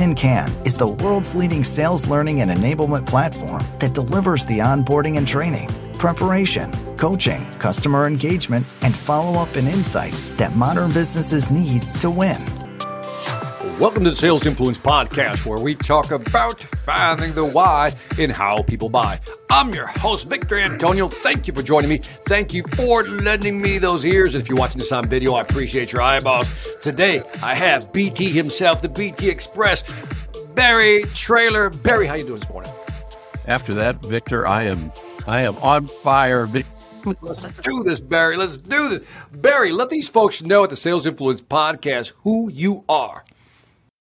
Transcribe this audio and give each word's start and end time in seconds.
Tin 0.00 0.14
Can 0.14 0.50
is 0.64 0.78
the 0.78 0.88
world's 0.88 1.34
leading 1.34 1.62
sales 1.62 2.08
learning 2.08 2.40
and 2.40 2.50
enablement 2.50 3.06
platform 3.06 3.62
that 3.80 3.92
delivers 3.92 4.46
the 4.46 4.60
onboarding 4.60 5.18
and 5.18 5.28
training, 5.28 5.68
preparation, 5.98 6.72
coaching, 6.96 7.44
customer 7.58 8.06
engagement, 8.06 8.64
and 8.80 8.96
follow 8.96 9.38
up 9.38 9.56
and 9.56 9.68
insights 9.68 10.32
that 10.38 10.56
modern 10.56 10.90
businesses 10.92 11.50
need 11.50 11.82
to 12.00 12.10
win. 12.10 12.38
Welcome 13.80 14.04
to 14.04 14.10
the 14.10 14.16
Sales 14.16 14.44
Influence 14.44 14.76
Podcast, 14.76 15.46
where 15.46 15.58
we 15.58 15.74
talk 15.74 16.10
about 16.10 16.60
finding 16.60 17.32
the 17.32 17.46
why 17.46 17.92
in 18.18 18.28
how 18.28 18.60
people 18.60 18.90
buy. 18.90 19.18
I'm 19.50 19.70
your 19.70 19.86
host, 19.86 20.28
Victor 20.28 20.58
Antonio. 20.58 21.08
Thank 21.08 21.46
you 21.46 21.54
for 21.54 21.62
joining 21.62 21.88
me. 21.88 21.96
Thank 22.26 22.52
you 22.52 22.62
for 22.74 23.04
lending 23.08 23.58
me 23.58 23.78
those 23.78 24.04
ears. 24.04 24.34
If 24.34 24.50
you're 24.50 24.58
watching 24.58 24.80
this 24.80 24.92
on 24.92 25.08
video, 25.08 25.32
I 25.32 25.40
appreciate 25.40 25.92
your 25.92 26.02
eyeballs. 26.02 26.54
Today, 26.82 27.22
I 27.42 27.54
have 27.54 27.90
BT 27.90 28.28
himself, 28.28 28.82
the 28.82 28.88
BT 28.90 29.30
Express, 29.30 29.82
Barry 30.54 31.04
Trailer. 31.14 31.70
Barry, 31.70 32.06
how 32.06 32.16
you 32.16 32.24
doing 32.24 32.40
this 32.40 32.50
morning? 32.50 32.72
After 33.46 33.72
that, 33.72 34.04
Victor, 34.04 34.46
I 34.46 34.64
am 34.64 34.92
I 35.26 35.40
am 35.40 35.56
on 35.56 35.86
fire. 35.86 36.46
Let's 37.22 37.56
do 37.62 37.82
this, 37.82 38.00
Barry. 38.00 38.36
Let's 38.36 38.58
do 38.58 38.90
this. 38.90 39.08
Barry, 39.32 39.72
let 39.72 39.88
these 39.88 40.06
folks 40.06 40.42
know 40.42 40.64
at 40.64 40.70
the 40.70 40.76
Sales 40.76 41.06
Influence 41.06 41.40
Podcast 41.40 42.12
who 42.24 42.50
you 42.50 42.84
are. 42.86 43.24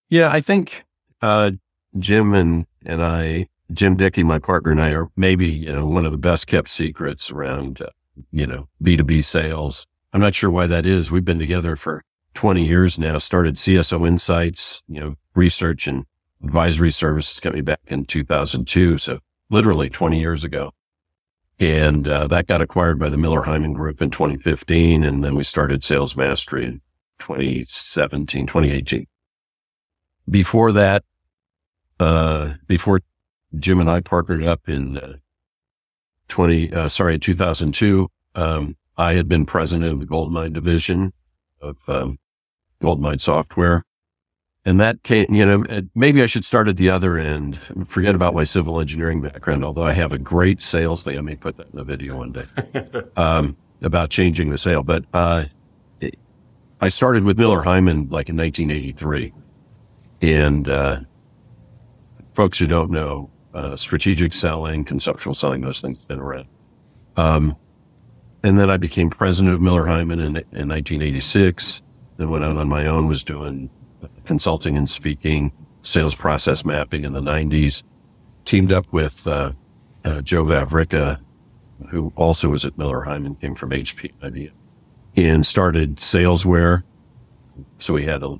Yeah, 0.09 0.31
I 0.31 0.41
think 0.41 0.85
uh, 1.21 1.51
Jim 1.97 2.33
and 2.33 2.65
and 2.83 3.03
I, 3.03 3.47
Jim 3.71 3.95
Dickey, 3.95 4.23
my 4.23 4.39
partner, 4.39 4.71
and 4.71 4.81
I 4.81 4.91
are 4.91 5.09
maybe 5.15 5.47
you 5.47 5.71
know 5.71 5.85
one 5.85 6.05
of 6.05 6.11
the 6.11 6.17
best 6.17 6.47
kept 6.47 6.69
secrets 6.69 7.29
around 7.29 7.81
uh, 7.81 7.89
you 8.31 8.47
know 8.47 8.67
B 8.81 8.97
two 8.97 9.03
B 9.03 9.21
sales. 9.21 9.85
I'm 10.11 10.21
not 10.21 10.33
sure 10.33 10.49
why 10.49 10.65
that 10.65 10.87
is. 10.87 11.11
We've 11.11 11.23
been 11.23 11.37
together 11.37 11.75
for 11.75 12.03
20 12.33 12.65
years 12.65 12.97
now. 12.97 13.19
Started 13.19 13.55
CSO 13.55 14.07
Insights, 14.07 14.81
you 14.87 14.99
know, 14.99 15.15
research 15.35 15.85
and 15.85 16.05
advisory 16.43 16.91
services 16.91 17.39
company 17.39 17.61
back 17.61 17.81
in 17.85 18.05
2002, 18.05 18.97
so 18.97 19.19
literally 19.51 19.87
20 19.87 20.19
years 20.19 20.43
ago. 20.43 20.71
And 21.59 22.07
uh, 22.07 22.25
that 22.27 22.47
got 22.47 22.61
acquired 22.61 22.97
by 22.97 23.09
the 23.09 23.17
Miller 23.17 23.43
Heiman 23.43 23.75
Group 23.75 24.01
in 24.01 24.09
2015, 24.09 25.03
and 25.03 25.23
then 25.23 25.35
we 25.35 25.43
started 25.43 25.83
Sales 25.83 26.15
Mastery 26.15 26.65
in 26.65 26.81
2017, 27.19 28.47
2018 28.47 29.05
before 30.29 30.71
that, 30.71 31.03
uh, 31.99 32.53
before 32.67 33.01
Jim 33.57 33.79
and 33.79 33.89
I 33.89 34.01
partnered 34.01 34.43
up 34.43 34.69
in 34.69 34.97
uh, 34.97 35.13
20, 36.27 36.73
uh, 36.73 36.87
sorry, 36.87 37.17
2002, 37.19 38.09
um, 38.35 38.77
I 38.97 39.13
had 39.13 39.27
been 39.27 39.45
president 39.45 39.91
of 39.91 39.99
the 39.99 40.05
Goldmine 40.05 40.53
division 40.53 41.13
of 41.61 41.87
um, 41.87 42.19
Goldmine 42.81 43.19
Software. 43.19 43.85
And 44.65 44.79
that 44.79 45.03
came, 45.03 45.33
you 45.33 45.45
know, 45.45 45.63
maybe 45.95 46.21
I 46.21 46.25
should 46.25 46.43
start 46.43 46.67
at 46.67 46.77
the 46.77 46.89
other 46.89 47.17
end. 47.17 47.57
Forget 47.87 48.13
about 48.13 48.35
my 48.35 48.43
civil 48.43 48.79
engineering 48.79 49.21
background, 49.21 49.63
although 49.63 49.83
I 49.83 49.93
have 49.93 50.11
a 50.11 50.17
great 50.17 50.61
sales 50.61 51.01
thing. 51.01 51.17
I 51.17 51.21
may 51.21 51.35
put 51.35 51.57
that 51.57 51.67
in 51.73 51.79
a 51.79 51.83
video 51.83 52.17
one 52.17 52.33
day 52.33 52.45
um, 53.15 53.55
about 53.81 54.09
changing 54.09 54.49
the 54.49 54.57
sale. 54.57 54.83
But 54.83 55.05
uh, 55.13 55.45
I 56.81 56.89
started 56.89 57.23
with 57.23 57.37
Miller 57.39 57.63
Heiman 57.63 58.11
like 58.11 58.29
in 58.29 58.35
1983. 58.37 59.33
And 60.21 60.67
uh, 60.69 61.01
folks 62.33 62.59
who 62.59 62.67
don't 62.67 62.91
know, 62.91 63.29
uh, 63.53 63.75
strategic 63.75 64.33
selling, 64.33 64.83
conceptual 64.83 65.33
selling, 65.33 65.61
those 65.61 65.81
things 65.81 65.99
have 65.99 66.07
been 66.07 66.19
around. 66.19 66.47
Um, 67.17 67.55
and 68.43 68.57
then 68.57 68.69
I 68.69 68.77
became 68.77 69.09
president 69.09 69.53
of 69.53 69.61
Miller 69.61 69.83
Heiman 69.83 70.13
in, 70.13 70.37
in 70.37 70.69
1986. 70.69 71.81
Then 72.17 72.29
went 72.29 72.43
out 72.43 72.57
on 72.57 72.69
my 72.69 72.85
own, 72.85 73.07
was 73.07 73.23
doing 73.23 73.69
consulting 74.25 74.77
and 74.77 74.89
speaking, 74.89 75.51
sales 75.81 76.15
process 76.15 76.63
mapping 76.63 77.03
in 77.03 77.13
the 77.13 77.21
90s. 77.21 77.83
Teamed 78.45 78.71
up 78.71 78.91
with 78.91 79.27
uh, 79.27 79.51
uh, 80.05 80.21
Joe 80.21 80.45
Vavrika, 80.45 81.19
who 81.89 82.13
also 82.15 82.49
was 82.49 82.65
at 82.65 82.77
Miller 82.77 83.05
Heiman, 83.05 83.39
came 83.39 83.55
from 83.55 83.71
HP 83.71 84.11
IBM, 84.21 84.51
and 85.15 85.45
started 85.45 85.97
Salesware. 85.97 86.83
So 87.77 87.93
we 87.93 88.05
had 88.05 88.23
a 88.23 88.39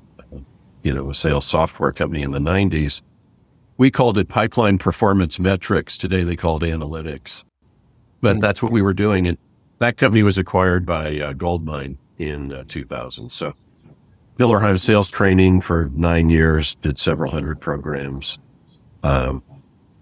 you 0.82 0.92
know, 0.92 1.10
a 1.10 1.14
sales 1.14 1.46
software 1.46 1.92
company 1.92 2.22
in 2.22 2.30
the 2.30 2.38
90s. 2.38 3.02
We 3.76 3.90
called 3.90 4.18
it 4.18 4.28
pipeline 4.28 4.78
performance 4.78 5.38
metrics. 5.38 5.96
Today 5.96 6.22
they 6.22 6.36
call 6.36 6.62
it 6.62 6.66
analytics. 6.66 7.44
But 8.20 8.32
mm-hmm. 8.32 8.40
that's 8.40 8.62
what 8.62 8.72
we 8.72 8.82
were 8.82 8.94
doing. 8.94 9.26
And 9.26 9.38
that 9.78 9.96
company 9.96 10.22
was 10.22 10.38
acquired 10.38 10.84
by 10.84 11.18
uh, 11.18 11.32
Goldmine 11.32 11.96
in 12.18 12.52
uh, 12.52 12.64
2000. 12.68 13.30
So 13.30 13.54
Miller 14.38 14.60
Heiman 14.60 14.80
sales 14.80 15.08
training 15.08 15.60
for 15.60 15.90
nine 15.94 16.30
years, 16.30 16.74
did 16.76 16.98
several 16.98 17.30
hundred 17.30 17.60
programs. 17.60 18.38
Um, 19.02 19.42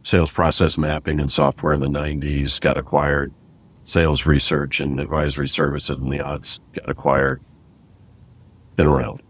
sales 0.02 0.32
process 0.32 0.78
mapping 0.78 1.20
and 1.20 1.32
software 1.32 1.72
in 1.72 1.80
the 1.80 1.88
90s 1.88 2.60
got 2.60 2.78
acquired. 2.78 3.32
Sales 3.84 4.26
research 4.26 4.80
and 4.80 5.00
advisory 5.00 5.48
services 5.48 5.98
in 5.98 6.10
the 6.10 6.20
odds 6.20 6.60
got 6.72 6.88
acquired. 6.88 7.42
Been 8.76 8.86
around. 8.86 9.22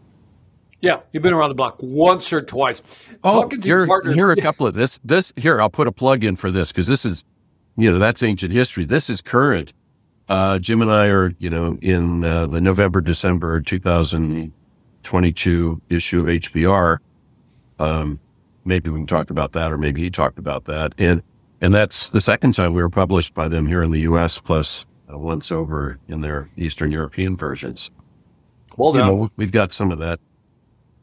Yeah, 0.80 1.00
you've 1.12 1.24
been 1.24 1.32
around 1.32 1.48
the 1.48 1.54
block 1.54 1.76
once 1.80 2.32
or 2.32 2.40
twice. 2.40 2.82
Oh, 3.24 3.48
here, 3.62 3.84
here 4.12 4.28
are 4.28 4.32
a 4.32 4.36
couple 4.36 4.64
of 4.66 4.74
this. 4.74 5.00
This 5.04 5.32
here, 5.36 5.60
I'll 5.60 5.68
put 5.68 5.88
a 5.88 5.92
plug 5.92 6.22
in 6.22 6.36
for 6.36 6.52
this 6.52 6.70
because 6.70 6.86
this 6.86 7.04
is, 7.04 7.24
you 7.76 7.90
know, 7.90 7.98
that's 7.98 8.22
ancient 8.22 8.52
history. 8.52 8.84
This 8.84 9.10
is 9.10 9.20
current. 9.20 9.72
Uh, 10.28 10.60
Jim 10.60 10.80
and 10.82 10.92
I 10.92 11.08
are, 11.08 11.32
you 11.38 11.50
know, 11.50 11.78
in 11.80 12.22
uh, 12.22 12.46
the 12.46 12.60
November 12.60 13.00
December 13.00 13.60
2022 13.60 15.82
issue 15.88 16.20
of 16.20 16.26
HBR. 16.26 16.98
Um, 17.80 18.20
maybe 18.64 18.88
we 18.90 19.00
can 19.00 19.06
talk 19.06 19.30
about 19.30 19.52
that, 19.52 19.72
or 19.72 19.78
maybe 19.78 20.02
he 20.02 20.10
talked 20.10 20.38
about 20.38 20.66
that, 20.66 20.94
and 20.98 21.22
and 21.60 21.74
that's 21.74 22.08
the 22.08 22.20
second 22.20 22.52
time 22.52 22.72
we 22.72 22.82
were 22.82 22.90
published 22.90 23.34
by 23.34 23.48
them 23.48 23.66
here 23.66 23.82
in 23.82 23.90
the 23.90 23.98
U.S. 24.00 24.38
Plus 24.38 24.86
uh, 25.12 25.18
once 25.18 25.50
over 25.50 25.98
in 26.06 26.20
their 26.20 26.50
Eastern 26.56 26.92
European 26.92 27.36
versions. 27.36 27.90
Well 28.76 28.92
done. 28.92 29.08
You 29.08 29.16
know, 29.16 29.30
we've 29.36 29.50
got 29.50 29.72
some 29.72 29.90
of 29.90 29.98
that 29.98 30.20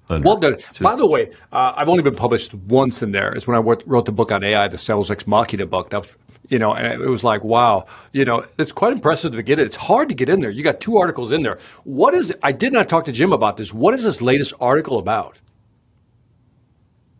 well 0.10 0.38
done. 0.38 0.58
By 0.82 0.96
the 0.96 1.06
way, 1.08 1.32
uh, 1.52 1.74
I've 1.76 1.90
only 1.90 2.04
been 2.04 2.16
published 2.16 2.54
once 2.54 3.02
in 3.02 3.12
there. 3.12 3.36
Is 3.36 3.48
when 3.48 3.58
I 3.58 3.60
wrote 3.60 4.06
the 4.06 4.12
book 4.12 4.32
on 4.32 4.44
AI, 4.44 4.68
the 4.68 4.78
Sales 4.78 5.10
Ex 5.12 5.28
Machina 5.28 5.66
book. 5.66 5.90
That 5.90 6.02
was, 6.02 6.12
you 6.50 6.60
know, 6.60 6.74
and 6.74 7.02
it 7.02 7.08
was 7.08 7.24
like, 7.24 7.44
wow, 7.44 7.86
you 8.12 8.26
know, 8.26 8.46
it's 8.58 8.72
quite 8.72 8.94
impressive 8.94 9.32
to 9.34 9.44
get 9.44 9.60
it. 9.60 9.66
It's 9.66 9.76
hard 9.76 10.10
to 10.10 10.16
get 10.16 10.30
in 10.30 10.42
there. 10.42 10.52
You 10.52 10.64
got 10.64 10.80
two 10.80 10.98
articles 10.98 11.32
in 11.32 11.44
there. 11.44 11.58
What 11.84 12.14
is? 12.14 12.34
I 12.44 12.52
did 12.52 12.74
not 12.74 12.90
talk 12.90 13.06
to 13.06 13.12
Jim 13.12 13.34
about 13.34 13.58
this. 13.58 13.74
What 13.74 13.94
is 13.94 14.04
this 14.04 14.22
latest 14.22 14.54
article 14.60 15.00
about? 15.00 15.40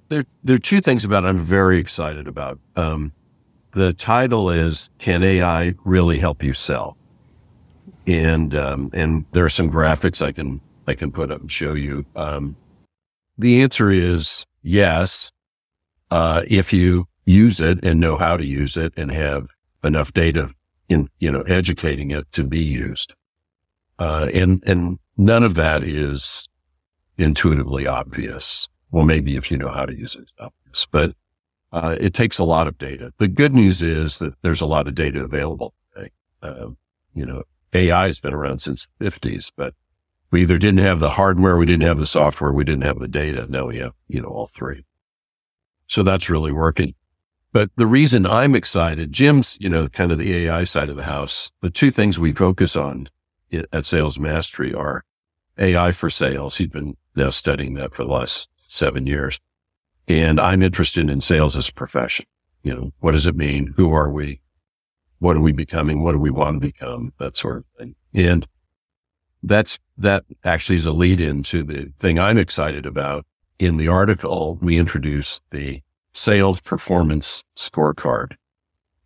There, 0.09 0.25
there 0.44 0.56
are 0.57 0.59
two 0.59 0.81
things 0.81 1.03
about. 1.03 1.24
It 1.24 1.28
I'm 1.28 1.40
very 1.40 1.79
excited 1.79 2.28
about. 2.28 2.59
Um, 2.75 3.13
the 3.72 3.94
title 3.94 4.50
is 4.50 4.90
"Can 5.00 5.24
AI 5.24 5.74
Really 5.84 6.19
Help 6.19 6.44
You 6.44 6.53
Sell?" 6.53 6.97
and 8.07 8.53
um, 8.56 8.90
and 8.94 9.25
there 9.31 9.45
are 9.45 9.50
some 9.50 9.72
graphics 9.72 10.22
I 10.22 10.31
can 10.31 10.62
I 10.88 10.94
can 10.94 11.12
put 11.12 11.31
up 11.31 11.41
and 11.41 11.51
show 11.51 11.74
you. 11.74 12.06
Um, 12.16 12.56
the 13.38 13.62
answer 13.62 13.91
is 13.91 14.46
yes. 14.62 15.31
Uh, 16.12 16.44
if 16.47 16.72
you 16.72 17.07
use 17.25 17.59
it 17.59 17.84
and 17.84 18.00
know 18.00 18.16
how 18.16 18.38
to 18.38 18.46
use 18.46 18.78
it 18.78 18.94
and 18.96 19.12
have 19.12 19.47
enough 19.84 20.13
data 20.13 20.50
in, 20.88 21.09
you 21.19 21.31
know, 21.31 21.41
educating 21.41 22.12
it 22.12 22.31
to 22.31 22.44
be 22.44 22.63
used. 22.63 23.13
Uh, 23.97 24.29
and, 24.34 24.63
and 24.66 25.00
none 25.18 25.44
of 25.44 25.56
that 25.56 25.84
is 25.84 26.47
intuitively 27.18 27.88
obvious. 27.88 28.69
Well, 28.91 29.06
maybe 29.06 29.35
if 29.35 29.50
you 29.50 29.57
know 29.57 29.69
how 29.69 29.86
to 29.86 29.98
use 29.98 30.15
it, 30.15 30.31
obvious, 30.39 30.86
but, 30.86 31.15
uh, 31.71 31.95
it 32.00 32.13
takes 32.13 32.38
a 32.38 32.44
lot 32.44 32.68
of 32.68 32.77
data. 32.77 33.12
The 33.18 33.27
good 33.27 33.54
news 33.54 33.81
is 33.81 34.19
that 34.19 34.33
there's 34.42 34.62
a 34.62 34.65
lot 34.65 34.88
of 34.88 34.95
data 34.95 35.24
available. 35.24 35.74
Uh, 36.42 36.69
you 37.15 37.25
know, 37.25 37.44
AI 37.74 38.07
has 38.07 38.19
been 38.19 38.33
around 38.33 38.59
since 38.59 38.88
the 39.00 39.06
fifties, 39.06 39.51
but 39.56 39.74
we 40.35 40.41
either 40.41 40.57
didn't 40.57 40.81
have 40.81 40.99
the 40.99 41.11
hardware, 41.11 41.55
we 41.55 41.65
didn't 41.65 41.87
have 41.87 41.97
the 41.97 42.05
software, 42.05 42.51
we 42.51 42.65
didn't 42.65 42.83
have 42.83 42.99
the 42.99 43.07
data. 43.07 43.47
Now 43.49 43.67
we 43.67 43.77
have, 43.77 43.93
you 44.09 44.19
know, 44.19 44.27
all 44.27 44.47
three. 44.47 44.83
So 45.87 46.03
that's 46.03 46.29
really 46.29 46.51
working. 46.51 46.93
But 47.53 47.69
the 47.77 47.87
reason 47.87 48.25
I'm 48.25 48.53
excited, 48.53 49.13
Jim's, 49.13 49.57
you 49.61 49.69
know, 49.69 49.87
kind 49.87 50.11
of 50.11 50.17
the 50.17 50.35
AI 50.35 50.65
side 50.65 50.89
of 50.89 50.97
the 50.97 51.05
house. 51.05 51.53
The 51.61 51.69
two 51.69 51.89
things 51.89 52.19
we 52.19 52.33
focus 52.33 52.75
on 52.75 53.07
at 53.71 53.85
Sales 53.85 54.19
Mastery 54.19 54.73
are 54.73 55.05
AI 55.57 55.93
for 55.93 56.09
sales. 56.09 56.57
He's 56.57 56.67
been 56.67 56.97
now 57.15 57.29
studying 57.29 57.75
that 57.75 57.93
for 57.93 58.03
the 58.03 58.11
last 58.11 58.49
seven 58.67 59.07
years. 59.07 59.39
And 60.05 60.37
I'm 60.37 60.61
interested 60.61 61.09
in 61.09 61.21
sales 61.21 61.55
as 61.55 61.69
a 61.69 61.73
profession. 61.73 62.25
You 62.61 62.75
know, 62.75 62.91
what 62.99 63.13
does 63.13 63.25
it 63.25 63.37
mean? 63.37 63.73
Who 63.77 63.93
are 63.93 64.11
we? 64.11 64.41
What 65.19 65.37
are 65.37 65.41
we 65.41 65.53
becoming? 65.53 66.03
What 66.03 66.11
do 66.11 66.17
we 66.17 66.29
want 66.29 66.57
to 66.57 66.67
become? 66.67 67.13
That 67.19 67.37
sort 67.37 67.55
of 67.55 67.65
thing. 67.77 67.95
And 68.13 68.45
that's, 69.47 69.80
that 69.97 70.24
actually 70.44 70.77
is 70.77 70.86
a 70.86 70.92
lead 70.92 71.19
into 71.19 71.63
the 71.63 71.92
thing 72.00 72.19
I'm 72.19 72.38
excited 72.38 72.86
about. 72.86 73.25
In 73.59 73.77
the 73.77 73.88
article, 73.88 74.57
we 74.62 74.77
introduced 74.77 75.42
the 75.51 75.81
sales 76.13 76.59
performance 76.62 77.44
scorecard. 77.56 78.36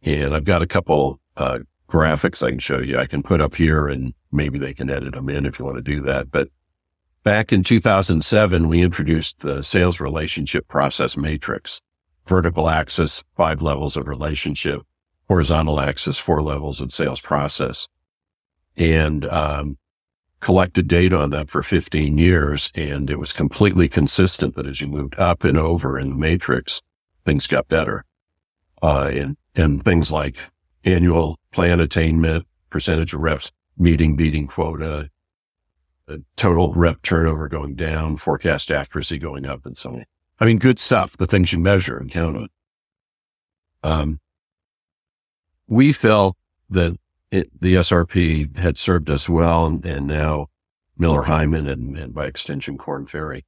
And 0.01 0.33
I've 0.33 0.45
got 0.45 0.62
a 0.62 0.68
couple, 0.68 1.19
uh, 1.38 1.59
graphics 1.88 2.45
I 2.45 2.51
can 2.51 2.59
show 2.59 2.80
you. 2.80 3.00
I 3.00 3.06
can 3.06 3.24
put 3.24 3.41
up 3.41 3.56
here 3.56 3.88
and 3.88 4.13
maybe 4.31 4.59
they 4.59 4.74
can 4.74 4.89
edit 4.89 5.13
them 5.13 5.30
in 5.30 5.45
if 5.45 5.59
you 5.59 5.65
want 5.65 5.77
to 5.77 5.81
do 5.81 6.01
that. 6.01 6.31
But 6.31 6.50
back 7.24 7.51
in 7.51 7.63
2007, 7.63 8.68
we 8.68 8.81
introduced 8.81 9.39
the 9.39 9.63
sales 9.63 10.00
relationship 10.00 10.68
process 10.68 11.18
matrix, 11.18 11.81
vertical 12.25 12.69
axis, 12.69 13.24
five 13.36 13.62
levels 13.62 13.97
of 13.97 14.07
relationship, 14.07 14.81
horizontal 15.27 15.80
axis, 15.80 16.19
four 16.19 16.41
levels 16.41 16.80
of 16.80 16.91
sales 16.91 17.21
process 17.21 17.88
and, 18.80 19.25
um, 19.25 19.77
collected 20.39 20.88
data 20.88 21.18
on 21.18 21.30
that 21.31 21.50
for 21.50 21.62
15 21.62 22.18
years. 22.18 22.71
And 22.75 23.09
it 23.09 23.19
was 23.19 23.33
completely 23.33 23.88
consistent 23.89 24.56
that 24.56 24.68
as 24.68 24.81
you 24.81 24.88
moved 24.88 25.18
up 25.18 25.44
and 25.44 25.57
over 25.57 26.00
in 26.00 26.09
the 26.12 26.15
matrix, 26.15 26.81
things 27.25 27.47
got 27.47 27.68
better. 27.68 28.06
Uh, 28.81 29.09
and, 29.13 29.38
and 29.56 29.83
things 29.83 30.12
like 30.12 30.38
annual 30.86 31.38
plan 31.51 31.80
attainment, 31.80 32.45
percentage 32.69 33.13
of 33.13 33.21
reps 33.21 33.51
meeting, 33.77 34.15
beating 34.15 34.45
quota, 34.45 35.09
total 36.36 36.74
rep 36.74 37.01
turnover 37.01 37.47
going 37.47 37.75
down, 37.75 38.18
forecast 38.18 38.71
accuracy 38.71 39.18
going 39.18 39.45
up, 39.45 39.65
and 39.65 39.77
so 39.77 39.91
on. 39.91 40.06
I 40.39 40.45
mean, 40.45 40.57
good 40.57 40.80
stuff, 40.80 41.18
the 41.18 41.27
things 41.27 41.51
you 41.51 41.59
measure 41.59 41.97
and 41.97 42.12
count 42.12 42.38
on. 42.38 42.50
Um, 43.83 44.19
we 45.68 45.94
felt 45.94 46.36
that 46.69 46.97
it, 47.31 47.49
the 47.59 47.75
SRP 47.75 48.57
had 48.57 48.77
served 48.77 49.09
us 49.09 49.29
well, 49.29 49.65
and, 49.65 49.85
and 49.85 50.07
now 50.07 50.47
Miller 50.97 51.23
Heiman 51.23 51.69
and, 51.69 51.97
and 51.97 52.13
by 52.13 52.25
extension 52.25 52.77
Korn 52.77 53.05
Ferry. 53.05 53.45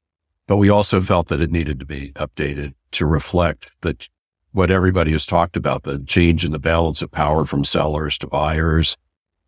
But 0.48 0.58
we 0.58 0.70
also 0.70 1.02
felt 1.02 1.28
that 1.28 1.42
it 1.42 1.52
needed 1.52 1.80
to 1.80 1.86
be 1.86 2.12
updated 2.14 2.74
to 2.92 3.06
reflect 3.06 3.72
that 3.82 4.10
what 4.52 4.72
everybody 4.72 5.12
has 5.12 5.26
talked 5.26 5.56
about, 5.56 5.84
the 5.84 6.00
change 6.00 6.44
in 6.44 6.52
the 6.52 6.60
balance 6.60 7.02
of 7.02 7.12
power 7.12 7.46
from 7.46 7.64
sellers 7.64 8.18
to 8.18 8.28
buyers 8.28 8.98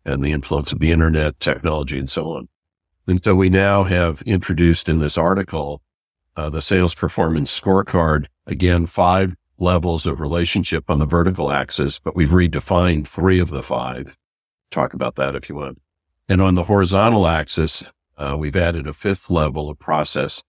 and 0.04 0.22
the 0.22 0.32
influence 0.32 0.72
of 0.72 0.78
the 0.78 0.92
internet, 0.92 1.38
technology, 1.40 1.98
and 1.98 2.10
so 2.10 2.32
on. 2.32 2.48
And 3.06 3.22
so 3.22 3.34
we 3.34 3.50
now 3.50 3.84
have 3.84 4.22
introduced 4.22 4.88
in 4.88 4.98
this 4.98 5.18
article 5.18 5.82
uh, 6.36 6.50
the 6.50 6.62
sales 6.62 6.94
performance 6.94 7.58
scorecard. 7.58 8.26
Again, 8.46 8.86
five 8.86 9.34
levels 9.58 10.06
of 10.06 10.20
relationship 10.20 10.90
on 10.90 10.98
the 10.98 11.06
vertical 11.06 11.52
axis, 11.52 11.98
but 11.98 12.16
we've 12.16 12.30
redefined 12.30 13.06
three 13.06 13.38
of 13.38 13.50
the 13.50 13.62
five. 13.62 14.16
Talk 14.74 14.92
about 14.92 15.14
that 15.14 15.36
if 15.36 15.48
you 15.48 15.54
want. 15.54 15.80
And 16.28 16.42
on 16.42 16.56
the 16.56 16.64
horizontal 16.64 17.28
axis, 17.28 17.84
uh, 18.18 18.34
we've 18.36 18.56
added 18.56 18.88
a 18.88 18.92
fifth 18.92 19.30
level 19.30 19.70
of 19.70 19.78
process 19.78 20.42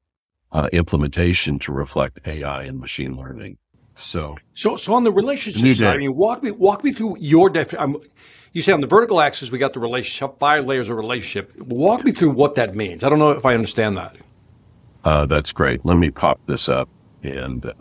uh, 0.51 0.67
implementation 0.73 1.59
to 1.59 1.71
reflect 1.71 2.19
AI 2.25 2.63
and 2.63 2.79
machine 2.79 3.15
learning. 3.15 3.59
So, 3.93 4.35
so, 4.55 4.77
so 4.77 4.95
on 4.95 5.03
the 5.03 5.11
relationship 5.11 5.77
side, 5.77 5.93
I 5.93 5.97
mean, 5.99 6.15
walk 6.15 6.41
me, 6.41 6.49
walk 6.49 6.83
me 6.83 6.91
through 6.91 7.17
your 7.19 7.51
definition. 7.51 8.01
You 8.53 8.63
say 8.63 8.71
on 8.71 8.81
the 8.81 8.87
vertical 8.87 9.21
axis, 9.21 9.51
we 9.51 9.59
got 9.59 9.73
the 9.73 9.79
relationship, 9.79 10.39
five 10.39 10.65
layers 10.65 10.89
of 10.89 10.97
relationship. 10.97 11.55
Walk 11.59 12.03
me 12.03 12.11
through 12.11 12.31
what 12.31 12.55
that 12.55 12.73
means. 12.73 13.03
I 13.03 13.09
don't 13.09 13.19
know 13.19 13.29
if 13.29 13.45
I 13.45 13.53
understand 13.53 13.95
that. 13.97 14.15
Uh, 15.03 15.27
that's 15.27 15.51
great. 15.51 15.85
Let 15.85 15.97
me 15.97 16.09
pop 16.09 16.39
this 16.47 16.67
up 16.67 16.89
and, 17.21 17.63
uh, 17.63 17.73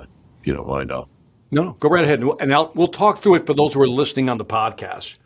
you 0.44 0.52
don't 0.52 0.69
mind, 0.69 0.93
I'll. 0.93 1.08
No, 1.50 1.64
no, 1.64 1.73
go 1.81 1.88
right 1.88 2.05
ahead. 2.05 2.23
And 2.38 2.52
I'll, 2.52 2.70
we'll 2.75 2.88
talk 2.88 3.20
through 3.20 3.37
it 3.37 3.47
for 3.47 3.55
those 3.55 3.73
who 3.73 3.81
are 3.81 3.88
listening 3.88 4.29
on 4.29 4.37
the 4.37 4.44
podcast. 4.44 5.17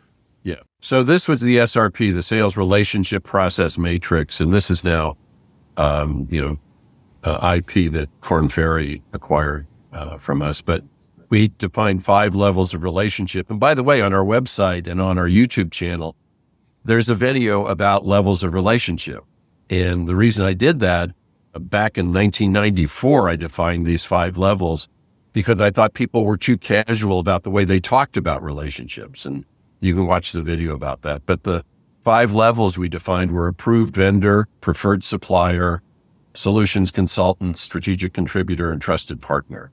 Yeah. 0.43 0.61
So 0.81 1.03
this 1.03 1.27
was 1.27 1.41
the 1.41 1.57
SRP, 1.57 2.13
the 2.13 2.23
sales 2.23 2.55
relationship 2.55 3.23
process 3.23 3.77
matrix. 3.77 4.39
And 4.39 4.53
this 4.53 4.71
is 4.71 4.83
now, 4.83 5.17
um, 5.77 6.27
you 6.31 6.41
know, 6.41 6.59
uh, 7.23 7.57
IP 7.57 7.91
that 7.91 8.09
Korn 8.21 8.47
Ferry 8.47 9.03
acquired 9.11 9.67
uh, 9.91 10.17
from 10.17 10.41
us, 10.41 10.61
but 10.61 10.83
we 11.29 11.49
define 11.57 11.99
five 11.99 12.33
levels 12.33 12.73
of 12.73 12.83
relationship. 12.83 13.49
And 13.49 13.59
by 13.59 13.73
the 13.73 13.83
way, 13.83 14.01
on 14.01 14.13
our 14.13 14.23
website 14.23 14.87
and 14.87 15.01
on 15.01 15.17
our 15.17 15.27
YouTube 15.27 15.71
channel, 15.71 16.15
there's 16.83 17.09
a 17.09 17.15
video 17.15 17.65
about 17.67 18.05
levels 18.05 18.41
of 18.43 18.53
relationship. 18.53 19.23
And 19.69 20.07
the 20.07 20.15
reason 20.15 20.45
I 20.45 20.53
did 20.53 20.79
that 20.79 21.11
uh, 21.53 21.59
back 21.59 21.97
in 21.97 22.07
1994, 22.07 23.29
I 23.29 23.35
defined 23.35 23.85
these 23.85 24.05
five 24.05 24.37
levels 24.37 24.87
because 25.33 25.59
I 25.61 25.69
thought 25.69 25.93
people 25.93 26.25
were 26.25 26.37
too 26.37 26.57
casual 26.57 27.19
about 27.19 27.43
the 27.43 27.51
way 27.51 27.65
they 27.65 27.79
talked 27.79 28.17
about 28.17 28.41
relationships. 28.41 29.25
And 29.25 29.45
you 29.79 29.93
can 29.93 30.05
watch 30.05 30.31
the 30.31 30.41
video 30.41 30.73
about 30.73 31.01
that. 31.03 31.25
But 31.25 31.43
the 31.43 31.63
five 32.03 32.33
levels 32.33 32.77
we 32.77 32.89
defined 32.89 33.31
were 33.31 33.47
approved 33.47 33.95
vendor, 33.95 34.47
preferred 34.61 35.03
supplier, 35.03 35.81
solutions 36.33 36.91
consultant, 36.91 37.57
strategic 37.57 38.13
contributor, 38.13 38.71
and 38.71 38.81
trusted 38.81 39.21
partner. 39.21 39.71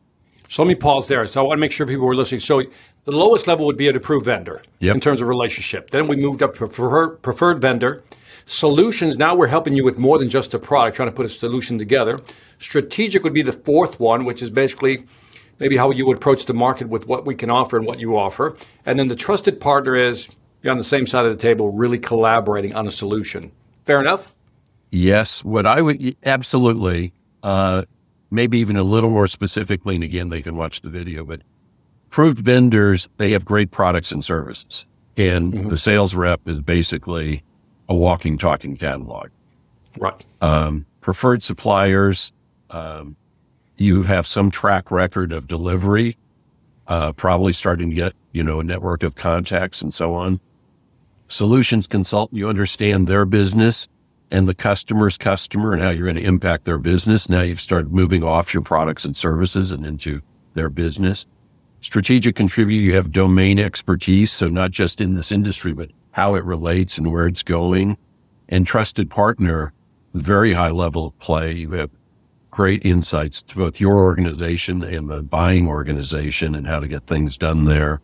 So 0.48 0.62
let 0.62 0.68
me 0.68 0.74
pause 0.74 1.08
there. 1.08 1.26
So 1.26 1.40
I 1.40 1.46
want 1.46 1.58
to 1.58 1.60
make 1.60 1.72
sure 1.72 1.86
people 1.86 2.06
were 2.06 2.14
listening. 2.14 2.40
So 2.40 2.62
the 3.04 3.12
lowest 3.12 3.46
level 3.46 3.66
would 3.66 3.76
be 3.76 3.88
an 3.88 3.96
approved 3.96 4.26
vendor 4.26 4.62
yep. 4.78 4.94
in 4.94 5.00
terms 5.00 5.20
of 5.20 5.28
relationship. 5.28 5.90
Then 5.90 6.06
we 6.06 6.16
moved 6.16 6.42
up 6.42 6.54
to 6.54 6.68
preferred, 6.68 7.22
preferred 7.22 7.60
vendor. 7.60 8.04
Solutions, 8.48 9.16
now 9.16 9.34
we're 9.34 9.48
helping 9.48 9.74
you 9.74 9.82
with 9.82 9.98
more 9.98 10.18
than 10.18 10.28
just 10.28 10.54
a 10.54 10.58
product, 10.58 10.96
trying 10.96 11.08
to 11.08 11.14
put 11.14 11.26
a 11.26 11.28
solution 11.28 11.78
together. 11.78 12.20
Strategic 12.58 13.24
would 13.24 13.34
be 13.34 13.42
the 13.42 13.52
fourth 13.52 13.98
one, 13.98 14.24
which 14.24 14.40
is 14.40 14.50
basically 14.50 15.04
maybe 15.58 15.76
how 15.76 15.90
you 15.90 16.06
would 16.06 16.16
approach 16.16 16.46
the 16.46 16.54
market 16.54 16.88
with 16.88 17.06
what 17.06 17.26
we 17.26 17.34
can 17.34 17.50
offer 17.50 17.76
and 17.76 17.86
what 17.86 17.98
you 17.98 18.16
offer. 18.16 18.56
And 18.84 18.98
then 18.98 19.08
the 19.08 19.16
trusted 19.16 19.60
partner 19.60 19.96
is 19.96 20.28
you're 20.62 20.72
on 20.72 20.78
the 20.78 20.84
same 20.84 21.06
side 21.06 21.24
of 21.24 21.36
the 21.36 21.40
table, 21.40 21.70
really 21.70 21.98
collaborating 21.98 22.74
on 22.74 22.86
a 22.86 22.90
solution. 22.90 23.52
Fair 23.84 24.00
enough? 24.00 24.34
Yes. 24.90 25.44
What 25.44 25.66
I 25.66 25.82
would 25.82 26.16
absolutely. 26.24 27.12
Uh, 27.42 27.84
maybe 28.30 28.58
even 28.58 28.76
a 28.76 28.82
little 28.82 29.10
more 29.10 29.26
specifically. 29.26 29.94
And 29.94 30.04
again, 30.04 30.28
they 30.28 30.42
can 30.42 30.56
watch 30.56 30.80
the 30.80 30.90
video, 30.90 31.24
but 31.24 31.42
approved 32.08 32.38
vendors, 32.38 33.08
they 33.16 33.32
have 33.32 33.44
great 33.44 33.70
products 33.70 34.12
and 34.12 34.24
services. 34.24 34.84
And 35.16 35.52
mm-hmm. 35.52 35.68
the 35.68 35.76
sales 35.76 36.14
rep 36.14 36.46
is 36.46 36.60
basically 36.60 37.42
a 37.88 37.94
walking, 37.94 38.36
talking 38.38 38.76
catalog. 38.76 39.30
Right. 39.98 40.24
Um, 40.40 40.86
preferred 41.00 41.42
suppliers, 41.42 42.32
um, 42.70 43.16
you 43.76 44.04
have 44.04 44.26
some 44.26 44.50
track 44.50 44.90
record 44.90 45.32
of 45.32 45.46
delivery, 45.46 46.16
uh, 46.86 47.12
probably 47.12 47.52
starting 47.52 47.90
to 47.90 47.96
get, 47.96 48.12
you 48.32 48.42
know, 48.42 48.60
a 48.60 48.64
network 48.64 49.02
of 49.02 49.14
contacts 49.14 49.82
and 49.82 49.92
so 49.92 50.14
on. 50.14 50.40
Solutions 51.28 51.86
consultant, 51.86 52.38
you 52.38 52.48
understand 52.48 53.06
their 53.06 53.24
business 53.24 53.88
and 54.30 54.48
the 54.48 54.54
customer's 54.54 55.16
customer 55.16 55.72
and 55.72 55.82
how 55.82 55.90
you're 55.90 56.04
going 56.04 56.16
to 56.16 56.22
impact 56.22 56.64
their 56.64 56.78
business. 56.78 57.28
Now 57.28 57.42
you've 57.42 57.60
started 57.60 57.92
moving 57.92 58.24
off 58.24 58.54
your 58.54 58.62
products 58.62 59.04
and 59.04 59.16
services 59.16 59.72
and 59.72 59.84
into 59.84 60.22
their 60.54 60.68
business. 60.68 61.26
Strategic 61.80 62.34
contributor, 62.34 62.80
you 62.80 62.94
have 62.94 63.12
domain 63.12 63.58
expertise. 63.58 64.32
So 64.32 64.48
not 64.48 64.70
just 64.70 65.00
in 65.00 65.14
this 65.14 65.30
industry, 65.30 65.72
but 65.72 65.90
how 66.12 66.34
it 66.34 66.44
relates 66.44 66.98
and 66.98 67.12
where 67.12 67.26
it's 67.26 67.42
going. 67.42 67.96
And 68.48 68.66
trusted 68.66 69.10
partner, 69.10 69.72
very 70.14 70.54
high 70.54 70.70
level 70.70 71.06
of 71.06 71.18
play. 71.18 71.52
You 71.52 71.72
have 71.72 71.90
great 72.56 72.86
insights 72.86 73.42
to 73.42 73.54
both 73.54 73.78
your 73.78 73.96
organization 73.96 74.82
and 74.82 75.10
the 75.10 75.22
buying 75.22 75.68
organization 75.68 76.54
and 76.54 76.66
how 76.66 76.80
to 76.80 76.88
get 76.88 77.06
things 77.06 77.36
done 77.36 77.66
there 77.66 78.00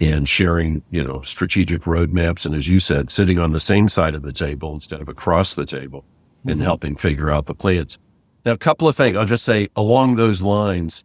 and 0.00 0.26
sharing, 0.26 0.82
you 0.90 1.04
know, 1.04 1.20
strategic 1.20 1.82
roadmaps. 1.82 2.46
And 2.46 2.54
as 2.54 2.66
you 2.66 2.80
said, 2.80 3.10
sitting 3.10 3.38
on 3.38 3.52
the 3.52 3.60
same 3.60 3.90
side 3.90 4.14
of 4.14 4.22
the 4.22 4.32
table 4.32 4.72
instead 4.72 5.02
of 5.02 5.10
across 5.10 5.52
the 5.52 5.66
table 5.66 6.06
mm-hmm. 6.38 6.48
and 6.48 6.62
helping 6.62 6.96
figure 6.96 7.30
out 7.30 7.44
the 7.44 7.54
plans. 7.54 7.98
Now, 8.46 8.52
a 8.52 8.56
couple 8.56 8.88
of 8.88 8.96
things 8.96 9.18
I'll 9.18 9.26
just 9.26 9.44
say 9.44 9.68
along 9.76 10.16
those 10.16 10.40
lines. 10.40 11.04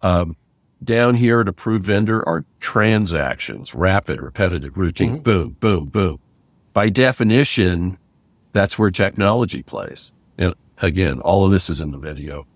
Um, 0.00 0.34
down 0.82 1.16
here 1.16 1.42
at 1.42 1.48
approved 1.48 1.84
vendor 1.84 2.26
are 2.26 2.46
transactions, 2.60 3.74
rapid, 3.74 4.22
repetitive, 4.22 4.78
routine, 4.78 5.16
mm-hmm. 5.16 5.22
boom, 5.22 5.56
boom, 5.60 5.84
boom. 5.84 6.18
By 6.72 6.88
definition, 6.88 7.98
that's 8.54 8.78
where 8.78 8.90
technology 8.90 9.62
plays. 9.62 10.14
Again, 10.82 11.20
all 11.20 11.46
of 11.46 11.52
this 11.52 11.70
is 11.70 11.80
in 11.80 11.92
the 11.92 11.98
video. 11.98 12.46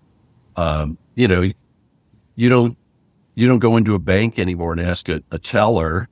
Um, 0.55 0.97
you 1.15 1.27
know, 1.27 1.49
you 2.35 2.49
don't 2.49 2.77
you 3.35 3.47
don't 3.47 3.59
go 3.59 3.77
into 3.77 3.95
a 3.95 3.99
bank 3.99 4.37
anymore 4.37 4.73
and 4.73 4.81
ask 4.81 5.07
a, 5.09 5.23
a 5.31 5.39
teller 5.39 6.09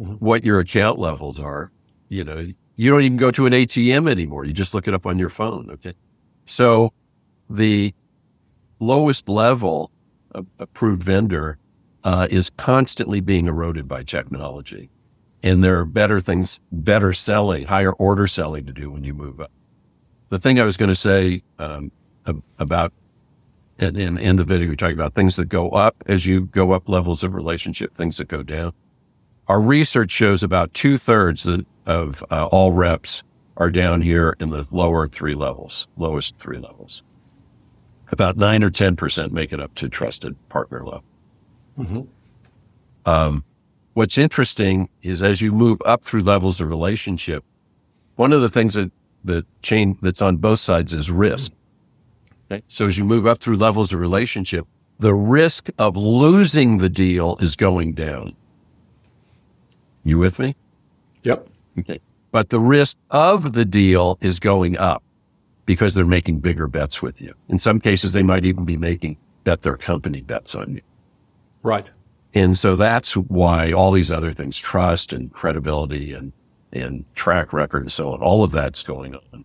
mm-hmm. 0.00 0.14
what 0.14 0.44
your 0.44 0.60
account 0.60 0.98
levels 0.98 1.38
are. 1.38 1.70
You 2.08 2.24
know, 2.24 2.52
you 2.76 2.90
don't 2.90 3.02
even 3.02 3.18
go 3.18 3.30
to 3.30 3.46
an 3.46 3.52
ATM 3.52 4.10
anymore. 4.10 4.44
You 4.44 4.52
just 4.52 4.74
look 4.74 4.88
it 4.88 4.94
up 4.94 5.06
on 5.06 5.18
your 5.18 5.28
phone. 5.28 5.70
Okay. 5.70 5.94
So 6.46 6.92
the 7.48 7.94
lowest 8.80 9.28
level 9.28 9.90
approved 10.58 11.02
vendor 11.02 11.58
uh, 12.02 12.26
is 12.30 12.50
constantly 12.50 13.20
being 13.20 13.46
eroded 13.46 13.86
by 13.86 14.02
technology. 14.02 14.90
And 15.42 15.62
there 15.62 15.78
are 15.78 15.84
better 15.84 16.20
things, 16.20 16.60
better 16.72 17.12
selling, 17.12 17.66
higher 17.66 17.92
order 17.92 18.26
selling 18.26 18.66
to 18.66 18.72
do 18.72 18.90
when 18.90 19.04
you 19.04 19.14
move 19.14 19.40
up. 19.40 19.52
The 20.30 20.38
thing 20.38 20.60
I 20.60 20.64
was 20.64 20.76
going 20.76 20.88
to 20.88 20.94
say 20.94 21.42
um, 21.58 21.92
about 22.58 22.92
in, 23.78 23.96
in, 23.96 24.18
in 24.18 24.36
the 24.36 24.44
video, 24.44 24.68
we 24.68 24.76
talk 24.76 24.92
about 24.92 25.14
things 25.14 25.36
that 25.36 25.48
go 25.48 25.70
up 25.70 26.02
as 26.06 26.24
you 26.24 26.42
go 26.42 26.72
up 26.72 26.88
levels 26.88 27.24
of 27.24 27.34
relationship, 27.34 27.92
things 27.94 28.18
that 28.18 28.28
go 28.28 28.42
down. 28.42 28.72
Our 29.48 29.60
research 29.60 30.10
shows 30.12 30.42
about 30.42 30.72
two 30.72 30.98
thirds 30.98 31.48
of 31.86 32.24
uh, 32.30 32.46
all 32.46 32.72
reps 32.72 33.24
are 33.56 33.70
down 33.70 34.02
here 34.02 34.36
in 34.38 34.50
the 34.50 34.68
lower 34.70 35.08
three 35.08 35.34
levels, 35.34 35.88
lowest 35.96 36.36
three 36.38 36.58
levels. 36.58 37.02
About 38.12 38.36
nine 38.36 38.62
or 38.62 38.70
10% 38.70 39.30
make 39.32 39.52
it 39.52 39.60
up 39.60 39.74
to 39.76 39.88
trusted 39.88 40.36
partner 40.48 40.82
level. 40.82 41.04
Mm-hmm. 41.78 42.00
Um, 43.06 43.44
what's 43.94 44.18
interesting 44.18 44.88
is 45.02 45.22
as 45.22 45.40
you 45.40 45.52
move 45.52 45.80
up 45.84 46.04
through 46.04 46.22
levels 46.22 46.60
of 46.60 46.68
relationship, 46.68 47.44
one 48.16 48.32
of 48.32 48.40
the 48.40 48.50
things 48.50 48.74
that 48.74 48.92
the 49.24 49.44
chain 49.62 49.98
that's 50.02 50.22
on 50.22 50.36
both 50.36 50.60
sides 50.60 50.94
is 50.94 51.10
risk. 51.10 51.52
Okay? 52.50 52.62
So 52.68 52.86
as 52.86 52.98
you 52.98 53.04
move 53.04 53.26
up 53.26 53.38
through 53.38 53.56
levels 53.56 53.92
of 53.92 54.00
relationship, 54.00 54.66
the 54.98 55.14
risk 55.14 55.70
of 55.78 55.96
losing 55.96 56.78
the 56.78 56.88
deal 56.88 57.36
is 57.40 57.56
going 57.56 57.94
down. 57.94 58.34
You 60.04 60.18
with 60.18 60.38
me? 60.38 60.56
Yep. 61.22 61.48
Okay. 61.78 62.00
But 62.32 62.50
the 62.50 62.60
risk 62.60 62.96
of 63.10 63.52
the 63.52 63.64
deal 63.64 64.18
is 64.20 64.38
going 64.38 64.78
up 64.78 65.02
because 65.66 65.94
they're 65.94 66.06
making 66.06 66.40
bigger 66.40 66.66
bets 66.66 67.02
with 67.02 67.20
you. 67.20 67.34
In 67.48 67.58
some 67.58 67.80
cases, 67.80 68.12
they 68.12 68.22
might 68.22 68.44
even 68.44 68.64
be 68.64 68.76
making 68.76 69.16
bet 69.44 69.62
their 69.62 69.76
company 69.76 70.20
bets 70.20 70.54
on 70.54 70.74
you. 70.74 70.82
Right. 71.62 71.88
And 72.34 72.56
so 72.56 72.76
that's 72.76 73.14
why 73.14 73.72
all 73.72 73.90
these 73.90 74.12
other 74.12 74.32
things, 74.32 74.58
trust 74.58 75.12
and 75.12 75.32
credibility 75.32 76.12
and, 76.12 76.32
and 76.72 77.04
track 77.14 77.52
record 77.52 77.82
and 77.82 77.92
so 77.92 78.12
on, 78.12 78.20
all 78.20 78.44
of 78.44 78.52
that's 78.52 78.82
going 78.82 79.14
on. 79.14 79.44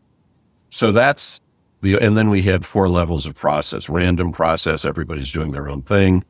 So 0.70 0.92
that's 0.92 1.40
the, 1.82 1.98
and 2.00 2.18
then 2.18 2.30
we 2.30 2.44
had 2.44 2.66
four 2.66 2.88
levels 2.90 3.26
of 3.26 3.36
process, 3.36 3.90
random 3.90 4.32
process. 4.32 4.86
Everybody's 4.86 5.32
doing 5.32 5.52
their 5.52 5.70
own 5.70 5.82
thing. 5.82 6.24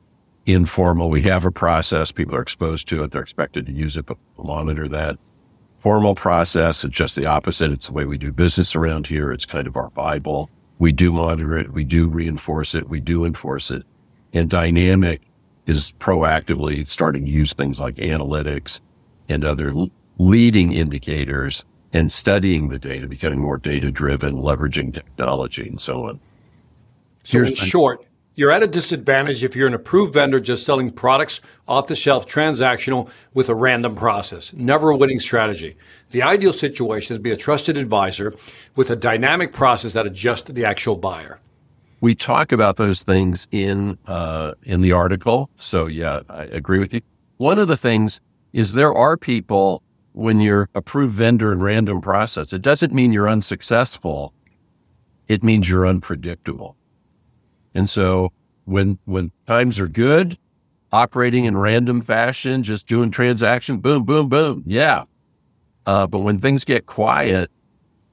Informal. 0.45 1.09
We 1.09 1.23
have 1.23 1.45
a 1.45 1.51
process. 1.51 2.11
People 2.11 2.35
are 2.35 2.41
exposed 2.41 2.87
to 2.89 3.03
it. 3.03 3.11
They're 3.11 3.21
expected 3.21 3.65
to 3.65 3.71
use 3.71 3.97
it, 3.97 4.05
but 4.05 4.17
monitor 4.37 4.87
that. 4.89 5.17
Formal 5.75 6.15
process. 6.15 6.83
It's 6.83 6.95
just 6.95 7.15
the 7.15 7.25
opposite. 7.25 7.71
It's 7.71 7.87
the 7.87 7.93
way 7.93 8.05
we 8.05 8.17
do 8.17 8.31
business 8.31 8.75
around 8.75 9.07
here. 9.07 9.31
It's 9.31 9.45
kind 9.45 9.67
of 9.67 9.75
our 9.75 9.89
Bible. 9.89 10.49
We 10.77 10.91
do 10.91 11.11
monitor 11.11 11.57
it. 11.57 11.73
We 11.73 11.83
do 11.83 12.07
reinforce 12.07 12.75
it. 12.75 12.89
We 12.89 12.99
do 12.99 13.25
enforce 13.25 13.71
it. 13.71 13.83
And 14.33 14.49
dynamic 14.49 15.21
is 15.65 15.93
proactively 15.99 16.87
starting 16.87 17.25
to 17.25 17.31
use 17.31 17.53
things 17.53 17.79
like 17.79 17.95
analytics 17.95 18.81
and 19.27 19.43
other 19.43 19.73
leading 20.17 20.73
indicators 20.73 21.65
and 21.93 22.11
studying 22.11 22.67
the 22.69 22.79
data, 22.79 23.07
becoming 23.07 23.39
more 23.39 23.57
data 23.57 23.91
driven, 23.91 24.35
leveraging 24.35 24.93
technology 24.93 25.67
and 25.67 25.79
so 25.79 26.07
on. 26.07 26.19
So 27.23 27.39
Here's 27.39 27.51
in 27.51 27.55
short, 27.55 28.05
you're 28.35 28.51
at 28.51 28.63
a 28.63 28.67
disadvantage 28.67 29.43
if 29.43 29.55
you're 29.55 29.67
an 29.67 29.73
approved 29.73 30.13
vendor 30.13 30.39
just 30.39 30.65
selling 30.65 30.91
products 30.91 31.39
off 31.67 31.87
the 31.87 31.95
shelf 31.95 32.27
transactional 32.27 33.09
with 33.33 33.49
a 33.49 33.55
random 33.55 33.95
process. 33.95 34.51
Never 34.53 34.89
a 34.89 34.97
winning 34.97 35.19
strategy. 35.19 35.77
The 36.11 36.21
ideal 36.21 36.51
situation 36.53 37.13
is 37.13 37.17
to 37.17 37.23
be 37.23 37.31
a 37.31 37.37
trusted 37.37 37.77
advisor 37.77 38.33
with 38.75 38.89
a 38.89 38.95
dynamic 38.95 39.53
process 39.53 39.93
that 39.93 40.05
adjusts 40.05 40.43
to 40.43 40.53
the 40.53 40.65
actual 40.65 40.95
buyer 40.95 41.39
we 42.01 42.13
talk 42.13 42.51
about 42.51 42.77
those 42.77 43.01
things 43.01 43.47
in 43.51 43.97
uh, 44.05 44.53
in 44.61 44.81
the 44.81 44.91
article. 44.91 45.49
So 45.55 45.87
yeah, 45.87 46.21
I 46.29 46.43
agree 46.43 46.77
with 46.77 46.93
you. 46.93 47.01
One 47.37 47.57
of 47.57 47.67
the 47.67 47.77
things 47.77 48.21
is 48.53 48.73
there 48.73 48.93
are 48.93 49.17
people 49.17 49.81
when 50.15 50.39
you're 50.39 50.69
approved 50.73 51.13
vendor 51.13 51.51
in 51.51 51.61
random 51.61 51.99
process. 51.99 52.53
It 52.53 52.61
doesn't 52.61 52.93
mean 52.93 53.11
you're 53.11 53.27
unsuccessful. 53.27 54.33
It 55.27 55.43
means 55.43 55.69
you're 55.69 55.85
unpredictable. 55.85 56.77
And 57.73 57.89
so 57.89 58.31
when 58.63 58.97
when 59.05 59.31
times 59.45 59.79
are 59.79 59.87
good, 59.87 60.37
operating 60.91 61.45
in 61.45 61.57
random 61.57 62.01
fashion, 62.01 62.63
just 62.63 62.87
doing 62.87 63.11
transaction, 63.11 63.79
boom, 63.79 64.03
boom, 64.03 64.29
boom, 64.29 64.63
yeah. 64.65 65.03
Uh, 65.85 66.07
but 66.07 66.19
when 66.19 66.39
things 66.39 66.63
get 66.63 66.85
quiet, 66.85 67.51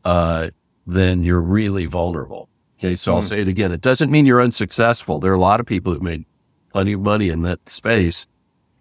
uh, 0.05 0.49
then 0.87 1.23
you're 1.23 1.41
really 1.41 1.87
vulnerable. 1.87 2.49
Okay. 2.79 2.97
So 2.97 3.13
mm. 3.13 3.15
I'll 3.15 3.21
hmm. 3.23 3.29
say 3.29 3.41
it 3.41 3.49
again. 3.49 3.71
It 3.71 3.81
doesn't 3.81 4.11
mean 4.11 4.27
you're 4.27 4.43
unsuccessful. 4.43 5.21
There 5.21 5.31
are 5.31 5.37
a 5.37 5.41
lot 5.41 5.61
of 5.61 5.67
people 5.67 5.95
who 5.95 6.01
made 6.01 6.27
plenty 6.71 6.95
of 6.95 7.01
money 7.01 7.29
in 7.29 7.43
that 7.43 7.69
space. 7.69 8.27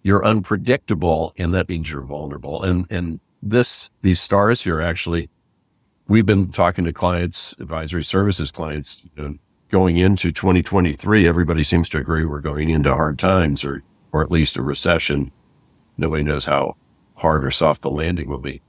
You're 0.03 0.25
unpredictable 0.25 1.33
and 1.37 1.53
that 1.53 1.69
means 1.69 1.91
you're 1.91 2.01
vulnerable. 2.01 2.63
And, 2.63 2.85
and 2.89 3.19
this, 3.41 3.89
these 4.01 4.19
stars 4.19 4.63
here 4.63 4.81
actually, 4.81 5.29
we've 6.07 6.25
been 6.25 6.51
talking 6.51 6.85
to 6.85 6.93
clients, 6.93 7.53
advisory 7.59 8.03
services 8.03 8.51
clients, 8.51 9.03
you 9.15 9.23
know, 9.23 9.35
going 9.69 9.97
into 9.97 10.31
2023. 10.31 11.27
Everybody 11.27 11.63
seems 11.63 11.87
to 11.89 11.97
agree 11.97 12.25
we're 12.25 12.41
going 12.41 12.69
into 12.69 12.93
hard 12.93 13.17
times 13.17 13.63
or, 13.63 13.83
or 14.11 14.21
at 14.21 14.31
least 14.31 14.57
a 14.57 14.61
recession. 14.61 15.31
Nobody 15.97 16.23
knows 16.23 16.45
how 16.45 16.75
hard 17.15 17.45
or 17.45 17.51
soft 17.51 17.81
the 17.81 17.89
landing 17.89 18.27
will 18.27 18.39
be. 18.39 18.61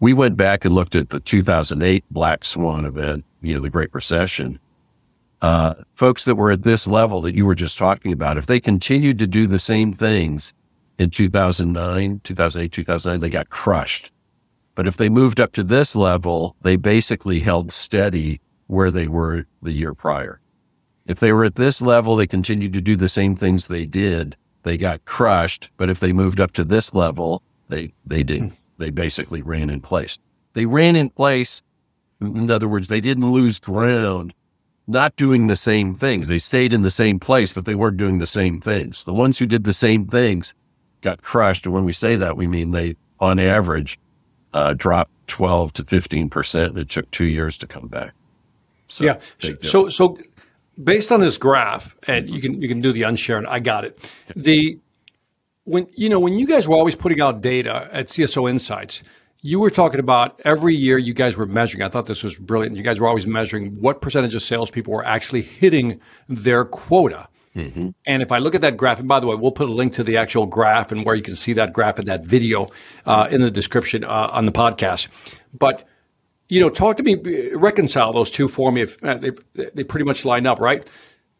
We 0.00 0.12
went 0.12 0.36
back 0.36 0.64
and 0.64 0.74
looked 0.74 0.94
at 0.94 1.10
the 1.10 1.20
2008 1.20 2.04
Black 2.10 2.44
Swan 2.44 2.84
event 2.84 3.24
you 3.46 3.54
know, 3.54 3.60
the 3.60 3.70
Great 3.70 3.94
Recession, 3.94 4.58
uh, 5.42 5.74
folks 5.92 6.24
that 6.24 6.36
were 6.36 6.50
at 6.50 6.62
this 6.62 6.86
level 6.86 7.20
that 7.22 7.34
you 7.34 7.46
were 7.46 7.54
just 7.54 7.78
talking 7.78 8.12
about, 8.12 8.38
if 8.38 8.46
they 8.46 8.60
continued 8.60 9.18
to 9.18 9.26
do 9.26 9.46
the 9.46 9.58
same 9.58 9.92
things 9.92 10.54
in 10.98 11.10
2009, 11.10 12.20
2008, 12.24 12.72
2009, 12.72 13.20
they 13.20 13.28
got 13.28 13.50
crushed. 13.50 14.10
But 14.74 14.86
if 14.86 14.96
they 14.96 15.08
moved 15.08 15.40
up 15.40 15.52
to 15.52 15.62
this 15.62 15.94
level, 15.94 16.56
they 16.62 16.76
basically 16.76 17.40
held 17.40 17.72
steady 17.72 18.40
where 18.66 18.90
they 18.90 19.08
were 19.08 19.46
the 19.62 19.72
year 19.72 19.94
prior. 19.94 20.40
If 21.06 21.20
they 21.20 21.32
were 21.32 21.44
at 21.44 21.54
this 21.54 21.80
level, 21.80 22.16
they 22.16 22.26
continued 22.26 22.72
to 22.72 22.80
do 22.80 22.96
the 22.96 23.08
same 23.08 23.36
things 23.36 23.66
they 23.66 23.86
did. 23.86 24.36
They 24.64 24.76
got 24.76 25.04
crushed. 25.04 25.70
But 25.76 25.88
if 25.88 26.00
they 26.00 26.12
moved 26.12 26.40
up 26.40 26.52
to 26.52 26.64
this 26.64 26.92
level, 26.92 27.42
they, 27.68 27.92
they 28.04 28.22
did, 28.22 28.40
hmm. 28.42 28.48
they 28.78 28.90
basically 28.90 29.42
ran 29.42 29.70
in 29.70 29.80
place. 29.80 30.18
They 30.54 30.66
ran 30.66 30.96
in 30.96 31.10
place 31.10 31.62
in 32.20 32.50
other 32.50 32.68
words, 32.68 32.88
they 32.88 33.00
didn't 33.00 33.30
lose 33.30 33.58
ground 33.58 34.34
not 34.86 35.16
doing 35.16 35.46
the 35.46 35.56
same 35.56 35.94
things. 35.94 36.26
They 36.26 36.38
stayed 36.38 36.72
in 36.72 36.82
the 36.82 36.90
same 36.90 37.18
place, 37.18 37.52
but 37.52 37.64
they 37.64 37.74
weren't 37.74 37.96
doing 37.96 38.18
the 38.18 38.26
same 38.26 38.60
things. 38.60 39.04
The 39.04 39.12
ones 39.12 39.38
who 39.38 39.46
did 39.46 39.64
the 39.64 39.72
same 39.72 40.06
things 40.06 40.54
got 41.00 41.22
crushed. 41.22 41.66
And 41.66 41.74
when 41.74 41.84
we 41.84 41.92
say 41.92 42.16
that, 42.16 42.36
we 42.36 42.46
mean 42.46 42.70
they, 42.70 42.96
on 43.18 43.38
average, 43.38 43.98
uh, 44.52 44.74
dropped 44.74 45.10
12 45.26 45.72
to 45.74 45.84
15%. 45.84 46.66
And 46.66 46.78
It 46.78 46.88
took 46.88 47.10
two 47.10 47.24
years 47.24 47.58
to 47.58 47.66
come 47.66 47.88
back. 47.88 48.12
So, 48.86 49.04
yeah. 49.04 49.18
So, 49.62 49.88
so 49.88 50.16
based 50.82 51.10
on 51.10 51.20
this 51.20 51.36
graph, 51.36 51.96
and 52.06 52.30
you 52.30 52.40
can, 52.40 52.62
you 52.62 52.68
can 52.68 52.80
do 52.80 52.92
the 52.92 53.02
unshare, 53.02 53.38
and 53.38 53.46
I 53.48 53.58
got 53.58 53.84
it. 53.84 54.10
The, 54.36 54.78
when, 55.64 55.88
you 55.94 56.08
know, 56.08 56.20
when 56.20 56.34
you 56.34 56.46
guys 56.46 56.68
were 56.68 56.76
always 56.76 56.94
putting 56.94 57.20
out 57.20 57.40
data 57.40 57.88
at 57.90 58.06
CSO 58.06 58.48
Insights, 58.48 59.02
you 59.46 59.60
were 59.60 59.70
talking 59.70 60.00
about 60.00 60.40
every 60.44 60.74
year 60.74 60.98
you 60.98 61.14
guys 61.14 61.36
were 61.36 61.46
measuring. 61.46 61.84
I 61.84 61.88
thought 61.88 62.06
this 62.06 62.24
was 62.24 62.36
brilliant. 62.36 62.76
You 62.76 62.82
guys 62.82 62.98
were 62.98 63.06
always 63.06 63.28
measuring 63.28 63.80
what 63.80 64.02
percentage 64.02 64.34
of 64.34 64.42
salespeople 64.42 64.92
were 64.92 65.04
actually 65.04 65.42
hitting 65.42 66.00
their 66.28 66.64
quota. 66.64 67.28
Mm-hmm. 67.54 67.90
And 68.06 68.22
if 68.22 68.32
I 68.32 68.38
look 68.38 68.56
at 68.56 68.60
that 68.62 68.76
graph, 68.76 68.98
and 68.98 69.06
by 69.06 69.20
the 69.20 69.28
way, 69.28 69.36
we'll 69.36 69.52
put 69.52 69.68
a 69.68 69.72
link 69.72 69.92
to 69.94 70.02
the 70.02 70.16
actual 70.16 70.46
graph 70.46 70.90
and 70.90 71.06
where 71.06 71.14
you 71.14 71.22
can 71.22 71.36
see 71.36 71.52
that 71.52 71.72
graph 71.72 72.00
in 72.00 72.06
that 72.06 72.24
video 72.24 72.70
uh, 73.06 73.28
in 73.30 73.40
the 73.40 73.50
description 73.52 74.02
uh, 74.02 74.30
on 74.32 74.46
the 74.46 74.52
podcast. 74.52 75.06
But 75.56 75.86
you 76.48 76.60
know, 76.60 76.68
talk 76.68 76.96
to 76.96 77.04
me, 77.04 77.14
reconcile 77.54 78.12
those 78.12 78.32
two 78.32 78.48
for 78.48 78.72
me. 78.72 78.82
If 78.82 79.02
uh, 79.04 79.18
they 79.18 79.30
they 79.74 79.84
pretty 79.84 80.04
much 80.04 80.24
line 80.24 80.48
up, 80.48 80.58
right? 80.58 80.86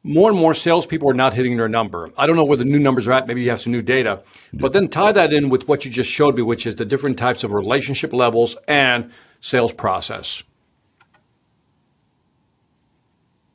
More 0.06 0.30
and 0.30 0.38
more 0.38 0.54
salespeople 0.54 1.10
are 1.10 1.14
not 1.14 1.34
hitting 1.34 1.56
their 1.56 1.68
number. 1.68 2.10
I 2.16 2.26
don't 2.26 2.36
know 2.36 2.44
where 2.44 2.56
the 2.56 2.64
new 2.64 2.78
numbers 2.78 3.06
are 3.06 3.12
at. 3.12 3.26
Maybe 3.26 3.42
you 3.42 3.50
have 3.50 3.60
some 3.60 3.72
new 3.72 3.82
data, 3.82 4.22
but 4.52 4.72
then 4.72 4.88
tie 4.88 5.12
that 5.12 5.32
in 5.32 5.48
with 5.48 5.66
what 5.68 5.84
you 5.84 5.90
just 5.90 6.10
showed 6.10 6.36
me, 6.36 6.42
which 6.42 6.64
is 6.64 6.76
the 6.76 6.84
different 6.84 7.18
types 7.18 7.42
of 7.42 7.52
relationship 7.52 8.12
levels 8.12 8.56
and 8.68 9.10
sales 9.40 9.72
process. 9.72 10.44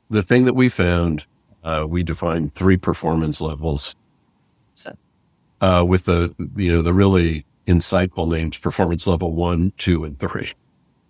The 0.09 0.21
thing 0.21 0.43
that 0.43 0.53
we 0.53 0.67
found, 0.67 1.25
uh, 1.63 1.85
we 1.87 2.03
defined 2.03 2.51
three 2.51 2.75
performance 2.75 3.39
levels 3.39 3.95
uh, 5.61 5.85
with 5.87 6.05
the 6.05 6.35
you 6.57 6.73
know 6.73 6.81
the 6.81 6.93
really 6.93 7.45
insightful 7.65 8.29
names: 8.29 8.57
performance 8.57 9.07
level 9.07 9.33
one, 9.33 9.71
two, 9.77 10.03
and 10.03 10.19
three. 10.19 10.51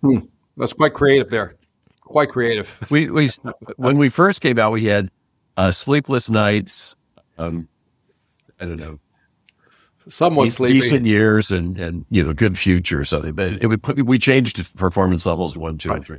Hmm. 0.02 0.18
That's 0.56 0.74
quite 0.74 0.94
creative 0.94 1.30
there. 1.30 1.56
Quite 2.02 2.28
creative. 2.28 2.86
we 2.90 3.10
we 3.10 3.28
when 3.76 3.98
we 3.98 4.08
first 4.08 4.40
came 4.40 4.58
out, 4.58 4.70
we 4.70 4.84
had 4.84 5.10
uh, 5.56 5.70
sleepless 5.72 6.28
nights. 6.28 6.96
Um, 7.38 7.68
I 8.60 8.64
don't 8.64 8.76
know. 8.76 8.98
Somewhat 10.08 10.50
sleepy. 10.50 10.74
decent 10.74 11.06
years 11.06 11.50
and 11.50 11.78
and 11.78 12.04
you 12.10 12.24
know 12.24 12.32
good 12.32 12.58
future 12.58 13.00
or 13.00 13.04
something. 13.04 13.34
But 13.34 13.52
it 13.62 13.66
would 13.68 13.82
put, 13.82 14.04
we 14.04 14.18
changed 14.18 14.76
performance 14.76 15.26
levels 15.26 15.56
one, 15.56 15.78
two, 15.78 15.90
right. 15.90 15.96
and 15.96 16.04
three. 16.04 16.18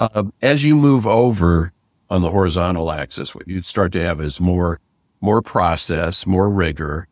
Um, 0.00 0.32
as 0.42 0.64
you 0.64 0.76
move 0.76 1.06
over 1.06 1.72
on 2.08 2.22
the 2.22 2.30
horizontal 2.30 2.90
axis, 2.90 3.34
what 3.34 3.46
you'd 3.48 3.66
start 3.66 3.92
to 3.92 4.02
have 4.02 4.20
is 4.20 4.40
more 4.40 4.80
more 5.20 5.42
process, 5.42 6.26
more 6.26 6.48
rigor, 6.48 7.06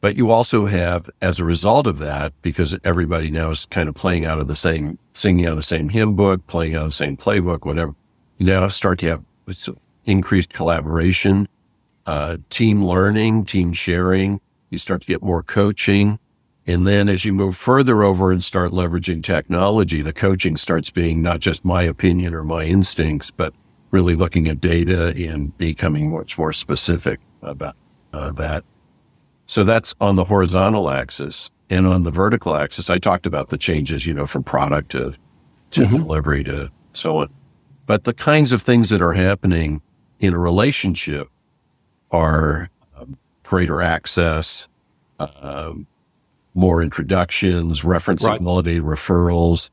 but 0.00 0.16
you 0.16 0.30
also 0.30 0.66
have, 0.66 1.10
as 1.20 1.40
a 1.40 1.44
result 1.44 1.86
of 1.86 1.98
that, 1.98 2.32
because 2.40 2.76
everybody 2.84 3.30
now 3.30 3.50
is 3.50 3.66
kind 3.66 3.88
of 3.88 3.94
playing 3.94 4.24
out 4.24 4.38
of 4.38 4.46
the 4.46 4.56
same, 4.56 4.98
singing 5.12 5.46
out 5.46 5.52
of 5.52 5.56
the 5.56 5.62
same 5.62 5.88
hymn 5.88 6.14
book, 6.14 6.46
playing 6.46 6.76
out 6.76 6.82
of 6.82 6.88
the 6.88 6.92
same 6.92 7.16
playbook, 7.16 7.66
whatever. 7.66 7.94
You 8.38 8.46
now 8.46 8.68
start 8.68 9.00
to 9.00 9.06
have 9.06 9.24
increased 10.08 10.52
collaboration, 10.52 11.48
uh, 12.06 12.38
team 12.50 12.84
learning, 12.84 13.44
team 13.44 13.72
sharing. 13.72 14.40
You 14.70 14.78
start 14.78 15.02
to 15.02 15.06
get 15.06 15.22
more 15.22 15.42
coaching. 15.42 16.18
And 16.66 16.86
then 16.86 17.08
as 17.08 17.24
you 17.24 17.32
move 17.32 17.56
further 17.56 18.02
over 18.02 18.30
and 18.32 18.42
start 18.42 18.72
leveraging 18.72 19.22
technology, 19.22 20.02
the 20.02 20.12
coaching 20.12 20.56
starts 20.56 20.90
being 20.90 21.22
not 21.22 21.40
just 21.40 21.64
my 21.64 21.82
opinion 21.82 22.34
or 22.34 22.42
my 22.44 22.64
instincts, 22.64 23.30
but 23.30 23.54
really 23.90 24.14
looking 24.14 24.48
at 24.48 24.60
data 24.60 25.08
and 25.16 25.56
becoming 25.56 26.10
much 26.10 26.36
more 26.36 26.52
specific 26.52 27.20
about 27.42 27.76
uh, 28.12 28.32
that. 28.32 28.64
So 29.46 29.64
that's 29.64 29.94
on 30.00 30.16
the 30.16 30.24
horizontal 30.24 30.90
axis. 30.90 31.50
And 31.70 31.86
on 31.86 32.02
the 32.02 32.10
vertical 32.10 32.54
axis, 32.56 32.88
I 32.90 32.98
talked 32.98 33.26
about 33.26 33.48
the 33.50 33.58
changes, 33.58 34.06
you 34.06 34.14
know, 34.14 34.26
from 34.26 34.42
product 34.42 34.90
to 34.92 35.14
to 35.70 35.82
Mhm. 35.82 35.98
delivery 35.98 36.42
to 36.44 36.70
so 36.94 37.18
on. 37.18 37.28
But 37.84 38.04
the 38.04 38.14
kinds 38.14 38.52
of 38.52 38.62
things 38.62 38.88
that 38.88 39.02
are 39.02 39.12
happening 39.12 39.82
in 40.20 40.34
a 40.34 40.38
relationship 40.38 41.28
are 42.10 42.70
um, 42.96 43.16
greater 43.42 43.82
access, 43.82 44.68
um, 45.18 45.86
more 46.54 46.82
introductions, 46.82 47.82
referenceability, 47.82 48.80
referrals, 48.80 49.70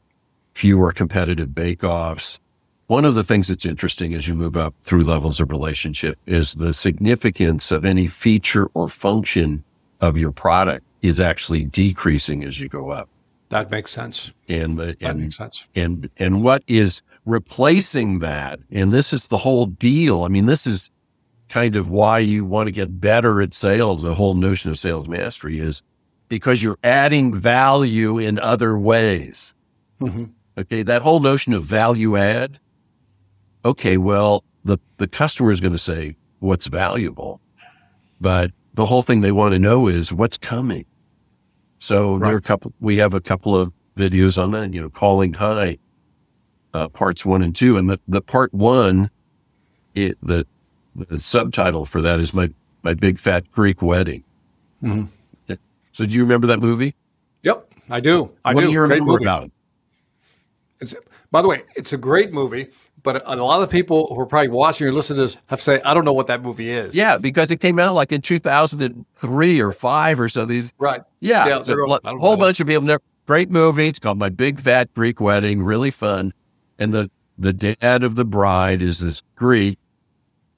fewer 0.53 0.91
competitive 0.91 1.53
bake-offs. 1.53 2.39
One 2.87 3.05
of 3.05 3.15
the 3.15 3.23
things 3.23 3.47
that's 3.47 3.65
interesting 3.65 4.13
as 4.13 4.27
you 4.27 4.35
move 4.35 4.55
up 4.55 4.75
through 4.83 5.03
levels 5.03 5.39
of 5.39 5.49
relationship 5.49 6.19
is 6.27 6.53
the 6.53 6.73
significance 6.73 7.71
of 7.71 7.83
any 7.83 8.05
feature 8.05 8.67
or 8.75 8.87
function 8.89 9.63
of 9.99 10.17
your 10.17 10.31
product 10.31 10.85
is 11.01 11.19
actually 11.19 11.63
decreasing 11.63 12.43
as 12.43 12.59
you 12.59 12.69
go 12.69 12.89
up. 12.89 13.09
That 13.49 13.69
makes 13.71 13.91
sense. 13.91 14.31
And 14.49 14.77
the, 14.77 14.85
That 14.99 15.01
and 15.01 15.19
makes 15.21 15.37
sense. 15.37 15.65
and 15.75 16.09
and 16.17 16.43
what 16.43 16.63
is 16.67 17.01
replacing 17.25 18.19
that 18.19 18.59
and 18.71 18.91
this 18.91 19.11
is 19.13 19.27
the 19.27 19.37
whole 19.37 19.65
deal 19.65 20.23
i 20.23 20.27
mean 20.27 20.45
this 20.45 20.67
is 20.67 20.89
kind 21.49 21.75
of 21.75 21.89
why 21.89 22.19
you 22.19 22.45
want 22.45 22.67
to 22.67 22.71
get 22.71 22.99
better 23.01 23.41
at 23.41 23.53
sales 23.53 24.03
the 24.03 24.13
whole 24.15 24.35
notion 24.35 24.69
of 24.69 24.77
sales 24.77 25.07
mastery 25.07 25.59
is 25.59 25.81
because 26.27 26.61
you're 26.61 26.77
adding 26.83 27.33
value 27.33 28.17
in 28.19 28.37
other 28.39 28.77
ways 28.77 29.53
Mhm. 30.01 30.31
okay 30.57 30.83
that 30.83 31.01
whole 31.01 31.19
notion 31.19 31.53
of 31.53 31.63
value 31.63 32.15
add 32.15 32.59
okay 33.63 33.97
well 33.97 34.43
the 34.63 34.77
the 34.97 35.07
customer 35.07 35.51
is 35.51 35.59
going 35.59 35.73
to 35.73 35.79
say 35.79 36.15
what's 36.39 36.67
valuable 36.67 37.41
but 38.21 38.51
the 38.73 38.85
whole 38.85 39.01
thing 39.03 39.21
they 39.21 39.31
want 39.31 39.53
to 39.53 39.59
know 39.59 39.87
is 39.87 40.11
what's 40.13 40.37
coming 40.37 40.85
so 41.79 42.19
there 42.19 42.33
are 42.33 42.37
a 42.37 42.41
couple 42.41 42.73
we 42.79 42.97
have 42.97 43.13
a 43.13 43.21
couple 43.21 43.55
of 43.55 43.71
videos 43.97 44.41
on 44.41 44.51
that 44.51 44.73
you 44.73 44.81
know 44.81 44.89
calling 44.89 45.33
high 45.33 45.77
uh, 46.75 46.89
parts 46.89 47.25
one 47.25 47.41
and 47.41 47.55
two, 47.55 47.77
and 47.77 47.89
the, 47.89 47.99
the 48.07 48.21
part 48.21 48.53
one, 48.53 49.09
it, 49.95 50.17
the, 50.21 50.45
the 50.93 51.19
subtitle 51.19 51.85
for 51.85 52.01
that 52.01 52.19
is 52.19 52.33
my 52.33 52.49
my 52.83 52.93
big 52.93 53.17
fat 53.17 53.49
Greek 53.49 53.81
wedding. 53.81 54.23
Mhm. 54.83 55.07
So 55.93 56.05
do 56.05 56.13
you 56.13 56.23
remember 56.23 56.47
that 56.47 56.59
movie? 56.59 56.93
Yep, 57.43 57.71
I 57.89 58.01
do. 58.01 58.29
I 58.43 58.53
what 58.53 58.61
do. 58.61 58.67
do 58.67 58.73
you 58.73 58.81
remember 58.81 59.13
movie. 59.13 59.23
about 59.23 59.45
it? 59.45 59.51
It's, 60.81 60.93
by 61.31 61.41
the 61.41 61.47
way, 61.47 61.63
it's 61.77 61.93
a 61.93 61.97
great 61.97 62.33
movie, 62.33 62.67
but 63.05 63.23
a 63.25 63.35
lot 63.35 63.61
of 63.61 63.69
people 63.69 64.13
who 64.13 64.19
are 64.19 64.25
probably 64.25 64.49
watching 64.49 64.87
or 64.87 64.91
listening 64.91 65.17
to 65.17 65.21
this 65.27 65.37
have 65.45 65.61
said, 65.61 65.81
I 65.83 65.93
don't 65.93 66.03
know 66.03 66.11
what 66.11 66.27
that 66.27 66.41
movie 66.41 66.71
is. 66.71 66.95
Yeah, 66.95 67.17
because 67.17 67.51
it 67.51 67.61
came 67.61 67.79
out 67.79 67.93
like 67.93 68.11
in 68.11 68.21
two 68.21 68.39
thousand 68.39 68.81
and 68.81 69.05
three 69.15 69.61
or 69.61 69.71
five 69.71 70.19
or 70.19 70.27
so. 70.27 70.43
These 70.43 70.73
Right. 70.77 71.01
yeah, 71.21 71.47
Yeah, 71.47 71.59
so 71.59 71.73
a 71.73 72.17
whole 72.17 72.35
bunch 72.35 72.59
of 72.59 72.67
people. 72.67 72.81
Never, 72.81 73.01
great 73.27 73.49
movie. 73.49 73.87
It's 73.87 73.99
called 73.99 74.17
My 74.17 74.29
Big 74.29 74.59
Fat 74.59 74.93
Greek 74.93 75.21
Wedding. 75.21 75.63
Really 75.63 75.91
fun. 75.91 76.33
And 76.77 76.93
the 76.93 77.09
the 77.37 77.53
dad 77.53 78.03
of 78.03 78.15
the 78.15 78.25
bride 78.25 78.81
is 78.81 78.99
this 78.99 79.21
Greek, 79.35 79.77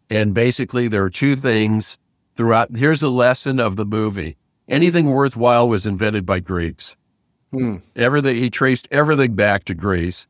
and 0.10 0.34
basically 0.34 0.88
there 0.88 1.04
are 1.04 1.10
two 1.10 1.36
things 1.36 2.00
throughout. 2.36 2.76
Here's 2.76 3.02
the 3.02 3.12
lesson 3.12 3.60
of 3.60 3.76
the 3.76 3.86
movie: 3.86 4.38
anything 4.70 5.12
worthwhile 5.12 5.68
was 5.68 5.86
invented 5.86 6.26
by 6.26 6.40
Greeks. 6.40 6.96
Hmm. 7.52 7.78
Everything 7.96 8.36
he 8.38 8.50
traced 8.50 8.88
everything 8.90 9.34
back 9.34 9.66
to 9.66 9.74
Greece, 9.74 10.28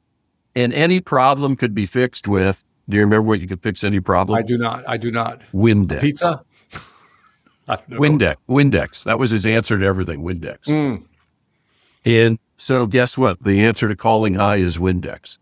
and 0.58 0.74
any 0.74 1.00
problem 1.00 1.56
could 1.56 1.76
be 1.76 1.86
fixed 1.86 2.28
with. 2.28 2.64
Do 2.90 2.96
you 2.96 3.04
remember 3.04 3.28
what 3.28 3.40
you 3.40 3.48
could 3.48 3.62
fix 3.62 3.84
any 3.84 4.00
problem? 4.00 4.38
I 4.38 4.42
do 4.42 4.58
not. 4.58 4.84
I 4.88 4.98
do 4.98 5.12
not. 5.12 5.42
Windex. 5.54 6.02
Pizza? 6.02 6.44
I 7.68 7.76
don't 7.76 7.90
know. 7.90 8.00
Windex. 8.00 8.36
Windex. 8.50 9.04
That 9.04 9.20
was 9.20 9.30
his 9.30 9.46
answer 9.46 9.78
to 9.78 9.86
everything. 9.86 10.24
Windex. 10.24 10.64
Mm. 10.66 11.04
And 12.06 12.40
so, 12.58 12.88
guess 12.88 13.18
what? 13.18 13.44
The 13.44 13.64
answer 13.64 13.88
to 13.88 13.96
calling 13.96 14.34
high 14.34 14.56
is 14.56 14.78
Windex. 14.80 15.38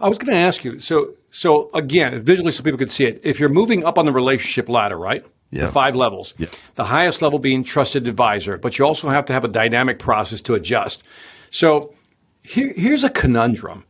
I 0.00 0.08
was 0.08 0.16
going 0.16 0.32
to 0.32 0.38
ask 0.38 0.64
you. 0.64 0.78
So, 0.78 1.10
so 1.30 1.68
again, 1.74 2.22
visually, 2.22 2.52
so 2.52 2.62
people 2.62 2.78
can 2.78 2.88
see 2.88 3.04
it. 3.04 3.20
If 3.24 3.38
you're 3.38 3.50
moving 3.50 3.84
up 3.84 3.98
on 3.98 4.06
the 4.06 4.12
relationship 4.12 4.70
ladder, 4.70 4.96
right? 4.96 5.22
Yeah. 5.50 5.66
The 5.66 5.72
five 5.72 5.94
levels. 5.94 6.32
Yeah. 6.38 6.48
The 6.76 6.84
highest 6.84 7.20
level 7.20 7.38
being 7.38 7.62
trusted 7.62 8.08
advisor, 8.08 8.56
but 8.56 8.78
you 8.78 8.86
also 8.86 9.10
have 9.10 9.26
to 9.26 9.32
have 9.34 9.44
a 9.44 9.48
dynamic 9.48 9.98
process 9.98 10.40
to 10.42 10.54
adjust. 10.54 11.02
So, 11.50 11.92
here, 12.46 12.72
here's 12.76 13.04
a 13.04 13.10
conundrum. 13.10 13.84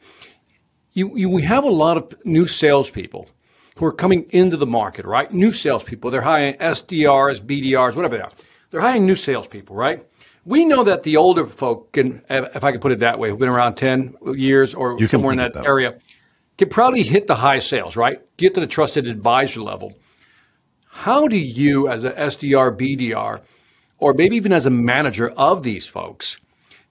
You, 0.93 1.17
you, 1.17 1.29
we 1.29 1.43
have 1.43 1.65
a 1.65 1.71
lot 1.71 1.97
of 1.99 2.15
new 2.25 2.47
salespeople 2.47 3.29
who 3.77 3.85
are 3.85 3.93
coming 3.93 4.27
into 4.31 4.57
the 4.57 4.67
market, 4.67 5.05
right? 5.05 5.31
New 5.31 5.53
salespeople. 5.53 6.11
They're 6.11 6.23
hiring 6.23 6.55
SDRs, 6.55 7.41
BDRs, 7.41 7.95
whatever 7.95 8.17
they 8.17 8.23
are. 8.23 8.33
They're 8.71 8.81
hiring 8.81 9.05
new 9.05 9.15
salespeople, 9.15 9.77
right? 9.77 10.07
We 10.47 10.65
know 10.65 10.85
that 10.85 11.03
the 11.03 11.19
older 11.19 11.47
folk 11.47 11.93
can, 11.93 12.23
if 12.31 12.65
I 12.65 12.73
can 12.73 12.81
put 12.81 12.93
it 12.93 13.01
that 13.01 13.19
way, 13.19 13.29
who've 13.29 13.39
been 13.39 13.49
around 13.51 13.75
10 13.75 14.17
years 14.35 14.75
or 14.75 14.99
You 14.99 15.07
somewhere 15.07 15.33
in 15.33 15.39
that 15.39 15.53
that 15.53 15.67
area, 15.67 15.99
can 16.57 16.71
probably 16.71 17.03
hit 17.03 17.27
the 17.27 17.35
high 17.35 17.59
sales, 17.59 17.97
right? 17.97 18.23
Get 18.39 18.55
to 18.55 18.61
the 18.61 18.67
trusted 18.67 19.07
advisor 19.07 19.61
level. 19.61 19.93
How 20.89 21.29
do 21.29 21.37
you, 21.37 21.89
as 21.89 22.05
a 22.05 22.13
SDR, 22.13 22.75
BDR, 22.75 23.43
or 23.99 24.15
maybe 24.15 24.37
even 24.37 24.53
as 24.53 24.65
a 24.65 24.71
manager 24.71 25.29
of 25.31 25.63
these 25.63 25.87
folks, 25.87 26.39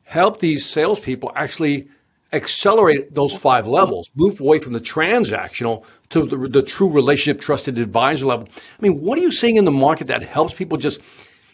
help 0.06 0.40
these 0.40 0.66
salespeople 0.66 1.32
actually 1.36 1.88
accelerate 2.34 3.14
those 3.14 3.36
five 3.36 3.68
levels, 3.68 4.10
move 4.16 4.40
away 4.40 4.60
from 4.60 4.74
the 4.74 4.80
transactional 4.80 5.84
to 6.10 6.26
the, 6.26 6.38
the 6.48 6.62
true 6.62 6.90
relationship 6.90 7.40
trusted 7.42 7.78
advisor 7.78 8.26
level? 8.26 8.48
I 8.56 8.82
mean, 8.82 9.02
what 9.02 9.18
are 9.18 9.22
you 9.22 9.32
seeing 9.32 9.58
in 9.58 9.66
the 9.66 9.72
market 9.72 10.08
that 10.08 10.24
helps 10.24 10.54
people 10.54 10.78
just 10.78 11.02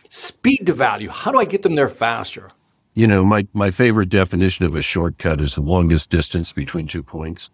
speed 0.10 0.66
to 0.66 0.74
value? 0.74 1.10
How 1.10 1.32
do 1.32 1.40
I 1.40 1.46
get 1.46 1.64
them 1.64 1.76
there 1.76 1.90
faster? 1.90 2.52
You 2.94 3.08
know, 3.08 3.24
my, 3.24 3.48
my 3.54 3.72
favorite 3.72 4.10
definition 4.10 4.66
of 4.66 4.76
a 4.76 4.82
shortcut 4.82 5.40
is 5.40 5.56
the 5.56 5.62
longest 5.62 6.10
distance 6.10 6.52
between 6.52 6.88
two 6.88 7.04
points. 7.04 7.50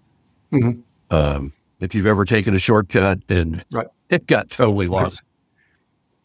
Um, 1.12 1.53
if 1.79 1.93
you've 1.93 2.07
ever 2.07 2.25
taken 2.25 2.55
a 2.55 2.60
shortcut 2.60 3.19
and 3.29 3.63
Right. 3.71 3.88
it 4.10 4.25
got 4.25 4.49
totally 4.49 4.88
lost. 4.88 5.21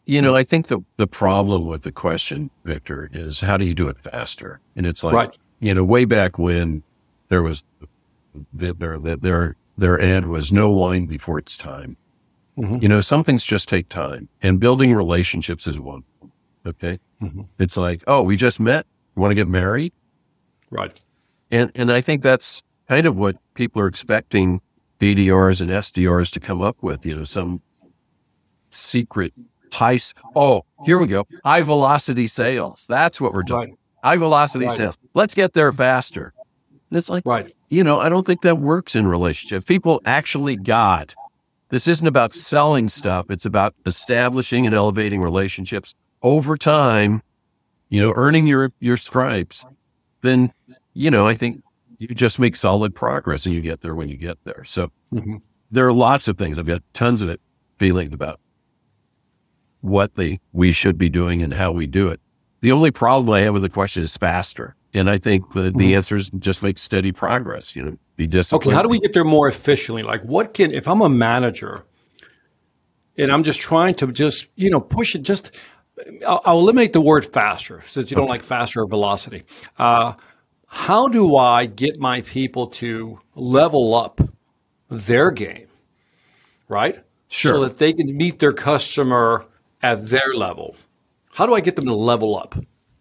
You 0.05 0.21
know, 0.21 0.35
I 0.35 0.43
think 0.43 0.67
the, 0.67 0.79
the 0.97 1.07
problem 1.07 1.65
with 1.65 1.83
the 1.83 1.91
question, 1.91 2.51
Victor, 2.65 3.09
is 3.13 3.39
how 3.41 3.55
do 3.57 3.65
you 3.65 3.73
do 3.73 3.87
it 3.87 3.97
faster? 3.99 4.59
And 4.75 4.85
it's 4.85 5.03
like, 5.03 5.13
Right. 5.13 5.37
you 5.59 5.73
know, 5.73 5.83
way 5.83 6.03
back 6.05 6.37
when 6.37 6.83
there 7.29 7.41
was 7.41 7.63
their, 8.51 8.73
their, 8.73 8.97
their, 8.99 9.55
their 9.77 10.01
ad 10.01 10.27
was 10.27 10.51
no 10.51 10.69
wine 10.69 11.05
before 11.05 11.39
it's 11.39 11.55
time. 11.55 11.95
Mm-hmm. 12.57 12.79
You 12.81 12.89
know, 12.89 13.01
some 13.01 13.23
things 13.23 13.45
just 13.45 13.69
take 13.69 13.89
time 13.89 14.27
and 14.41 14.59
building 14.59 14.93
relationships 14.93 15.65
is 15.67 15.79
one. 15.79 16.03
Okay. 16.65 16.99
Mm-hmm. 17.21 17.41
It's 17.59 17.77
like, 17.77 18.03
oh, 18.05 18.21
we 18.21 18.35
just 18.35 18.59
met. 18.59 18.85
Want 19.15 19.31
to 19.31 19.35
get 19.35 19.47
married? 19.47 19.93
Right. 20.69 20.99
And 21.51 21.71
and 21.75 21.91
I 21.91 22.01
think 22.01 22.23
that's 22.23 22.63
kind 22.87 23.05
of 23.05 23.15
what 23.15 23.37
people 23.53 23.81
are 23.81 23.87
expecting 23.87 24.61
BDRs 24.99 25.61
and 25.61 25.69
SDRs 25.69 26.31
to 26.31 26.39
come 26.39 26.61
up 26.61 26.77
with. 26.81 27.05
You 27.05 27.15
know, 27.17 27.23
some 27.23 27.61
secret 28.69 29.33
high. 29.73 29.99
Oh, 30.35 30.63
here 30.85 30.97
we 30.97 31.07
go. 31.07 31.25
High 31.43 31.61
velocity 31.61 32.27
sales. 32.27 32.85
That's 32.87 33.19
what 33.19 33.33
we're 33.33 33.43
doing. 33.43 33.69
Right. 33.71 33.77
High 34.03 34.17
velocity 34.17 34.65
Right. 34.65 34.75
sales. 34.77 34.97
Let's 35.13 35.33
get 35.33 35.53
there 35.53 35.71
faster. 35.71 36.33
And 36.89 36.97
it's 36.97 37.09
like, 37.09 37.23
Right. 37.25 37.51
you 37.69 37.83
know, 37.83 37.99
I 37.99 38.09
don't 38.09 38.25
think 38.25 38.41
that 38.41 38.59
works 38.59 38.95
in 38.95 39.07
relationship. 39.07 39.65
People 39.65 40.01
actually 40.05 40.55
got 40.55 41.15
this 41.69 41.87
isn't 41.87 42.05
about 42.05 42.35
selling 42.35 42.87
stuff. 42.87 43.25
It's 43.31 43.45
about 43.47 43.73
establishing 43.87 44.67
and 44.67 44.75
elevating 44.75 45.21
relationships 45.21 45.95
over 46.21 46.55
time, 46.55 47.23
you 47.89 47.99
know, 47.99 48.13
earning 48.15 48.45
your, 48.45 48.71
your 48.79 48.95
stripes. 48.97 49.65
Then, 50.21 50.53
you 50.93 51.09
know, 51.09 51.27
I 51.27 51.33
think 51.33 51.63
you 51.97 52.09
just 52.09 52.37
make 52.37 52.55
solid 52.55 52.93
progress 52.93 53.45
and 53.47 53.55
you 53.55 53.61
get 53.61 53.81
there 53.81 53.95
when 53.95 54.07
you 54.07 54.17
get 54.17 54.37
there. 54.43 54.63
So 54.65 54.91
Mhm. 55.11 55.41
there 55.71 55.87
are 55.87 55.93
lots 55.93 56.27
of 56.27 56.37
things. 56.37 56.59
I've 56.59 56.67
got 56.67 56.83
tons 56.93 57.23
of 57.23 57.29
it 57.29 57.41
feeling 57.79 58.13
about 58.13 58.39
what 59.83 60.15
they, 60.15 60.39
we 60.53 60.71
should 60.71 60.97
be 60.97 61.09
doing 61.09 61.43
and 61.43 61.53
how 61.53 61.71
we 61.71 61.85
do 61.85 62.07
it. 62.07 62.21
The 62.61 62.71
only 62.71 62.89
problem 62.89 63.29
I 63.35 63.41
have 63.41 63.53
with 63.53 63.63
the 63.63 63.69
question 63.69 64.01
is 64.01 64.15
faster. 64.15 64.75
And 64.93 65.09
I 65.09 65.17
think 65.17 65.51
the, 65.51 65.71
the 65.71 65.95
answer 65.95 66.15
is 66.15 66.29
just 66.39 66.63
make 66.63 66.77
steady 66.77 67.11
progress, 67.11 67.75
you 67.75 67.83
know, 67.83 67.97
be 68.15 68.25
disciplined. 68.25 68.67
Okay, 68.67 68.75
how 68.75 68.81
do 68.81 68.87
we 68.87 68.99
get 68.99 69.13
there 69.13 69.25
more 69.25 69.47
efficiently? 69.47 70.03
Like, 70.03 70.21
what 70.21 70.53
can, 70.53 70.71
if 70.71 70.87
I'm 70.87 71.01
a 71.01 71.09
manager 71.09 71.83
and 73.17 73.31
I'm 73.31 73.43
just 73.43 73.59
trying 73.59 73.95
to 73.95 74.11
just, 74.11 74.47
you 74.55 74.69
know, 74.69 74.79
push 74.79 75.15
it, 75.15 75.23
just, 75.23 75.51
I'll, 76.25 76.41
I'll 76.45 76.59
eliminate 76.59 76.93
the 76.93 77.01
word 77.01 77.25
faster 77.25 77.81
since 77.85 78.09
you 78.09 78.15
don't 78.15 78.29
like 78.29 78.43
faster 78.43 78.81
or 78.81 78.87
velocity. 78.87 79.43
Uh, 79.77 80.13
how 80.67 81.07
do 81.07 81.35
I 81.35 81.65
get 81.65 81.99
my 81.99 82.21
people 82.21 82.67
to 82.67 83.19
level 83.35 83.95
up 83.95 84.21
their 84.89 85.31
game, 85.31 85.67
right? 86.69 87.03
Sure. 87.27 87.53
So 87.53 87.59
that 87.63 87.79
they 87.79 87.93
can 87.93 88.15
meet 88.15 88.39
their 88.39 88.53
customer 88.53 89.45
at 89.83 90.07
their 90.09 90.33
level. 90.35 90.75
How 91.31 91.45
do 91.45 91.53
I 91.53 91.61
get 91.61 91.75
them 91.75 91.85
to 91.85 91.93
level 91.93 92.37
up? 92.37 92.55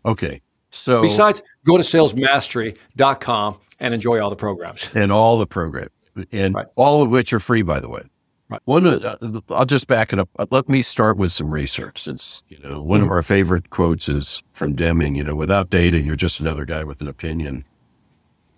Okay. 0.05 0.41
So, 0.71 1.03
Besides, 1.03 1.43
go 1.65 1.77
to 1.77 1.83
salesmastery.com 1.83 3.59
and 3.81 3.95
enjoy 3.95 4.21
all 4.21 4.31
the 4.31 4.37
programs. 4.37 4.89
and 4.95 5.11
all 5.13 5.39
the 5.39 5.47
programs, 5.47 5.91
and 6.31 6.55
Right. 6.55 6.67
all 6.77 7.03
of 7.03 7.11
which 7.11 7.33
are 7.33 7.41
free, 7.41 7.63
by 7.63 7.81
the 7.81 7.89
way. 7.89 8.03
Right. 8.49 8.61
One, 8.65 8.87
uh, 8.87 9.17
I'll 9.51 9.65
just 9.65 9.87
back 9.87 10.13
it 10.13 10.19
up. 10.19 10.29
Uh, 10.39 10.45
Let 10.51 10.69
me 10.69 10.83
start 10.83 11.17
with 11.17 11.33
some 11.33 11.51
research. 11.51 11.99
Since 11.99 12.43
you 12.49 12.59
know, 12.59 12.83
one 12.83 13.01
of 13.01 13.09
our 13.09 13.23
favorite 13.23 13.71
quotes 13.71 14.09
is 14.09 14.43
from 14.53 14.75
Deming. 14.75 15.15
You 15.15 15.25
know, 15.25 15.35
without 15.35 15.71
data, 15.71 15.99
you're 16.01 16.17
just 16.17 16.39
another 16.41 16.65
guy 16.67 16.85
with 16.85 17.01
an 17.01 17.09
opinion. 17.09 17.65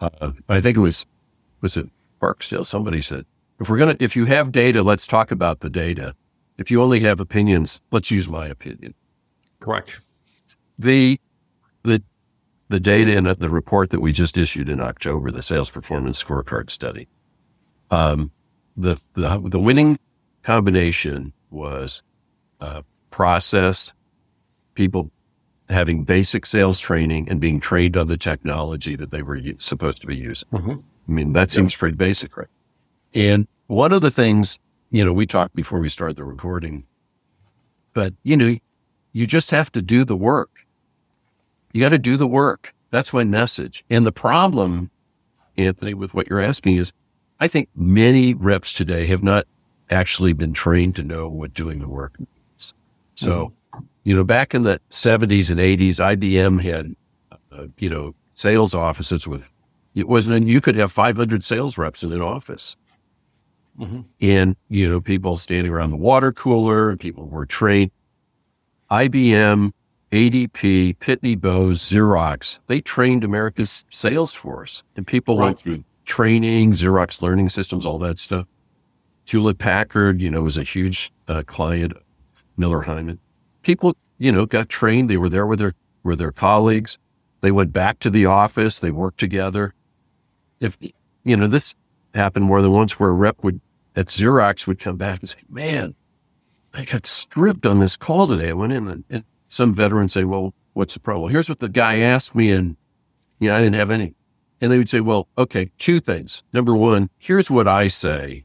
uh, 0.01 0.33
I 0.49 0.61
think 0.61 0.77
it 0.77 0.81
was, 0.81 1.07
was 1.61 1.77
it 1.77 1.89
Barksdale? 2.21 2.65
Somebody 2.65 3.03
said, 3.03 3.25
if 3.61 3.71
we're 3.71 3.79
going 3.79 3.97
to, 3.97 4.05
if 4.05 4.17
you 4.17 4.25
have 4.25 4.51
data, 4.51 4.83
let's 4.83 5.07
talk 5.07 5.31
about 5.31 5.61
the 5.61 5.71
data. 5.71 6.15
If 6.57 6.71
you 6.71 6.83
only 6.83 7.01
have 7.01 7.21
opinions, 7.21 7.81
let's 7.91 8.11
use 8.11 8.29
my 8.29 8.47
opinion. 8.47 8.95
Correct. 9.61 10.01
The, 10.79 11.21
the, 11.83 12.03
the 12.69 12.81
data 12.81 13.13
in 13.13 13.25
the 13.25 13.51
report 13.51 13.91
that 13.91 14.01
we 14.01 14.13
just 14.13 14.37
issued 14.37 14.69
in 14.69 14.81
October, 14.81 15.31
the 15.31 15.43
sales 15.43 15.71
performance 15.71 16.23
scorecard 16.23 16.71
study, 16.71 17.09
um, 17.91 18.31
the, 18.77 19.01
the, 19.15 19.41
the 19.45 19.59
winning 19.59 19.99
combination 20.43 21.33
was 21.51 22.03
uh, 22.61 22.83
process, 23.11 23.93
people 24.75 25.11
having 25.69 26.05
basic 26.05 26.45
sales 26.45 26.79
training 26.79 27.29
and 27.29 27.41
being 27.41 27.59
trained 27.59 27.97
on 27.97 28.09
the 28.09 28.17
technology 28.17 28.97
that 28.97 29.11
they 29.11 29.23
were 29.23 29.37
u- 29.37 29.57
supposed 29.59 30.01
to 30.01 30.07
be 30.07 30.17
using. 30.17 30.49
Mm-hmm. 30.53 30.73
I 31.09 31.13
mean, 31.13 31.33
that 31.33 31.51
seems 31.51 31.75
pretty 31.75 31.97
basic, 31.97 32.37
right? 32.37 32.49
And 33.15 33.47
one 33.67 33.93
of 33.93 34.03
the 34.03 34.11
things, 34.11 34.59
you 34.95 35.05
know, 35.05 35.13
we 35.13 35.27
talked 35.27 35.57
before 35.57 35.81
we 35.81 35.89
started 35.89 36.17
the 36.17 36.23
recording, 36.23 36.85
but 37.95 38.15
you 38.23 38.37
know, 38.37 38.57
you 39.11 39.27
just 39.27 39.51
have 39.51 39.73
to 39.73 39.83
do 39.83 40.05
the 40.05 40.15
work. 40.15 40.67
You 41.73 41.81
got 41.81 41.89
to 41.89 41.99
do 41.99 42.17
the 42.17 42.29
work. 42.29 42.73
That's 42.93 43.13
my 43.13 43.25
message. 43.25 43.85
And 43.91 44.07
the 44.07 44.13
problem, 44.13 44.93
Anthony, 45.57 45.95
with 45.95 46.15
what 46.15 46.29
you're 46.29 46.41
asking 46.41 46.77
is, 46.77 46.93
I 47.41 47.49
think 47.49 47.71
many 47.75 48.35
reps 48.35 48.73
today 48.73 49.07
have 49.07 49.25
not 49.25 49.49
actually 49.91 50.33
been 50.33 50.53
trained 50.53 50.95
to 50.95 51.03
know 51.03 51.29
what 51.29 51.53
doing 51.55 51.81
the 51.81 51.89
work 51.89 52.17
means. 52.21 52.73
So, 53.17 53.53
you 54.05 54.15
know, 54.15 54.23
back 54.23 54.55
in 54.55 54.63
the 54.63 54.81
70s 54.91 55.51
and 55.51 55.59
80s, 55.59 55.99
IBM 55.99 56.63
had, 56.63 56.95
uh, 57.51 57.67
you 57.79 57.91
know, 57.91 58.15
sales 58.35 58.75
offices 58.75 59.27
with, 59.27 59.51
it 59.97 60.07
wasn't, 60.07 60.47
you 60.47 60.61
could 60.61 60.77
have 60.77 60.93
500 60.93 61.43
sales 61.43 61.77
reps 61.77 62.05
in 62.05 62.13
an 62.13 62.23
office. 62.23 62.77
And, 64.21 64.57
you 64.69 64.89
know, 64.89 65.01
people 65.01 65.37
standing 65.37 65.73
around 65.73 65.91
the 65.91 65.97
water 65.97 66.33
cooler 66.33 66.91
and 66.91 67.01
people 67.01 67.27
were 67.27 67.47
trained. 67.47 67.91
IBM, 68.91 69.73
ADP, 70.13 70.97
Pitney 70.99 71.41
Bowes, 71.41 71.81
Xerox, 71.81 72.61
they 72.69 72.81
trained 72.81 73.25
America's 73.25 73.85
sales 73.91 74.33
force 74.35 74.85
and 74.97 75.07
people 75.07 75.37
went 75.37 75.59
through 75.61 75.85
training, 76.05 76.73
Xerox 76.73 77.21
learning 77.21 77.49
systems, 77.49 77.85
all 77.85 77.99
that 77.99 78.19
stuff. 78.19 78.47
Hewlett 79.27 79.59
Packard, 79.59 80.21
you 80.21 80.31
know, 80.31 80.43
was 80.43 80.59
a 80.59 80.63
huge 80.63 81.11
uh, 81.27 81.43
client, 81.47 81.95
Miller 82.57 82.85
Heiman. 82.85 83.19
People, 83.63 83.97
you 84.19 84.31
know, 84.31 84.47
got 84.47 84.69
trained. 84.69 85.09
They 85.09 85.17
were 85.17 85.31
there 85.31 85.47
with 85.47 85.59
their, 85.59 85.75
with 86.03 86.19
their 86.19 86.31
colleagues. 86.31 86.99
They 87.41 87.51
went 87.51 87.73
back 87.73 87.99
to 88.01 88.11
the 88.11 88.27
office. 88.27 88.79
They 88.79 88.91
worked 88.91 89.19
together. 89.19 89.75
If, 90.61 90.79
you 91.25 91.37
know, 91.37 91.47
this 91.47 91.75
happened 92.15 92.45
more 92.45 92.63
than 92.63 92.71
once 92.71 92.99
where 92.99 93.11
a 93.11 93.13
rep 93.13 93.43
would, 93.43 93.61
at 93.97 94.07
Xerox 94.07 94.67
would 94.67 94.79
come 94.79 94.97
back 94.97 95.21
and 95.21 95.29
say, 95.29 95.39
man, 95.49 95.95
I 96.73 96.85
got 96.85 97.07
stripped 97.07 97.65
on 97.67 97.79
this 97.79 97.97
call 97.97 98.27
today. 98.27 98.51
I 98.51 98.53
went 98.53 98.73
in 98.73 98.89
and, 98.89 99.05
and 99.09 99.25
some 99.49 99.73
veteran 99.75 100.09
say, 100.09 100.25
well, 100.25 100.53
what's 100.73 100.95
the 100.95 101.01
problem? 101.01 101.23
Well, 101.25 101.33
here's 101.33 101.49
what 101.49 101.61
the 101.61 101.69
guy 101.69 101.99
asked 102.01 102.35
me. 102.35 102.51
And, 102.51 102.77
you 103.39 103.49
know, 103.51 103.57
I 103.57 103.61
didn't 103.61 103.77
have 103.77 103.91
any. 103.91 104.15
And 104.61 104.73
they 104.73 104.79
would 104.79 104.89
say, 104.89 105.01
well, 105.01 105.29
okay, 105.39 105.71
two 105.79 106.01
things. 106.01 106.43
Number 106.53 106.75
one, 106.75 107.11
here's 107.19 107.51
what 107.51 107.69
I 107.69 107.89
say 107.89 108.45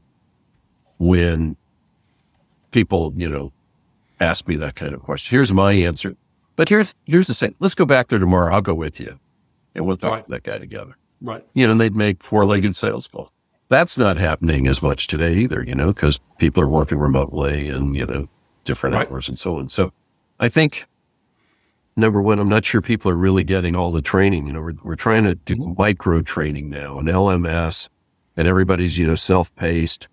when 0.98 1.56
people, 2.70 3.12
you 3.16 3.28
know, 3.28 3.52
ask 4.20 4.46
me 4.46 4.56
that 4.56 4.74
kind 4.76 4.94
of 4.94 5.02
question. 5.02 5.34
Here's 5.34 5.52
my 5.52 5.72
answer. 5.72 6.14
But 6.56 6.68
here's, 6.68 6.94
here's 7.06 7.26
the 7.26 7.34
same. 7.34 7.54
Let's 7.58 7.74
go 7.74 7.86
back 7.86 8.08
there 8.08 8.18
tomorrow. 8.18 8.52
I'll 8.52 8.60
go 8.60 8.74
with 8.74 9.00
you 9.00 9.18
and 9.74 9.86
we'll 9.86 9.96
talk 9.96 10.10
Right. 10.12 10.24
to 10.24 10.30
that 10.32 10.42
guy 10.42 10.58
together. 10.58 10.96
Right. 11.22 11.44
You 11.54 11.66
know, 11.66 11.72
and 11.72 11.80
they'd 11.80 11.96
make 11.96 12.22
four 12.22 12.44
legged 12.44 12.76
sales 12.76 13.06
calls. 13.08 13.30
That's 13.70 13.96
not 13.96 14.18
happening 14.18 14.66
as 14.66 14.82
much 14.82 15.06
today 15.06 15.34
either, 15.38 15.64
you 15.66 15.74
know, 15.74 15.92
because 15.94 16.20
people 16.38 16.62
are 16.62 16.68
working 16.68 16.98
remotely 16.98 17.68
and, 17.70 17.94
you 17.96 18.04
know, 18.04 18.28
different 18.64 18.94
Right. 18.96 19.10
hours 19.10 19.28
and 19.28 19.38
so 19.38 19.56
on. 19.58 19.68
So 19.70 19.92
I 20.38 20.48
think 20.50 20.86
number 21.96 22.20
one, 22.20 22.38
I'm 22.38 22.48
not 22.48 22.64
sure 22.64 22.80
people 22.82 23.10
are 23.10 23.16
really 23.16 23.44
getting 23.44 23.74
all 23.76 23.92
the 23.92 24.02
training. 24.02 24.46
You 24.48 24.52
know, 24.54 24.60
we're, 24.60 24.74
we're 24.82 24.96
trying 24.96 25.24
to 25.24 25.34
do 25.36 25.54
micro 25.78 26.20
training 26.20 26.68
now 26.68 26.98
and 26.98 27.08
LMS 27.08 27.88
and 28.36 28.46
everybody's, 28.48 28.98
you 28.98 29.06
know, 29.06 29.14
self 29.14 29.54
paced. 29.54 30.08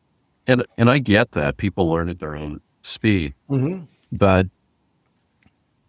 And, 0.45 0.65
and 0.77 0.89
I 0.89 0.99
get 0.99 1.31
that 1.31 1.57
people 1.57 1.89
learn 1.89 2.09
at 2.09 2.19
their 2.19 2.35
own 2.35 2.61
speed, 2.83 3.33
Mm-hmm. 3.49 3.83
but 4.13 4.47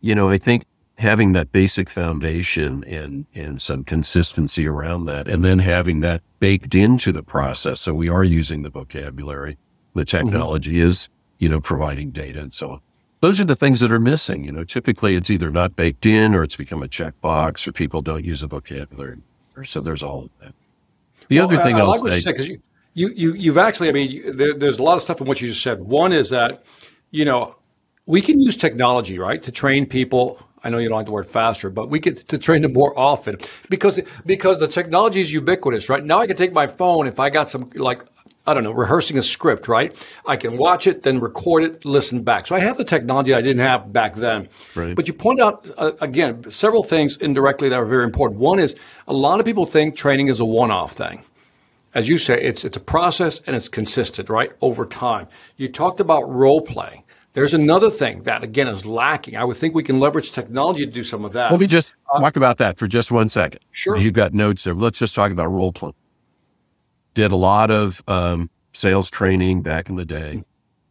you 0.01 0.15
know, 0.15 0.31
I 0.31 0.39
think 0.39 0.65
having 0.99 1.33
that 1.33 1.53
basic 1.53 1.89
foundation 1.89 2.83
and, 2.85 3.25
and 3.33 3.63
some 3.63 3.85
consistency 3.85 4.67
around 4.67 5.05
that, 5.05 5.29
and 5.29 5.45
then 5.45 5.61
having 5.61 6.01
that 6.01 6.21
baked 6.41 6.75
into 6.75 7.13
the 7.13 7.23
process. 7.23 7.81
So 7.81 7.95
we 7.95 8.09
are 8.09 8.25
using 8.25 8.63
the 8.63 8.71
vocabulary, 8.71 9.57
the 9.95 10.03
mm-hmm. 10.03 10.19
technology 10.19 10.81
is, 10.81 11.09
you 11.39 11.49
know, 11.49 11.61
providing 11.61 12.11
data 12.11 12.41
and 12.41 12.53
so 12.53 12.71
on. 12.73 12.81
Those 13.21 13.41
are 13.41 13.45
the 13.45 13.57
things 13.57 13.81
that 13.81 13.93
are 13.93 14.01
missing. 14.01 14.45
You 14.45 14.53
know, 14.53 14.65
typically 14.65 15.15
it's 15.15 15.31
either 15.31 15.51
not 15.51 15.77
baked 15.77 16.05
in 16.05 16.35
or 16.35 16.43
it's 16.43 16.57
become 16.57 16.83
a 16.83 16.89
checkbox 16.89 17.67
or 17.67 17.73
people 17.73 18.03
don't 18.03 18.25
use 18.25 18.41
the 18.41 18.47
vocabulary. 18.49 19.19
So 19.65 19.81
there's 19.81 20.03
all 20.03 20.25
of 20.25 20.31
that. 20.41 20.55
The 21.29 21.41
other 21.41 21.57
thing 21.59 21.77
I, 21.77 21.79
I 21.79 21.83
I'll 21.83 21.89
like 21.91 22.03
what 22.03 22.13
you 22.13 22.19
say, 22.19 22.23
said 22.23 22.33
because 22.33 22.49
you, 22.49 22.61
you, 22.95 23.09
you, 23.11 23.33
you've 23.35 23.59
actually, 23.59 23.89
I 23.89 23.93
mean, 23.93 24.11
you, 24.11 24.33
there, 24.33 24.55
there's 24.55 24.79
a 24.79 24.83
lot 24.83 24.95
of 24.95 25.03
stuff 25.03 25.21
in 25.21 25.27
what 25.27 25.41
you 25.41 25.49
just 25.49 25.63
said. 25.63 25.81
One 25.81 26.13
is 26.13 26.31
that, 26.31 26.65
you 27.11 27.25
know, 27.25 27.57
we 28.07 28.21
can 28.21 28.41
use 28.41 28.57
technology, 28.57 29.19
right, 29.19 29.43
to 29.43 29.53
train 29.53 29.85
people. 29.85 30.41
I 30.69 30.71
know 30.71 30.77
you 30.77 30.91
don't 30.91 30.97
like 30.97 31.07
the 31.07 31.13
word 31.13 31.27
faster, 31.27 31.71
but 31.71 31.89
we 31.89 31.99
get 31.99 32.29
to 32.29 32.37
train 32.37 32.61
them 32.61 32.75
more 32.75 32.97
often 32.99 33.39
because 33.71 33.99
because 34.27 34.61
the 34.61 34.69
technology 34.69 35.23
is 35.23 35.33
ubiquitous, 35.33 35.89
right? 35.89 36.05
Now 36.05 36.19
I 36.19 36.27
can 36.27 36.37
take 36.37 36.53
my 36.53 36.67
phone 36.67 37.07
if 37.07 37.19
I 37.19 37.31
got 37.31 37.49
some 37.49 37.71
like 37.75 38.05
I 38.47 38.53
don't 38.53 38.65
know 38.65 38.73
rehearsing 38.73 39.17
a 39.17 39.23
script, 39.23 39.67
right? 39.67 39.97
I 40.27 40.37
can 40.37 40.59
watch 40.59 40.87
it, 40.87 41.05
then 41.05 41.21
record 41.21 41.65
it, 41.65 41.87
listen 41.87 42.23
back. 42.23 42.47
So 42.47 42.55
I 42.55 42.59
have 42.59 42.77
the 42.77 42.85
technology 42.85 43.33
I 43.33 43.41
didn't 43.41 43.67
have 43.67 43.91
back 43.95 44.15
then. 44.15 44.51
Right. 44.75 44.95
But 44.95 45.09
you 45.09 45.15
point 45.15 45.41
out 45.41 45.67
uh, 45.79 45.93
again 46.03 46.51
several 46.51 46.83
things 46.83 47.17
indirectly 47.17 47.71
that 47.71 47.77
are 47.77 47.87
very 47.87 48.05
important. 48.05 48.39
One 48.39 48.59
is 48.59 48.77
a 49.07 49.15
lot 49.15 49.41
of 49.41 49.47
people 49.47 49.65
think 49.65 49.97
training 49.97 50.29
is 50.29 50.39
a 50.39 50.45
one-off 50.45 50.93
thing 50.93 51.25
as 51.95 52.09
you 52.09 52.19
say, 52.19 52.41
it's 52.41 52.65
it's 52.65 52.77
a 52.77 52.81
process 52.81 53.41
and 53.47 53.57
it's 53.57 53.69
consistent, 53.69 54.29
right? 54.29 54.53
Over 54.61 54.85
time. 54.85 55.27
You 55.57 55.69
talked 55.69 56.01
about 56.01 56.31
role 56.31 56.61
playing. 56.61 57.03
There's 57.35 57.55
another 57.55 57.91
thing 57.91 58.23
that 58.25 58.43
again 58.43 58.69
is 58.69 58.85
lacking. 58.85 59.37
I 59.37 59.45
would 59.45 59.57
think 59.57 59.75
we 59.75 59.83
can 59.83 60.01
leverage 60.01 60.33
technology 60.33 60.85
to 60.85 60.91
do 60.91 61.05
some 61.05 61.25
of 61.25 61.33
that. 61.35 61.51
let 61.51 61.61
me 61.61 61.67
just 61.67 61.95
talk 62.21 62.37
about 62.37 62.59
that 62.59 62.79
for 62.79 62.89
just 62.89 63.11
one 63.11 63.29
second. 63.29 63.61
Sure. 63.73 63.97
You've 63.97 64.15
got 64.15 64.35
notes 64.35 64.65
there. 64.65 64.75
Let's 64.75 64.99
just 64.99 65.15
talk 65.15 65.31
about 65.31 65.47
role 65.47 65.73
playing. 65.73 65.95
Did 67.15 67.31
a 67.31 67.37
lot 67.37 67.71
of 67.71 68.03
um, 68.09 68.51
sales 68.73 69.11
training 69.11 69.63
back 69.63 69.89
in 69.89 69.97
the 69.97 70.05
day. 70.05 70.45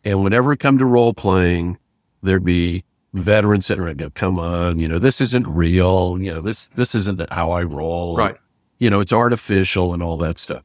And 0.03 0.23
whenever 0.23 0.53
it 0.53 0.59
come 0.59 0.77
to 0.77 0.85
role 0.85 1.13
playing, 1.13 1.79
there'd 2.21 2.45
be 2.45 2.83
veterans 3.13 3.67
that 3.67 3.79
around 3.79 3.97
go, 3.97 4.09
come 4.11 4.39
on, 4.39 4.79
you 4.79 4.87
know, 4.87 4.99
this 4.99 5.19
isn't 5.19 5.47
real. 5.47 6.17
You 6.19 6.35
know, 6.35 6.41
this, 6.41 6.67
this 6.69 6.95
isn't 6.95 7.31
how 7.31 7.51
I 7.51 7.63
roll. 7.63 8.15
Right. 8.15 8.37
You 8.79 8.89
know, 8.89 8.99
it's 8.99 9.11
artificial 9.11 9.93
and 9.93 10.03
all 10.03 10.17
that 10.17 10.37
stuff. 10.37 10.63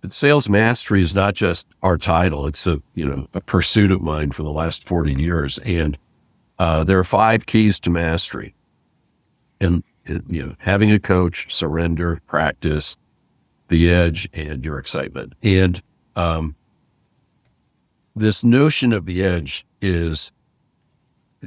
But 0.00 0.14
sales 0.14 0.48
mastery 0.48 1.02
is 1.02 1.14
not 1.14 1.34
just 1.34 1.66
our 1.82 1.98
title. 1.98 2.46
It's 2.46 2.66
a, 2.66 2.82
you 2.94 3.04
know, 3.04 3.28
a 3.34 3.40
pursuit 3.40 3.92
of 3.92 4.00
mine 4.00 4.30
for 4.30 4.42
the 4.42 4.50
last 4.50 4.82
40 4.84 5.12
years. 5.14 5.58
And, 5.58 5.98
uh, 6.58 6.84
there 6.84 6.98
are 6.98 7.04
five 7.04 7.46
keys 7.46 7.78
to 7.80 7.90
mastery 7.90 8.54
and, 9.60 9.82
uh, 10.08 10.20
you 10.26 10.46
know, 10.46 10.54
having 10.60 10.90
a 10.90 10.98
coach, 10.98 11.52
surrender, 11.52 12.20
practice, 12.26 12.96
the 13.68 13.90
edge 13.90 14.28
and 14.32 14.64
your 14.64 14.78
excitement. 14.78 15.34
And, 15.42 15.82
um, 16.16 16.56
this 18.16 18.42
notion 18.42 18.92
of 18.92 19.06
the 19.06 19.22
edge 19.22 19.66
is 19.80 20.32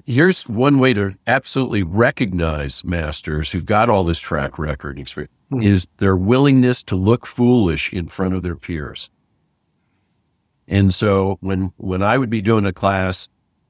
here's 0.05 0.47
one 0.47 0.79
way 0.79 0.93
to 0.93 1.15
absolutely 1.27 1.83
recognize 1.83 2.83
masters 2.83 3.51
who've 3.51 3.65
got 3.65 3.89
all 3.89 4.03
this 4.03 4.19
track 4.19 4.57
record 4.57 4.97
and 4.97 5.07
experience 5.57 5.83
is 5.83 5.87
their 5.97 6.15
willingness 6.15 6.83
to 6.83 6.95
look 6.95 7.25
foolish 7.25 7.91
in 7.93 8.07
front 8.07 8.33
of 8.33 8.41
their 8.43 8.55
peers. 8.55 9.09
And 10.67 10.93
so 10.93 11.37
when, 11.41 11.73
when 11.77 12.01
I 12.01 12.17
would 12.17 12.29
be 12.29 12.41
doing 12.41 12.65
a 12.65 12.73
class 12.73 13.27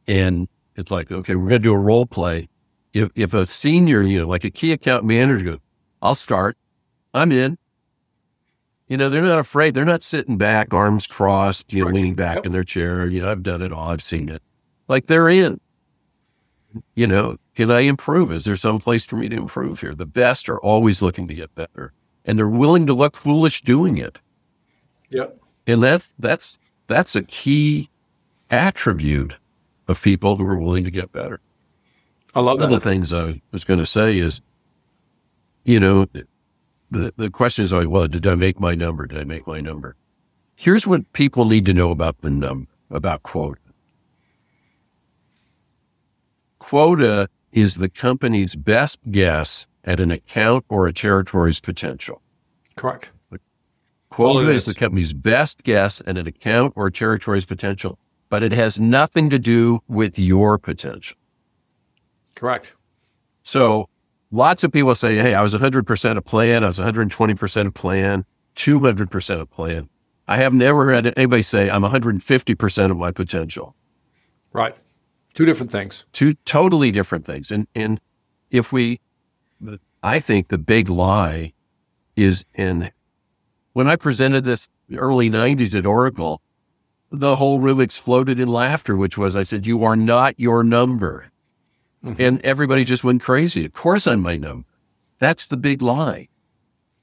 and 0.08 0.48
it's 0.76 0.92
like, 0.92 1.12
okay, 1.12 1.36
we're 1.36 1.50
going 1.50 1.62
to 1.62 1.68
do 1.68 1.74
a 1.74 1.78
role 1.80 2.06
play. 2.06 2.50
If, 2.94 3.10
if 3.16 3.34
a 3.34 3.46
senior, 3.46 4.02
you 4.04 4.20
know, 4.20 4.28
like 4.28 4.44
a 4.44 4.52
key 4.52 4.72
account 4.72 5.04
manager 5.04 5.44
goes, 5.46 5.60
I'll 6.02 6.16
start, 6.16 6.58
I'm 7.14 7.32
in. 7.32 7.58
You 8.88 8.98
know, 8.98 9.10
they're 9.10 9.24
not 9.24 9.40
afraid. 9.40 9.74
They're 9.74 9.86
not 9.86 10.04
sitting 10.04 10.38
back, 10.38 10.74
arms 10.74 11.08
crossed, 11.08 11.74
you 11.74 11.80
know, 11.80 11.86
Right. 11.88 11.96
leaning 11.96 12.14
back 12.16 12.36
Yep. 12.38 12.46
in 12.46 12.52
their 12.52 12.64
chair. 12.64 13.08
You 13.08 13.22
know, 13.22 13.32
I've 13.32 13.42
done 13.42 13.62
it 13.62 13.72
all. 13.72 13.90
I've 13.90 14.04
seen 14.04 14.30
it. 14.30 14.44
Like 14.88 15.08
they're 15.08 15.30
in. 15.30 15.60
You 16.96 17.08
know, 17.08 17.38
can 17.56 17.70
I 17.70 17.82
improve? 17.82 18.32
Is 18.32 18.46
there 18.46 18.56
some 18.56 18.80
place 18.80 19.06
for 19.06 19.16
me 19.16 19.30
to 19.30 19.36
improve 19.36 19.82
here? 19.82 19.94
The 19.94 20.06
best 20.06 20.50
are 20.50 20.60
always 20.60 21.02
looking 21.02 21.28
to 21.28 21.34
get 21.34 21.54
better 21.56 21.94
and 22.26 22.38
they're 22.38 22.48
willing 22.48 22.88
to 22.88 22.94
look 22.94 23.16
foolish 23.16 23.62
doing 23.62 23.98
it. 23.98 24.18
Yep. 25.10 25.40
And 25.68 25.84
that's, 25.84 26.12
that's, 26.18 26.60
that's 26.88 27.16
a 27.16 27.24
key 27.24 27.90
attribute 28.50 29.36
of 29.88 30.02
people 30.02 30.38
who 30.38 30.46
are 30.46 30.58
willing 30.58 30.84
to 30.84 30.92
get 30.92 31.12
better. 31.12 31.40
I 32.36 32.40
love 32.40 32.60
One 32.60 32.66
of 32.66 32.72
the 32.72 32.80
things 32.80 33.14
I 33.14 33.42
was 33.52 33.64
going 33.64 33.80
to 33.80 33.86
say 33.86 34.18
is, 34.18 34.42
you 35.64 35.80
know, 35.80 36.08
the, 36.90 37.14
the 37.16 37.30
question 37.30 37.66
is 37.66 37.74
always, 37.74 37.88
well, 37.88 38.08
did 38.08 38.26
I 38.26 38.36
make 38.36 38.60
my 38.60 38.76
number? 38.76 39.06
Did 39.06 39.20
I 39.20 39.24
make 39.24 39.46
my 39.46 39.62
number? 39.62 39.96
Here's 40.56 40.88
what 40.88 41.12
people 41.14 41.46
need 41.46 41.66
to 41.66 41.74
know 41.74 41.92
about 41.92 42.22
the 42.22 42.30
number, 42.30 42.70
about 42.90 43.24
quota. 43.24 43.60
Quota 46.64 47.28
is 47.52 47.76
the 47.76 47.90
company's 47.90 48.56
best 48.56 48.98
guess 49.12 49.68
at 49.84 50.00
an 50.00 50.12
account 50.12 50.64
or 50.70 50.88
a 50.88 50.94
territory's 50.94 51.60
potential. 51.60 52.22
Correct. 52.78 53.12
Quota 54.10 54.50
is 54.50 54.64
the 54.64 54.74
company's 54.74 55.12
best 55.12 55.64
guess 55.64 56.02
at 56.08 56.18
an 56.18 56.26
account 56.26 56.72
or 56.78 56.88
a 56.88 56.92
territory's 56.92 57.46
potential, 57.46 58.00
but 58.30 58.44
it 58.44 58.54
has 58.54 58.80
nothing 58.80 59.30
to 59.30 59.38
do 59.38 59.82
with 59.90 60.18
your 60.18 60.58
potential. 60.58 61.18
Correct. 62.34 62.74
So 63.44 63.90
lots 64.32 64.64
of 64.64 64.72
people 64.72 64.96
say, 64.96 65.18
Hey, 65.18 65.34
I 65.34 65.42
was 65.42 65.54
100% 65.54 66.18
of 66.18 66.24
plan. 66.24 66.64
I 66.64 66.68
was 66.68 66.80
120% 66.80 67.68
of 67.68 67.74
plan, 67.74 68.24
200% 68.56 69.42
of 69.42 69.52
plan. 69.52 69.90
I 70.30 70.38
have 70.38 70.54
never 70.54 70.94
had 70.94 71.14
anybody 71.18 71.42
say 71.42 71.70
I'm 71.70 71.84
150% 71.84 72.90
of 72.90 72.98
my 72.98 73.12
potential. 73.12 73.76
Right. 74.54 74.78
Two 75.34 75.46
different 75.46 75.72
things. 75.72 76.06
Two 76.14 76.36
totally 76.46 76.92
different 76.92 77.26
things. 77.26 77.52
And, 77.52 77.68
and 77.74 78.00
if 78.52 78.72
we, 78.72 79.00
I 80.04 80.20
think 80.20 80.50
the 80.50 80.58
big 80.58 80.90
lie 80.90 81.54
is 82.16 82.46
in 82.54 82.92
when 83.74 83.88
I 83.88 83.96
presented 83.96 84.44
this 84.44 84.70
early 84.96 85.30
90s 85.30 85.78
at 85.78 85.86
Oracle, 85.86 86.42
the 87.12 87.36
whole 87.36 87.60
room 87.60 87.80
exploded 87.80 88.40
in 88.40 88.48
laughter, 88.48 88.96
which 88.96 89.18
was 89.18 89.36
I 89.36 89.44
said, 89.44 89.66
You 89.66 89.84
are 89.84 89.96
not 89.96 90.40
your 90.40 90.64
number. 90.64 91.32
Mm-hmm. 92.04 92.22
And 92.22 92.42
everybody 92.42 92.84
just 92.84 93.04
went 93.04 93.22
crazy. 93.22 93.66
Of 93.66 93.74
course 93.74 94.08
I'm 94.08 94.22
my 94.22 94.38
number. 94.38 94.68
That's 95.20 95.48
the 95.48 95.58
big 95.58 95.82
lie. 95.82 96.28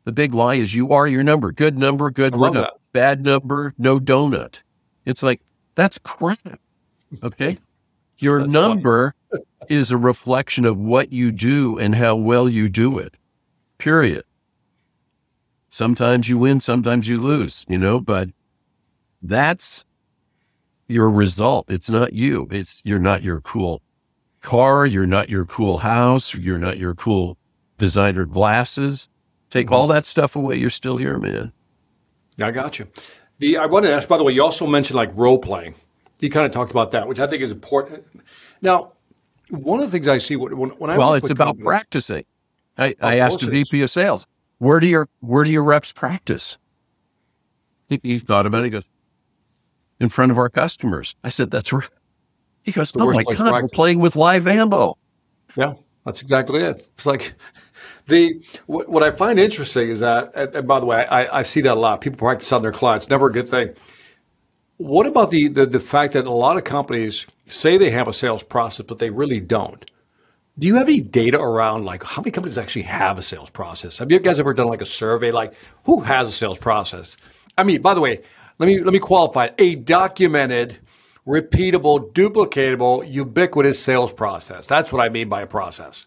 The 0.04 0.12
big 0.12 0.34
lie 0.34 0.56
is 0.56 0.74
you 0.74 0.92
are 0.92 1.06
your 1.06 1.22
number. 1.22 1.52
Good 1.52 1.78
number, 1.78 2.10
good 2.10 2.32
donut. 2.32 2.68
Bad 2.92 3.24
number, 3.24 3.74
no 3.78 3.98
donut. 3.98 4.62
It's 5.04 5.22
like, 5.22 5.40
that's 5.74 5.98
crap. 5.98 6.60
Okay. 7.22 7.58
Your 8.20 8.46
number 8.46 9.14
is 9.68 9.90
a 9.90 9.96
reflection 9.96 10.64
of 10.64 10.78
what 10.78 11.12
you 11.12 11.32
do 11.32 11.78
and 11.78 11.94
how 11.94 12.16
well 12.16 12.48
you 12.48 12.68
do 12.68 12.98
it. 12.98 13.14
Period. 13.78 14.24
Sometimes 15.70 16.28
you 16.28 16.36
win, 16.36 16.60
sometimes 16.60 17.08
you 17.08 17.20
lose, 17.20 17.64
you 17.68 17.78
know, 17.78 18.00
but 18.00 18.28
that's 19.22 19.84
your 20.88 21.08
result. 21.08 21.66
It's 21.70 21.88
not 21.88 22.12
you. 22.12 22.48
It's 22.50 22.82
you're 22.84 22.98
not 22.98 23.22
your 23.22 23.40
cool 23.40 23.80
car, 24.40 24.84
you're 24.84 25.06
not 25.06 25.28
your 25.28 25.44
cool 25.44 25.78
house, 25.78 26.34
you're 26.34 26.58
not 26.58 26.78
your 26.78 26.94
cool 26.94 27.38
designer 27.78 28.26
glasses. 28.26 29.08
Take 29.50 29.66
mm-hmm. 29.66 29.74
all 29.74 29.86
that 29.88 30.04
stuff 30.04 30.36
away, 30.36 30.56
you're 30.56 30.70
still 30.70 30.96
here, 30.96 31.18
man. 31.18 31.52
I 32.40 32.50
got 32.50 32.78
you. 32.78 32.88
The 33.38 33.56
I 33.56 33.66
wanted 33.66 33.88
to 33.88 33.94
ask, 33.94 34.08
by 34.08 34.18
the 34.18 34.24
way, 34.24 34.32
you 34.32 34.42
also 34.42 34.66
mentioned 34.66 34.96
like 34.96 35.10
role 35.14 35.38
playing. 35.38 35.74
You 36.20 36.30
kind 36.30 36.46
of 36.46 36.52
talked 36.52 36.70
about 36.70 36.92
that, 36.92 37.08
which 37.08 37.18
I 37.18 37.26
think 37.26 37.42
is 37.42 37.50
important. 37.50 38.04
Now, 38.62 38.92
one 39.48 39.80
of 39.80 39.86
the 39.86 39.90
things 39.90 40.06
I 40.06 40.18
see 40.18 40.36
when, 40.36 40.52
when 40.52 40.90
I 40.90 40.96
well, 40.96 41.14
it's 41.14 41.30
about 41.30 41.58
practicing. 41.58 42.24
I, 42.78 42.94
I 43.00 43.18
asked 43.18 43.42
a 43.42 43.46
VP 43.46 43.82
of 43.82 43.90
sales, 43.90 44.26
where 44.58 44.80
do 44.80 44.86
your 44.86 45.08
where 45.20 45.44
do 45.44 45.50
your 45.50 45.64
reps 45.64 45.92
practice? 45.92 46.56
He, 47.88 48.00
he 48.02 48.18
thought 48.18 48.46
about 48.46 48.60
it. 48.60 48.64
He 48.64 48.70
goes, 48.70 48.88
in 49.98 50.08
front 50.08 50.32
of 50.32 50.38
our 50.38 50.48
customers. 50.48 51.14
I 51.22 51.28
said, 51.28 51.50
that's 51.50 51.72
right. 51.72 51.88
He 52.62 52.72
goes, 52.72 52.92
oh 52.96 53.12
my 53.12 53.22
God, 53.22 53.62
we're 53.62 53.68
playing 53.68 54.00
with 54.00 54.16
live 54.16 54.46
ammo. 54.46 54.96
Yeah, 55.56 55.74
that's 56.04 56.22
exactly 56.22 56.62
it. 56.62 56.88
It's 56.94 57.06
like 57.06 57.34
the 58.06 58.40
what, 58.66 58.88
what 58.88 59.02
I 59.02 59.10
find 59.10 59.38
interesting 59.38 59.88
is 59.88 60.00
that, 60.00 60.34
and 60.34 60.66
by 60.66 60.80
the 60.80 60.86
way, 60.86 61.06
I, 61.06 61.40
I 61.40 61.42
see 61.42 61.60
that 61.62 61.76
a 61.76 61.80
lot. 61.80 62.00
People 62.00 62.18
practice 62.18 62.52
on 62.52 62.62
their 62.62 62.72
clients. 62.72 63.08
Never 63.08 63.26
a 63.26 63.32
good 63.32 63.46
thing. 63.46 63.74
What 64.80 65.04
about 65.04 65.30
the, 65.30 65.48
the 65.48 65.66
the 65.66 65.78
fact 65.78 66.14
that 66.14 66.24
a 66.24 66.30
lot 66.30 66.56
of 66.56 66.64
companies 66.64 67.26
say 67.46 67.76
they 67.76 67.90
have 67.90 68.08
a 68.08 68.14
sales 68.14 68.42
process, 68.42 68.86
but 68.86 68.98
they 68.98 69.10
really 69.10 69.38
don't? 69.38 69.84
Do 70.58 70.66
you 70.66 70.76
have 70.76 70.88
any 70.88 71.02
data 71.02 71.38
around 71.38 71.84
like 71.84 72.02
how 72.02 72.22
many 72.22 72.30
companies 72.30 72.56
actually 72.56 72.84
have 72.84 73.18
a 73.18 73.22
sales 73.22 73.50
process? 73.50 73.98
Have 73.98 74.10
you 74.10 74.18
guys 74.18 74.40
ever 74.40 74.54
done 74.54 74.68
like 74.68 74.80
a 74.80 74.86
survey 74.86 75.32
like 75.32 75.52
who 75.84 76.00
has 76.00 76.28
a 76.28 76.32
sales 76.32 76.56
process? 76.56 77.18
I 77.58 77.62
mean, 77.62 77.82
by 77.82 77.92
the 77.92 78.00
way, 78.00 78.22
let 78.58 78.68
me 78.68 78.82
let 78.82 78.94
me 78.94 78.98
qualify. 78.98 79.50
A 79.58 79.74
documented, 79.74 80.78
repeatable, 81.26 82.10
duplicatable, 82.14 83.06
ubiquitous 83.06 83.78
sales 83.78 84.14
process. 84.14 84.66
That's 84.66 84.90
what 84.94 85.04
I 85.04 85.10
mean 85.10 85.28
by 85.28 85.42
a 85.42 85.46
process. 85.46 86.06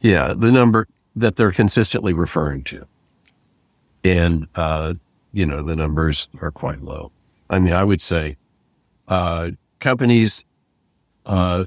Yeah, 0.00 0.34
the 0.36 0.50
number 0.50 0.88
that 1.14 1.36
they're 1.36 1.52
consistently 1.52 2.14
referring 2.14 2.64
to. 2.64 2.88
And 4.02 4.48
uh, 4.56 4.94
you 5.32 5.46
know, 5.46 5.62
the 5.62 5.76
numbers 5.76 6.26
are 6.40 6.50
quite 6.50 6.82
low. 6.82 7.12
I 7.54 7.58
mean, 7.58 7.72
I 7.72 7.84
would 7.84 8.00
say 8.00 8.36
uh, 9.08 9.52
companies 9.80 10.44
uh, 11.26 11.64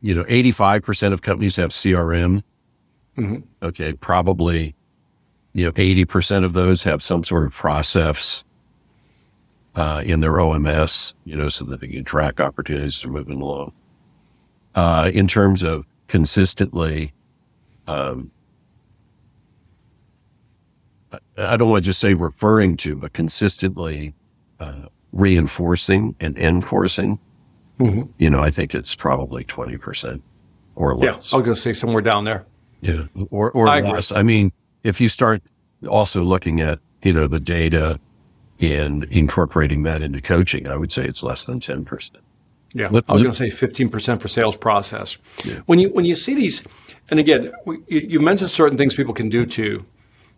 you 0.00 0.14
know, 0.14 0.24
85% 0.24 1.12
of 1.14 1.22
companies 1.22 1.56
have 1.56 1.70
CRM. 1.70 2.42
Mm-hmm. 3.16 3.38
Okay. 3.62 3.94
Probably, 3.94 4.74
you 5.52 5.64
know, 5.64 5.72
80% 5.72 6.44
of 6.44 6.52
those 6.52 6.82
have 6.82 7.02
some 7.02 7.24
sort 7.24 7.46
of 7.46 7.54
process 7.54 8.44
uh, 9.74 10.02
in 10.04 10.20
their 10.20 10.32
OMS, 10.32 11.14
you 11.24 11.36
know, 11.36 11.48
so 11.48 11.64
that 11.64 11.80
they 11.80 11.88
can 11.88 12.04
track 12.04 12.38
opportunities 12.38 13.00
to 13.00 13.08
moving 13.08 13.40
along. 13.40 13.72
Uh, 14.74 15.10
in 15.14 15.26
terms 15.26 15.62
of 15.62 15.86
consistently, 16.06 17.12
um, 17.86 18.30
I 21.38 21.56
don't 21.56 21.70
want 21.70 21.84
to 21.84 21.88
just 21.88 22.00
say 22.00 22.12
referring 22.12 22.76
to, 22.78 22.94
but 22.96 23.12
consistently 23.12 24.14
uh, 24.60 24.86
reinforcing 25.14 26.14
and 26.20 26.36
enforcing 26.38 27.18
Mm-hmm. 27.78 28.02
You 28.18 28.30
know, 28.30 28.40
I 28.40 28.50
think 28.50 28.74
it's 28.74 28.94
probably 28.94 29.44
20% 29.44 30.20
or 30.76 30.94
less. 30.94 31.32
Yeah, 31.32 31.36
I'll 31.36 31.44
go 31.44 31.54
say 31.54 31.72
somewhere 31.72 32.02
down 32.02 32.24
there. 32.24 32.46
Yeah, 32.80 33.04
or, 33.30 33.50
or 33.50 33.68
I 33.68 33.80
less. 33.80 34.10
Agree. 34.10 34.20
I 34.20 34.22
mean, 34.22 34.52
if 34.82 35.00
you 35.00 35.08
start 35.08 35.42
also 35.88 36.22
looking 36.22 36.60
at, 36.60 36.78
you 37.02 37.12
know, 37.12 37.26
the 37.26 37.40
data 37.40 37.98
and 38.60 39.04
incorporating 39.04 39.82
that 39.84 40.02
into 40.02 40.20
coaching, 40.20 40.68
I 40.68 40.76
would 40.76 40.92
say 40.92 41.04
it's 41.04 41.22
less 41.22 41.44
than 41.44 41.60
10%. 41.60 42.10
Yeah, 42.74 42.86
I 42.86 43.12
was 43.12 43.22
going 43.22 43.32
to 43.32 43.32
say 43.32 43.46
15% 43.46 44.20
for 44.20 44.28
sales 44.28 44.56
process. 44.56 45.16
Yeah. 45.44 45.60
When 45.66 45.78
you 45.78 45.90
when 45.90 46.04
you 46.04 46.16
see 46.16 46.34
these, 46.34 46.64
and 47.08 47.20
again, 47.20 47.52
you, 47.66 47.84
you 47.86 48.20
mentioned 48.20 48.50
certain 48.50 48.76
things 48.76 48.96
people 48.96 49.14
can 49.14 49.28
do 49.28 49.46
to, 49.46 49.84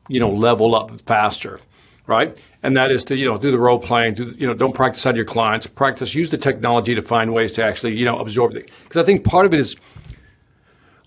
you 0.09 0.21
know, 0.21 0.29
level 0.29 0.75
up 0.75 1.01
faster 1.07 1.61
right? 2.07 2.37
And 2.62 2.77
that 2.77 2.90
is 2.92 3.05
to 3.05 3.16
you 3.16 3.25
know 3.25 3.38
do 3.38 3.51
the 3.51 3.59
role 3.59 3.79
playing, 3.79 4.14
do, 4.14 4.35
you 4.38 4.47
know 4.47 4.55
don't 4.55 4.75
practice 4.75 5.07
on 5.07 5.16
your 5.16 5.25
clients, 5.25 5.66
practice 5.66 6.14
use 6.14 6.31
the 6.31 6.38
technology 6.38 6.95
to 6.95 7.03
find 7.03 7.33
ways 7.33 7.53
to 7.55 7.64
actually 7.64 7.97
you 7.97 8.05
know 8.05 8.19
absorb 8.19 8.55
it. 8.55 8.71
Because 8.85 9.03
I 9.03 9.05
think 9.05 9.25
part 9.25 9.47
of 9.47 9.55
it 9.55 9.61
is. 9.61 9.77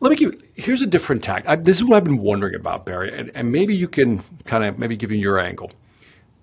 Let 0.02 0.12
me 0.12 0.16
give. 0.16 0.42
Here's 0.56 0.82
a 0.82 0.88
different 0.88 1.24
tack. 1.24 1.44
I, 1.46 1.58
this 1.58 1.76
is 1.76 1.84
what 1.84 1.98
I've 1.98 2.06
been 2.06 2.20
wondering 2.20 2.56
about, 2.56 2.86
Barry, 2.86 3.14
and, 3.18 3.30
and 3.36 3.52
maybe 3.52 3.76
you 3.76 3.90
can 3.90 4.24
kind 4.46 4.64
of 4.64 4.80
maybe 4.80 4.96
give 4.96 5.10
me 5.10 5.18
your 5.18 5.38
angle. 5.38 5.72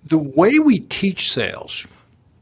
The 0.05 0.19
way 0.19 0.59
we 0.59 0.81
teach 0.81 1.33
sales, 1.33 1.87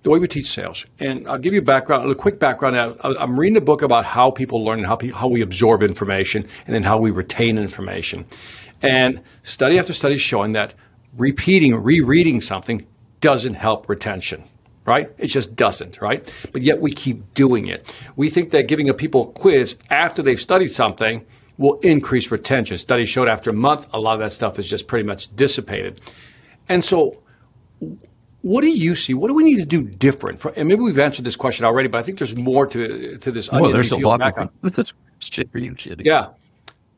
the 0.02 0.10
way 0.10 0.18
we 0.18 0.26
teach 0.26 0.48
sales, 0.48 0.84
and 0.98 1.28
I'll 1.28 1.38
give 1.38 1.52
you 1.52 1.60
a 1.60 1.62
background, 1.62 2.10
a 2.10 2.16
quick 2.16 2.40
background. 2.40 2.98
I'm 3.04 3.38
reading 3.38 3.56
a 3.56 3.60
book 3.60 3.82
about 3.82 4.04
how 4.04 4.32
people 4.32 4.64
learn 4.64 4.80
and 4.80 4.88
how, 4.88 4.98
how 5.14 5.28
we 5.28 5.40
absorb 5.40 5.84
information, 5.84 6.48
and 6.66 6.74
then 6.74 6.82
how 6.82 6.98
we 6.98 7.12
retain 7.12 7.58
information. 7.58 8.26
And 8.82 9.22
study 9.44 9.78
after 9.78 9.92
study 9.92 10.18
showing 10.18 10.52
that 10.54 10.74
repeating, 11.16 11.74
rereading 11.74 12.40
something 12.40 12.86
doesn't 13.20 13.54
help 13.54 13.88
retention, 13.88 14.42
right? 14.84 15.10
It 15.18 15.28
just 15.28 15.56
doesn't, 15.56 16.00
right? 16.00 16.30
But 16.52 16.62
yet 16.62 16.80
we 16.80 16.92
keep 16.92 17.34
doing 17.34 17.68
it. 17.68 17.92
We 18.16 18.30
think 18.30 18.50
that 18.50 18.68
giving 18.68 18.88
a 18.88 18.94
people 18.94 19.30
a 19.30 19.32
quiz 19.32 19.76
after 19.90 20.22
they've 20.22 20.40
studied 20.40 20.72
something 20.72 21.24
will 21.58 21.78
increase 21.80 22.30
retention. 22.30 22.78
Studies 22.78 23.08
showed 23.08 23.28
after 23.28 23.50
a 23.50 23.54
month, 23.54 23.86
a 23.92 24.00
lot 24.00 24.14
of 24.14 24.20
that 24.20 24.32
stuff 24.32 24.58
is 24.58 24.68
just 24.68 24.88
pretty 24.88 25.06
much 25.06 25.34
dissipated. 25.36 26.00
And 26.68 26.84
so, 26.84 27.22
what 28.42 28.60
do 28.62 28.68
you 28.68 28.94
see? 28.94 29.14
What 29.14 29.28
do 29.28 29.34
we 29.34 29.44
need 29.44 29.56
to 29.56 29.64
do 29.64 29.82
different? 29.82 30.40
For, 30.40 30.50
and 30.50 30.68
maybe 30.68 30.82
we've 30.82 30.98
answered 30.98 31.24
this 31.24 31.36
question 31.36 31.64
already, 31.64 31.88
but 31.88 31.98
I 31.98 32.02
think 32.02 32.18
there's 32.18 32.36
more 32.36 32.66
to 32.66 33.16
to 33.18 33.32
this. 33.32 33.50
Well, 33.50 33.70
there's 33.70 33.92
a 33.92 33.96
lot 33.96 34.20
of 34.20 34.34
things. 34.34 34.92
Are 35.54 35.58
you 35.58 35.74
kidding? 35.74 36.04
Yeah. 36.04 36.28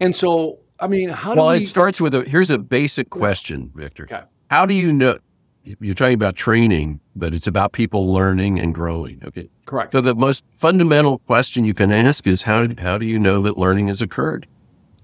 And 0.00 0.14
so 0.14 0.59
I 0.78 0.86
mean, 0.86 1.08
how 1.08 1.34
well, 1.34 1.48
we... 1.48 1.58
it 1.58 1.66
starts 1.66 2.00
with 2.00 2.14
a 2.14 2.22
here's 2.22 2.50
a 2.50 2.58
basic 2.58 3.10
question, 3.10 3.72
Victor. 3.74 4.04
Okay. 4.04 4.22
How 4.50 4.66
do 4.66 4.74
you 4.74 4.92
know? 4.92 5.18
You're 5.64 5.94
talking 5.94 6.14
about 6.14 6.36
training, 6.36 7.00
but 7.16 7.34
it's 7.34 7.48
about 7.48 7.72
people 7.72 8.12
learning 8.12 8.60
and 8.60 8.72
growing. 8.72 9.20
Okay. 9.24 9.48
Correct. 9.64 9.92
So 9.92 10.00
the 10.00 10.14
most 10.14 10.44
fundamental 10.54 11.18
question 11.18 11.64
you 11.64 11.74
can 11.74 11.90
ask 11.90 12.26
is 12.26 12.42
how 12.42 12.68
how 12.78 12.98
do 12.98 13.06
you 13.06 13.18
know 13.18 13.42
that 13.42 13.58
learning 13.58 13.88
has 13.88 14.00
occurred? 14.00 14.46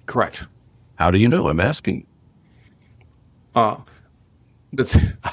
Correct. 0.06 0.46
How 0.96 1.10
do 1.10 1.18
you 1.18 1.28
know? 1.28 1.48
I'm 1.48 1.58
asking. 1.58 2.06
Uh, 3.54 3.78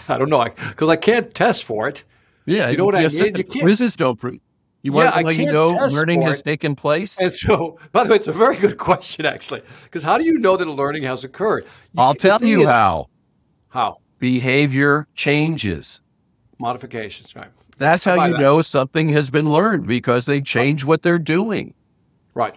I 0.09 0.17
don't 0.17 0.29
know 0.29 0.43
because 0.43 0.89
I, 0.89 0.93
I, 0.93 0.97
can't 0.97 1.33
test 1.33 1.63
for 1.63 1.87
it. 1.87 2.03
Yeah, 2.45 2.69
you 2.69 2.77
know 2.77 2.85
what 2.85 2.95
I 2.95 3.07
mean. 3.07 3.35
You 3.35 3.43
can't. 3.43 3.61
Quizzes 3.61 3.95
don't 3.95 4.19
prove. 4.19 4.39
You 4.81 4.93
want 4.93 5.07
Yeah, 5.07 5.17
to 5.17 5.23
know 5.23 5.29
you 5.29 5.45
know 5.45 5.69
learning 5.91 6.21
has 6.21 6.41
taken 6.41 6.75
place? 6.75 7.19
And 7.19 7.33
so, 7.33 7.77
by 7.91 8.03
the 8.05 8.11
way, 8.11 8.15
it's 8.15 8.27
a 8.27 8.31
very 8.31 8.55
good 8.57 8.77
question, 8.77 9.25
actually, 9.25 9.61
because 9.83 10.03
how 10.03 10.17
do 10.17 10.23
you 10.23 10.37
know 10.39 10.55
that 10.55 10.67
a 10.67 10.71
learning 10.71 11.03
has 11.03 11.23
occurred? 11.23 11.65
You- 11.93 12.01
I'll 12.01 12.13
tell 12.13 12.43
you 12.43 12.65
how. 12.67 13.07
How 13.69 13.97
Behavior 14.19 15.07
changes. 15.13 16.01
modifications, 16.57 17.35
right? 17.35 17.49
That's 17.77 18.03
how 18.03 18.25
you 18.25 18.33
that. 18.33 18.39
know 18.41 18.61
something 18.61 19.09
has 19.09 19.29
been 19.29 19.49
learned 19.51 19.87
because 19.87 20.25
they 20.25 20.41
change 20.41 20.83
what 20.83 21.01
they're 21.03 21.19
doing. 21.19 21.73
Right. 22.33 22.55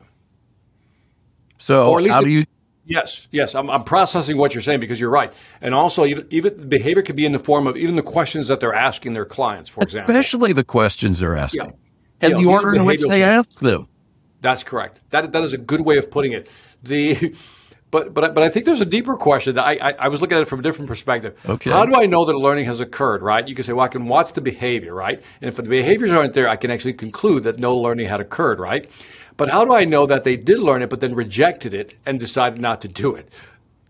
So 1.59 1.91
Or 1.91 1.99
at 1.99 2.05
least 2.05 2.15
how 2.15 2.23
do 2.23 2.31
you 2.31 2.45
Yes, 2.85 3.29
yes, 3.31 3.55
I'm, 3.55 3.71
I'm 3.71 3.85
processing 3.85 4.37
what 4.37 4.55
you're 4.55 4.63
saying 4.63 4.81
because 4.81 4.99
you're 4.99 5.09
right, 5.11 5.33
and 5.61 5.73
also 5.73 6.05
even 6.05 6.27
even 6.31 6.69
behavior 6.69 7.01
could 7.03 7.15
be 7.15 7.25
in 7.25 7.31
the 7.31 7.39
form 7.39 7.69
of 7.69 7.77
even 7.77 7.95
the 7.95 8.03
questions 8.03 8.49
that 8.49 8.59
they're 8.59 8.75
asking 8.75 9.13
their 9.15 9.25
clients, 9.25 9.71
for 9.71 9.85
example. 9.85 10.13
especially 10.13 10.53
the 10.53 10.65
questions 10.65 11.21
they're 11.21 11.37
asking 11.37 11.67
Yeah. 11.67 11.71
And 12.23 12.39
the 12.39 12.49
are 12.49 12.53
order 12.53 12.75
in 12.75 12.85
which 12.85 13.03
they 13.03 13.23
ask 13.23 13.61
them. 13.61 13.89
That's 14.41 14.65
correct. 14.65 15.01
That 15.11 15.33
that 15.33 15.43
is 15.43 15.53
a 15.53 15.59
good 15.59 15.81
way 15.81 15.99
of 15.99 16.11
putting 16.11 16.33
it. 16.33 16.49
The 16.83 17.35
but 17.91 18.15
but 18.15 18.35
but 18.35 18.43
I 18.43 18.49
think 18.49 18.67
there's 18.67 18.81
a 18.81 18.87
deeper 18.87 19.17
question 19.17 19.55
that 19.57 19.65
I, 19.65 19.75
I 19.75 19.91
I 20.01 20.09
was 20.09 20.21
looking 20.21 20.37
at 20.37 20.43
it 20.43 20.49
from 20.49 20.61
a 20.61 20.63
different 20.63 20.89
perspective. 20.89 21.39
Okay. 21.49 21.71
How 21.71 21.87
do 21.87 21.95
I 21.95 22.07
know 22.07 22.25
that 22.25 22.35
a 22.35 22.39
learning 22.39 22.65
has 22.67 22.81
occurred? 22.81 23.23
Right. 23.23 23.47
You 23.47 23.55
can 23.55 23.65
say, 23.65 23.73
well, 23.73 23.85
I 23.85 23.89
can 23.89 24.07
watch 24.07 24.33
the 24.33 24.41
behavior, 24.41 24.95
right? 24.95 25.23
And 25.41 25.49
if 25.49 25.57
the 25.57 25.63
behaviors 25.63 26.11
aren't 26.11 26.35
there, 26.35 26.49
I 26.49 26.57
can 26.57 26.71
actually 26.71 26.95
conclude 26.95 27.45
that 27.45 27.59
no 27.59 27.77
learning 27.77 28.07
had 28.07 28.21
occurred, 28.21 28.59
right? 28.59 28.91
But 29.37 29.49
how 29.49 29.65
do 29.65 29.75
I 29.75 29.85
know 29.85 30.07
that 30.07 30.25
they 30.25 30.37
did 30.37 30.61
learn 30.61 30.83
it, 30.83 30.91
but 30.91 31.01
then 31.01 31.15
rejected 31.15 31.73
it 31.75 31.97
and 32.05 32.21
decided 32.21 32.61
not 32.61 32.81
to 32.83 32.89
do 32.89 33.15
it? 33.15 33.29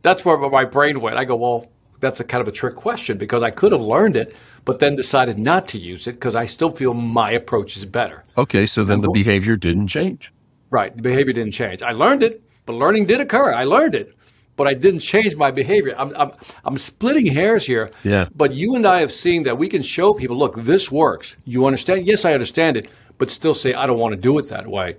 That's 0.02 0.24
where 0.24 0.36
my 0.38 0.64
brain 0.64 1.00
went. 1.00 1.16
I 1.16 1.24
go, 1.24 1.36
well, 1.36 1.66
that's 2.00 2.20
a 2.20 2.24
kind 2.24 2.42
of 2.42 2.48
a 2.48 2.52
trick 2.52 2.76
question 2.76 3.16
because 3.16 3.42
I 3.42 3.50
could 3.50 3.72
have 3.72 3.80
learned 3.80 4.16
it, 4.16 4.36
but 4.64 4.78
then 4.80 4.96
decided 4.96 5.38
not 5.38 5.68
to 5.68 5.78
use 5.78 6.06
it 6.06 6.12
because 6.12 6.34
I 6.34 6.46
still 6.46 6.70
feel 6.70 6.94
my 6.94 7.30
approach 7.32 7.76
is 7.76 7.84
better. 7.84 8.22
Okay, 8.38 8.66
so 8.66 8.84
then 8.84 9.00
the 9.00 9.10
behavior 9.10 9.56
didn't 9.56 9.88
change. 9.88 10.32
Right. 10.70 10.94
The 10.94 11.02
behavior 11.02 11.32
didn't 11.32 11.52
change. 11.52 11.82
I 11.82 11.92
learned 11.92 12.22
it, 12.22 12.42
but 12.64 12.74
learning 12.74 13.06
did 13.06 13.20
occur. 13.20 13.52
I 13.52 13.64
learned 13.64 13.94
it, 13.94 14.14
but 14.56 14.66
I 14.66 14.74
didn't 14.74 15.00
change 15.00 15.36
my 15.36 15.50
behavior. 15.50 15.94
I'm, 15.98 16.14
I'm, 16.16 16.32
I'm 16.64 16.78
splitting 16.78 17.26
hairs 17.26 17.66
here. 17.66 17.90
Yeah. 18.04 18.28
But 18.34 18.54
you 18.54 18.74
and 18.76 18.86
I 18.86 19.00
have 19.00 19.12
seen 19.12 19.42
that 19.42 19.58
we 19.58 19.68
can 19.68 19.82
show 19.82 20.14
people, 20.14 20.38
look, 20.38 20.54
this 20.62 20.90
works. 20.90 21.36
You 21.44 21.66
understand? 21.66 22.06
Yes, 22.06 22.24
I 22.24 22.32
understand 22.32 22.76
it, 22.76 22.88
but 23.18 23.30
still 23.30 23.54
say, 23.54 23.74
I 23.74 23.86
don't 23.86 23.98
want 23.98 24.14
to 24.14 24.20
do 24.20 24.38
it 24.38 24.48
that 24.48 24.66
way. 24.66 24.96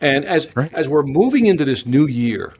And 0.00 0.24
as, 0.24 0.54
Right. 0.54 0.72
as 0.74 0.88
we're 0.88 1.02
moving 1.02 1.46
into 1.46 1.64
this 1.64 1.84
new 1.84 2.06
year, 2.06 2.54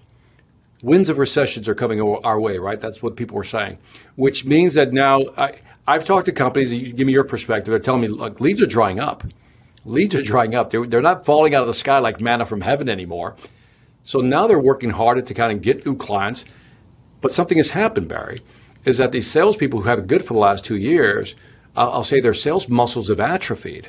winds 0.83 1.09
of 1.09 1.19
recessions 1.19 1.69
are 1.69 1.75
coming 1.75 2.01
our 2.01 2.19
our 2.25 2.41
way, 2.41 2.59
right? 2.59 2.81
That's 2.81 3.03
what 3.03 3.17
people 3.17 3.37
were 3.37 3.45
saying, 3.45 3.79
which 4.17 4.45
means 4.45 4.75
that 4.75 4.93
now 4.93 5.21
I, 5.37 5.55
I've 5.89 6.05
talked 6.05 6.27
to 6.27 6.33
companies, 6.33 6.71
you 6.71 6.93
give 6.93 7.07
me 7.07 7.15
your 7.15 7.25
perspective, 7.25 7.73
they're 7.73 7.79
telling 7.79 8.03
me, 8.03 8.09
look, 8.09 8.43
leads 8.43 8.61
are 8.61 8.67
drying 8.67 9.01
up. 9.01 9.25
Leads 9.87 10.15
are 10.15 10.23
drying 10.23 10.55
up. 10.55 10.69
They're, 10.69 10.87
they're 10.87 11.01
not 11.01 11.25
falling 11.25 11.55
out 11.55 11.63
of 11.63 11.67
the 11.67 11.73
sky 11.73 11.99
like 11.99 12.21
manna 12.21 12.45
from 12.45 12.61
heaven 12.61 12.91
anymore. 12.91 13.37
So 14.03 14.21
now 14.21 14.47
they're 14.47 14.61
working 14.61 14.91
harder 14.91 15.23
to 15.23 15.33
kind 15.33 15.51
of 15.51 15.63
get 15.63 15.87
new 15.87 15.97
clients. 15.97 16.45
But 17.23 17.33
something 17.33 17.57
has 17.57 17.71
happened, 17.71 18.07
Barry, 18.07 18.43
is 18.85 18.99
that 18.99 19.13
these 19.13 19.31
salespeople 19.31 19.81
who 19.81 19.89
have 19.89 20.01
it 20.01 20.09
good 20.09 20.23
for 20.23 20.35
the 20.35 20.41
last 20.41 20.63
two 20.63 20.77
years, 20.77 21.35
I'll, 21.75 21.91
I'll 21.91 22.05
say 22.05 22.21
their 22.21 22.35
sales 22.35 22.69
muscles 22.69 23.09
have 23.09 23.21
atrophied. 23.21 23.89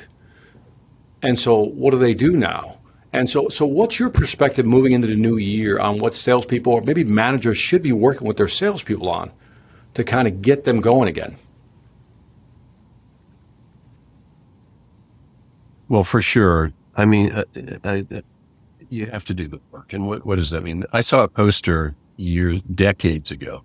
And 1.20 1.38
so 1.38 1.60
what 1.60 1.90
do 1.90 1.98
they 1.98 2.14
do 2.14 2.34
now? 2.34 2.78
And 3.12 3.28
so, 3.28 3.48
so 3.48 3.66
what's 3.66 3.98
your 3.98 4.08
perspective 4.08 4.64
moving 4.64 4.92
into 4.92 5.06
the 5.06 5.16
new 5.16 5.36
year 5.36 5.78
on 5.78 5.98
what 5.98 6.14
salespeople 6.14 6.72
or 6.72 6.80
maybe 6.80 7.04
managers 7.04 7.58
should 7.58 7.82
be 7.82 7.92
working 7.92 8.26
with 8.26 8.38
their 8.38 8.48
salespeople 8.48 9.10
on 9.10 9.32
to 9.92 10.02
kind 10.02 10.26
of 10.26 10.40
get 10.40 10.64
them 10.64 10.80
going 10.80 11.10
again? 11.10 11.36
Well, 15.90 16.04
for 16.04 16.22
sure. 16.22 16.72
I 16.96 17.04
mean, 17.04 17.32
uh, 17.32 17.44
I, 17.82 18.06
I, 18.10 18.22
you 18.90 19.06
have 19.06 19.24
to 19.24 19.34
do 19.34 19.48
the 19.48 19.60
work. 19.72 19.92
And 19.92 20.06
what, 20.06 20.24
what 20.24 20.36
does 20.36 20.50
that 20.50 20.62
mean? 20.62 20.84
I 20.92 21.00
saw 21.00 21.24
a 21.24 21.28
poster 21.28 21.96
years, 22.16 22.62
decades 22.74 23.32
ago, 23.32 23.64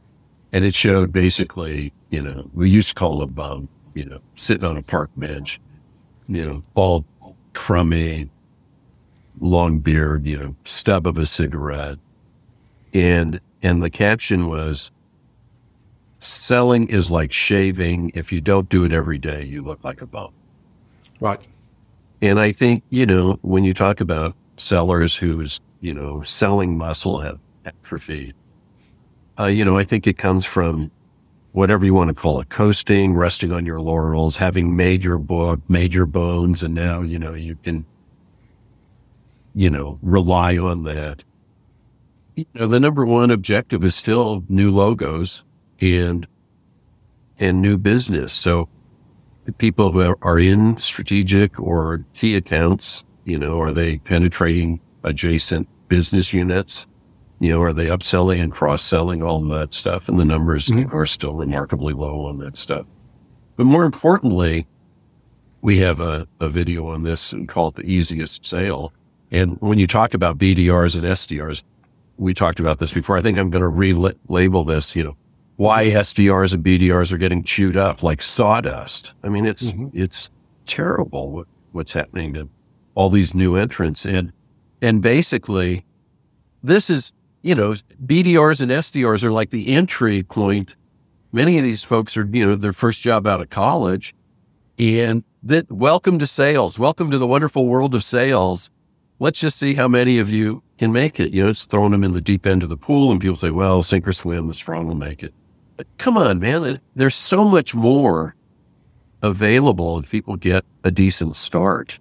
and 0.51 0.65
it 0.65 0.73
showed 0.73 1.13
basically, 1.13 1.93
you 2.09 2.23
know, 2.23 2.49
we 2.53 2.67
used 2.67 2.89
to 2.89 2.95
call 2.95 3.21
a 3.21 3.27
bum, 3.27 3.69
you 3.93 4.05
know, 4.05 4.19
sitting 4.33 4.65
on 4.65 4.75
a 4.75 4.81
park 4.81 5.11
bench, 5.15 5.61
you 6.27 6.43
know, 6.43 6.63
bald, 6.73 7.05
crummy, 7.53 8.31
long 9.39 9.77
beard, 9.77 10.25
you 10.25 10.38
know, 10.38 10.55
stub 10.63 11.05
of 11.05 11.19
a 11.19 11.27
cigarette. 11.27 11.99
And, 12.91 13.39
and 13.61 13.83
the 13.83 13.91
caption 13.91 14.47
was, 14.47 14.89
selling 16.21 16.88
is 16.88 17.11
like 17.11 17.31
shaving. 17.31 18.11
If 18.15 18.31
you 18.31 18.41
don't 18.41 18.67
do 18.67 18.83
it 18.83 18.91
every 18.91 19.19
day, 19.19 19.43
you 19.43 19.61
look 19.61 19.83
like 19.83 20.01
a 20.01 20.07
bum. 20.07 20.31
Right. 21.19 21.39
And 22.21 22.39
I 22.39 22.51
think, 22.51 22.84
you 22.89 23.06
know, 23.06 23.39
when 23.41 23.63
you 23.63 23.73
talk 23.73 24.01
about 24.01 24.36
sellers 24.58 25.15
who's, 25.15 25.60
you 25.82 25.93
know, 25.93 26.23
selling 26.23 26.78
muscle 26.78 27.38
atrophied, 27.65 28.34
uh, 29.38 29.45
you 29.45 29.65
know, 29.65 29.78
I 29.78 29.84
think 29.84 30.08
it 30.08 30.17
comes 30.17 30.45
from 30.45 30.91
whatever 31.51 31.86
you 31.86 31.93
want 31.93 32.10
to 32.10 32.13
call 32.13 32.39
it, 32.41 32.49
coasting, 32.49 33.13
resting 33.13 33.51
on 33.51 33.65
your 33.65 33.80
laurels, 33.80 34.38
having 34.38 34.75
made 34.75 35.04
your 35.04 35.17
book, 35.17 35.60
made 35.69 35.93
your 35.93 36.06
bones, 36.06 36.63
and 36.63 36.73
now, 36.73 37.01
you 37.01 37.17
know, 37.17 37.34
you 37.34 37.56
can, 37.63 37.86
you 39.54 39.69
know, 39.69 39.97
rely 40.01 40.58
on 40.58 40.84
that. 40.84 41.23
You 42.36 42.45
know, 42.54 42.67
the 42.67 42.80
number 42.80 43.06
one 43.06 43.32
objective 43.32 43.84
is 43.84 43.95
still 43.95 44.43
new 44.49 44.69
logos 44.69 45.43
and, 45.80 46.28
and 47.39 47.62
new 47.62 47.78
business. 47.78 48.34
So, 48.34 48.67
people 49.53 49.91
who 49.91 50.15
are- 50.21 50.39
in 50.39 50.77
strategic 50.77 51.60
or 51.60 52.05
key 52.13 52.36
accounts, 52.36 53.03
you 53.23 53.38
know, 53.38 53.60
are 53.60 53.71
they 53.71 53.97
penetrating 53.99 54.79
adjacent 55.03 55.67
business 55.88 56.34
units? 56.34 56.88
You 57.39 57.51
know, 57.51 57.62
are 57.62 57.73
they 57.73 57.88
upselling 57.88 58.41
and 58.41 58.51
cross 58.51 58.84
selling 58.84 59.21
all 59.21 59.43
of 59.43 59.49
that 59.60 59.73
stuff? 59.73 60.08
And 60.08 60.19
the 60.19 60.25
numbers 60.25 60.67
mm-hmm. 60.67 60.95
are 60.95 61.05
still 61.05 61.34
remarkably 61.34 61.93
low 61.93 62.25
on 62.25 62.39
that 62.39 62.58
stuff. 62.58 62.86
But 63.55 63.65
more 63.65 63.84
importantly, 63.84 64.67
we 65.62 65.79
have 65.79 65.99
a, 65.99 66.27
a 66.39 66.47
video 66.47 66.88
on 66.89 67.03
this 67.03 67.31
and 67.31 67.47
call 67.47 67.69
it 67.69 67.75
the 67.75 67.84
easiest 67.84 68.45
sale. 68.45 68.93
And 69.31 69.58
when 69.62 69.79
you 69.79 69.88
talk 69.88 70.13
about 70.13 70.38
BDRs 70.38 70.95
and 70.95 71.03
SDRs, 71.03 71.63
we 72.17 72.34
talked 72.34 72.60
about 72.60 72.79
this 72.79 72.93
before. 72.93 73.17
I 73.17 73.21
think 73.21 73.38
I'm 73.38 73.49
going 73.49 73.63
to 73.63 73.69
relabel 73.69 74.65
this, 74.65 74.95
you 74.95 75.03
know, 75.03 75.17
why 75.58 75.86
SDRs 75.86 76.54
and 76.54 76.63
BDRs 76.63 77.12
are 77.12 77.18
getting 77.18 77.44
chewed 77.44 77.78
up 77.78 78.04
like 78.04 78.22
sawdust. 78.22 79.13
I 79.24 79.30
mean, 79.30 79.46
it's, 79.46 79.72
mm-hmm. 79.72 79.98
it's 79.98 80.30
terrible 80.65 81.32
what, 81.32 81.48
what's 81.72 81.94
happening 81.94 82.34
to 82.34 82.50
all 82.94 83.10
these 83.10 83.34
new 83.34 83.56
entrants. 83.56 84.06
And, 84.06 84.34
and 84.82 85.02
basically 85.02 85.86
this 86.63 86.89
is, 86.89 87.13
you 87.41 87.56
know, 87.56 87.76
BDRs 88.06 88.60
and 88.60 88.72
SDRs 88.72 89.24
are 89.24 89.32
like 89.32 89.52
the 89.52 89.74
entry 89.74 90.24
point. 90.24 90.76
Many 91.32 91.58
of 91.58 91.63
these 91.63 91.84
folks 91.84 92.18
are, 92.18 92.28
you 92.32 92.46
know, 92.46 92.56
their 92.56 92.74
first 92.74 93.02
job 93.02 93.28
out 93.28 93.41
of 93.41 93.50
college 93.50 94.15
and 94.78 95.24
that 95.44 95.72
welcome 95.72 96.20
to 96.20 96.28
sales. 96.28 96.80
Welcome 96.80 97.12
to 97.12 97.18
the 97.18 97.28
wonderful 97.28 97.68
world 97.68 97.96
of 97.96 98.04
sales. 98.04 98.70
Let's 99.20 99.39
just 99.39 99.58
see 99.58 99.76
how 99.76 99.88
many 99.88 100.18
of 100.18 100.30
you 100.30 100.63
can 100.78 100.91
make 100.91 101.20
it. 101.20 101.34
You 101.34 101.44
know, 101.44 101.50
it's 101.50 101.63
throwing 101.63 101.91
them 101.91 102.04
in 102.04 102.13
the 102.13 102.22
deep 102.22 102.46
end 102.46 102.63
of 102.63 102.70
the 102.70 102.78
pool 102.78 103.12
and 103.12 103.22
people 103.22 103.38
say, 103.38 103.52
well, 103.52 103.84
sink 103.84 104.08
or 104.08 104.13
swim, 104.13 104.48
the 104.48 104.54
strong 104.54 104.88
will 104.88 104.96
make 104.96 105.24
it. 105.24 105.34
But 105.77 105.88
come 105.97 106.17
on, 106.17 106.39
man. 106.39 106.79
There's 106.95 107.15
so 107.15 107.43
much 107.43 107.75
more 107.75 108.35
available 109.21 109.99
if 109.99 110.11
people 110.11 110.35
get 110.35 110.63
a 110.83 110.91
decent 110.91 111.35
start, 111.35 111.99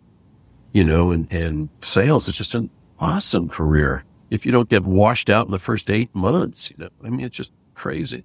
you 0.73 0.85
know, 0.85 1.11
and, 1.11 1.33
and 1.33 1.69
sales 1.81 2.29
is 2.29 2.37
just 2.37 2.55
an 2.55 2.71
awesome 2.99 3.49
career. 3.49 4.05
If 4.31 4.47
you 4.47 4.53
don't 4.53 4.69
get 4.69 4.85
washed 4.85 5.31
out 5.31 5.47
in 5.47 5.53
the 5.53 5.59
first 5.59 5.91
eight 5.91 6.15
months, 6.15 6.71
you 6.71 6.77
know, 6.79 6.89
I 7.05 7.11
mean, 7.11 7.27
it's 7.27 7.37
just 7.37 7.53
crazy. 7.75 8.25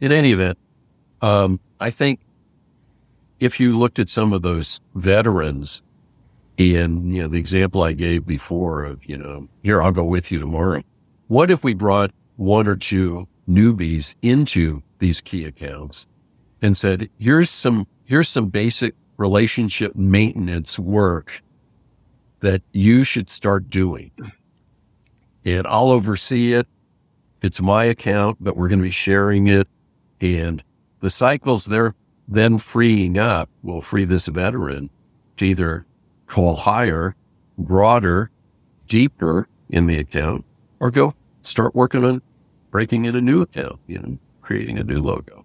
In 0.00 0.12
any 0.12 0.32
event, 0.32 0.58
um, 1.20 1.60
I 1.78 1.90
think 1.90 2.20
if 3.38 3.60
you 3.60 3.78
looked 3.78 3.98
at 3.98 4.08
some 4.08 4.32
of 4.32 4.42
those 4.42 4.80
veterans 4.94 5.82
in, 6.56 7.12
you 7.12 7.22
know, 7.22 7.28
the 7.28 7.38
example 7.38 7.82
I 7.82 7.92
gave 7.92 8.26
before 8.26 8.84
of, 8.84 9.04
you 9.04 9.16
know, 9.16 9.48
here, 9.62 9.80
I'll 9.80 9.92
go 9.92 10.04
with 10.04 10.30
you 10.30 10.38
tomorrow. 10.38 10.82
What 11.28 11.50
if 11.50 11.64
we 11.64 11.74
brought 11.74 12.10
one 12.36 12.66
or 12.66 12.76
two 12.76 13.28
newbies 13.50 14.14
into 14.22 14.82
these 14.98 15.20
key 15.20 15.44
accounts 15.44 16.06
and 16.62 16.76
said, 16.76 17.10
here's 17.18 17.50
some, 17.50 17.86
here's 18.04 18.28
some 18.28 18.48
basic 18.48 18.94
relationship 19.16 19.94
maintenance 19.96 20.78
work 20.78 21.42
that 22.40 22.62
you 22.72 23.04
should 23.04 23.28
start 23.28 23.68
doing. 23.68 24.10
And 25.44 25.66
I'll 25.66 25.90
oversee 25.90 26.52
it. 26.52 26.66
It's 27.42 27.60
my 27.60 27.84
account, 27.84 28.38
but 28.40 28.56
we're 28.56 28.68
going 28.68 28.78
to 28.78 28.84
be 28.84 28.90
sharing 28.90 29.46
it. 29.46 29.68
And 30.20 30.62
the 31.00 31.10
cycles 31.10 31.64
they're 31.64 31.94
then 32.28 32.58
freeing 32.58 33.18
up 33.18 33.48
will 33.62 33.80
free 33.80 34.04
this 34.04 34.28
veteran 34.28 34.90
to 35.38 35.44
either 35.44 35.86
call 36.26 36.56
higher, 36.56 37.16
broader, 37.58 38.30
deeper 38.86 39.48
in 39.68 39.86
the 39.86 39.98
account, 39.98 40.44
or 40.78 40.90
go 40.90 41.14
start 41.42 41.74
working 41.74 42.04
on 42.04 42.22
breaking 42.70 43.04
in 43.04 43.16
a 43.16 43.20
new 43.20 43.42
account, 43.42 43.78
you 43.86 43.98
know, 43.98 44.18
creating 44.42 44.78
a 44.78 44.84
new 44.84 45.00
logo. 45.00 45.44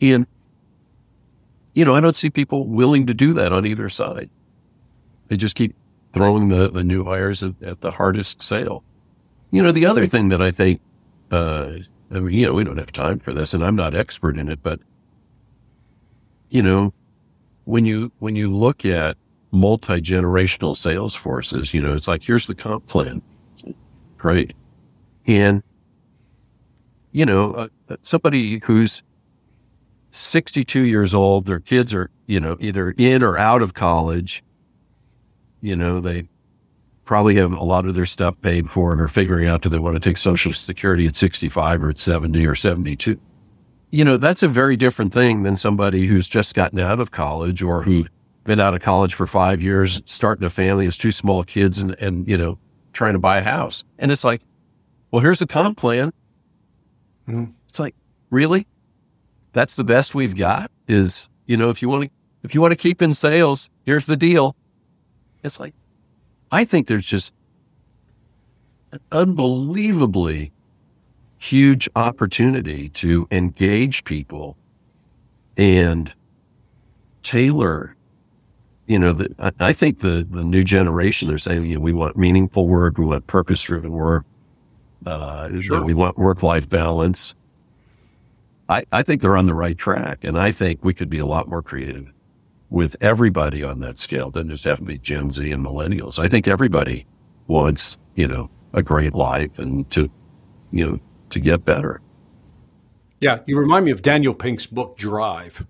And, 0.00 0.26
you 1.74 1.84
know, 1.84 1.94
I 1.94 2.00
don't 2.00 2.16
see 2.16 2.30
people 2.30 2.66
willing 2.66 3.06
to 3.06 3.14
do 3.14 3.32
that 3.34 3.52
on 3.52 3.66
either 3.66 3.88
side. 3.88 4.30
They 5.28 5.36
just 5.36 5.56
keep 5.56 5.74
throwing 6.12 6.48
the, 6.48 6.70
the 6.70 6.84
new 6.84 7.04
hires 7.04 7.42
at, 7.42 7.54
at 7.62 7.80
the 7.80 7.90
hardest 7.90 8.42
sale. 8.42 8.82
You 9.50 9.62
know, 9.62 9.72
the 9.72 9.86
other 9.86 10.06
thing 10.06 10.28
that 10.30 10.42
I 10.42 10.50
think, 10.50 10.80
uh, 11.30 11.74
I 12.10 12.20
mean, 12.20 12.34
you 12.34 12.46
know, 12.46 12.54
we 12.54 12.64
don't 12.64 12.78
have 12.78 12.92
time 12.92 13.18
for 13.18 13.32
this 13.32 13.54
and 13.54 13.64
I'm 13.64 13.76
not 13.76 13.94
expert 13.94 14.38
in 14.38 14.48
it, 14.48 14.60
but 14.62 14.80
you 16.50 16.62
know, 16.62 16.94
when 17.64 17.84
you, 17.84 18.10
when 18.18 18.34
you 18.34 18.54
look 18.54 18.86
at 18.86 19.16
multi-generational 19.50 20.76
sales 20.76 21.14
forces, 21.14 21.74
you 21.74 21.82
know, 21.82 21.92
it's 21.92 22.08
like, 22.08 22.22
here's 22.22 22.46
the 22.46 22.54
comp 22.54 22.86
plan. 22.86 23.20
Great. 24.16 24.54
And, 25.26 25.62
you 27.12 27.26
know, 27.26 27.52
uh, 27.52 27.68
somebody 28.02 28.60
who's 28.64 29.02
62 30.10 30.84
years 30.84 31.14
old, 31.14 31.46
their 31.46 31.60
kids 31.60 31.94
are, 31.94 32.10
you 32.26 32.40
know, 32.40 32.56
either 32.60 32.94
in 32.96 33.22
or 33.22 33.36
out 33.36 33.62
of 33.62 33.74
college. 33.74 34.42
You 35.60 35.76
know, 35.76 36.00
they 36.00 36.28
probably 37.04 37.36
have 37.36 37.52
a 37.52 37.64
lot 37.64 37.86
of 37.86 37.94
their 37.94 38.06
stuff 38.06 38.40
paid 38.42 38.70
for 38.70 38.92
and 38.92 39.00
are 39.00 39.08
figuring 39.08 39.48
out 39.48 39.62
do 39.62 39.68
they 39.68 39.78
want 39.78 39.96
to 39.96 40.00
take 40.00 40.18
social 40.18 40.52
security 40.52 41.06
at 41.06 41.16
65 41.16 41.82
or 41.82 41.90
at 41.90 41.98
70 41.98 42.46
or 42.46 42.54
72. 42.54 43.18
You 43.90 44.04
know, 44.04 44.18
that's 44.18 44.42
a 44.42 44.48
very 44.48 44.76
different 44.76 45.12
thing 45.12 45.42
than 45.42 45.56
somebody 45.56 46.06
who's 46.06 46.28
just 46.28 46.54
gotten 46.54 46.78
out 46.78 47.00
of 47.00 47.10
college 47.10 47.62
or 47.62 47.82
who 47.82 48.04
been 48.44 48.60
out 48.60 48.74
of 48.74 48.82
college 48.82 49.14
for 49.14 49.26
five 49.26 49.62
years, 49.62 50.02
starting 50.04 50.44
a 50.44 50.50
family, 50.50 50.84
has 50.84 50.98
two 50.98 51.12
small 51.12 51.44
kids 51.44 51.80
and, 51.80 51.96
and, 51.98 52.28
you 52.28 52.36
know, 52.36 52.58
trying 52.92 53.14
to 53.14 53.18
buy 53.18 53.38
a 53.38 53.42
house. 53.42 53.84
And 53.98 54.12
it's 54.12 54.24
like, 54.24 54.42
well, 55.10 55.22
here's 55.22 55.38
the 55.38 55.46
comp 55.46 55.78
plan. 55.78 56.12
Mm-hmm. 57.28 57.52
It's 57.68 57.78
like, 57.78 57.94
really? 58.30 58.66
That's 59.52 59.76
the 59.76 59.84
best 59.84 60.14
we've 60.14 60.36
got 60.36 60.70
is, 60.86 61.28
you 61.46 61.56
know, 61.56 61.70
if 61.70 61.82
you 61.82 61.88
want 61.88 62.04
to, 62.04 62.10
if 62.42 62.54
you 62.54 62.60
want 62.60 62.72
to 62.72 62.76
keep 62.76 63.02
in 63.02 63.14
sales, 63.14 63.70
here's 63.84 64.06
the 64.06 64.16
deal. 64.16 64.56
It's 65.42 65.60
like, 65.60 65.74
I 66.50 66.64
think 66.64 66.86
there's 66.86 67.06
just 67.06 67.32
an 68.92 69.00
unbelievably 69.12 70.52
huge 71.38 71.88
opportunity 71.94 72.88
to 72.88 73.28
engage 73.30 74.04
people 74.04 74.56
and 75.56 76.14
tailor 77.22 77.96
you 78.88 78.98
know, 78.98 79.12
the, 79.12 79.52
I 79.60 79.74
think 79.74 79.98
the, 79.98 80.26
the 80.28 80.42
new 80.42 80.64
generation, 80.64 81.28
they're 81.28 81.36
saying, 81.36 81.66
you 81.66 81.74
know, 81.74 81.80
we 81.80 81.92
want 81.92 82.16
meaningful 82.16 82.66
work. 82.66 82.96
We 82.96 83.04
want 83.04 83.26
purpose 83.26 83.62
driven 83.62 83.92
work. 83.92 84.24
Uh, 85.04 85.60
sure. 85.60 85.82
we 85.84 85.94
want 85.94 86.18
work 86.18 86.42
life 86.42 86.68
balance. 86.68 87.34
I, 88.68 88.84
I 88.92 89.02
think 89.02 89.22
they're 89.22 89.36
on 89.36 89.46
the 89.46 89.54
right 89.54 89.76
track. 89.76 90.24
And 90.24 90.38
I 90.38 90.52
think 90.52 90.84
we 90.84 90.92
could 90.92 91.08
be 91.08 91.18
a 91.18 91.26
lot 91.26 91.48
more 91.48 91.62
creative 91.62 92.12
with 92.68 92.96
everybody 93.00 93.62
on 93.64 93.80
that 93.80 93.98
scale. 93.98 94.30
Doesn't 94.30 94.50
just 94.50 94.64
have 94.64 94.78
to 94.78 94.84
be 94.84 94.98
Gen 94.98 95.30
Z 95.30 95.50
and 95.50 95.64
millennials. 95.64 96.18
I 96.18 96.28
think 96.28 96.46
everybody 96.46 97.06
wants, 97.46 97.96
you 98.14 98.28
know, 98.28 98.50
a 98.72 98.82
great 98.82 99.14
life 99.14 99.58
and 99.58 99.88
to, 99.92 100.10
you 100.70 100.86
know, 100.86 101.00
to 101.30 101.40
get 101.40 101.64
better. 101.64 102.02
Yeah. 103.20 103.40
You 103.46 103.58
remind 103.58 103.84
me 103.84 103.90
of 103.90 104.02
Daniel 104.02 104.34
Pink's 104.34 104.66
book, 104.66 104.96
Drive 104.98 105.66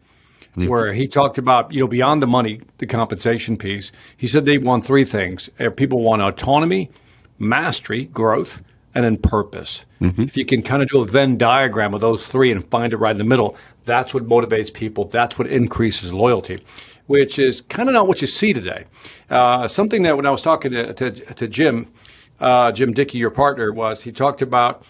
where 0.67 0.93
he 0.93 1.07
talked 1.07 1.39
about, 1.39 1.73
you 1.73 1.81
know, 1.81 1.87
beyond 1.87 2.21
the 2.21 2.27
money, 2.27 2.61
the 2.79 2.87
compensation 2.87 3.57
piece. 3.57 3.93
He 4.17 4.27
said 4.27 4.45
they 4.45 4.59
want 4.59 4.85
three 4.85 5.05
things. 5.05 5.49
Uh, 5.61 5.71
people 5.71 6.03
want 6.03 6.23
autonomy, 6.23 6.91
mastery, 7.39 8.07
growth, 8.07 8.63
and 8.95 9.05
then 9.05 9.17
purpose. 9.17 9.85
Mm-hmm. 10.01 10.23
If 10.23 10.37
you 10.37 10.45
can 10.45 10.63
kind 10.63 10.83
of 10.83 10.89
do 10.89 11.01
a 11.03 11.07
Venn 11.07 11.37
diagram 11.37 11.95
of 11.95 12.01
those 12.01 12.27
three 12.27 12.51
and 12.51 12.69
find 12.69 12.93
it 12.93 12.97
right 12.97 13.11
in 13.13 13.19
the 13.19 13.25
middle, 13.25 13.57
that's 13.85 14.15
what 14.15 14.25
motivates 14.27 14.73
people. 14.73 15.05
That's 15.07 15.39
what 15.39 15.49
increases 15.49 16.13
loyalty, 16.13 16.63
which 17.07 17.39
is 17.39 17.63
kind 17.63 17.89
of 17.89 17.93
not 17.93 18.09
what 18.09 18.21
you 18.21 18.27
see 18.27 18.53
today. 18.53 18.85
Uh, 19.31 19.69
something 19.69 20.03
that 20.03 20.17
when 20.17 20.27
I 20.27 20.31
was 20.31 20.43
talking 20.43 20.73
to, 20.73 20.93
to, 20.95 21.11
to 21.11 21.49
Jim, 21.49 21.87
uh, 22.41 22.73
Jim 22.73 22.93
Dickie, 22.93 23.19
your 23.19 23.31
partner, 23.31 23.73
was 23.73 24.03
he 24.03 24.13
talked 24.13 24.43
about 24.43 24.85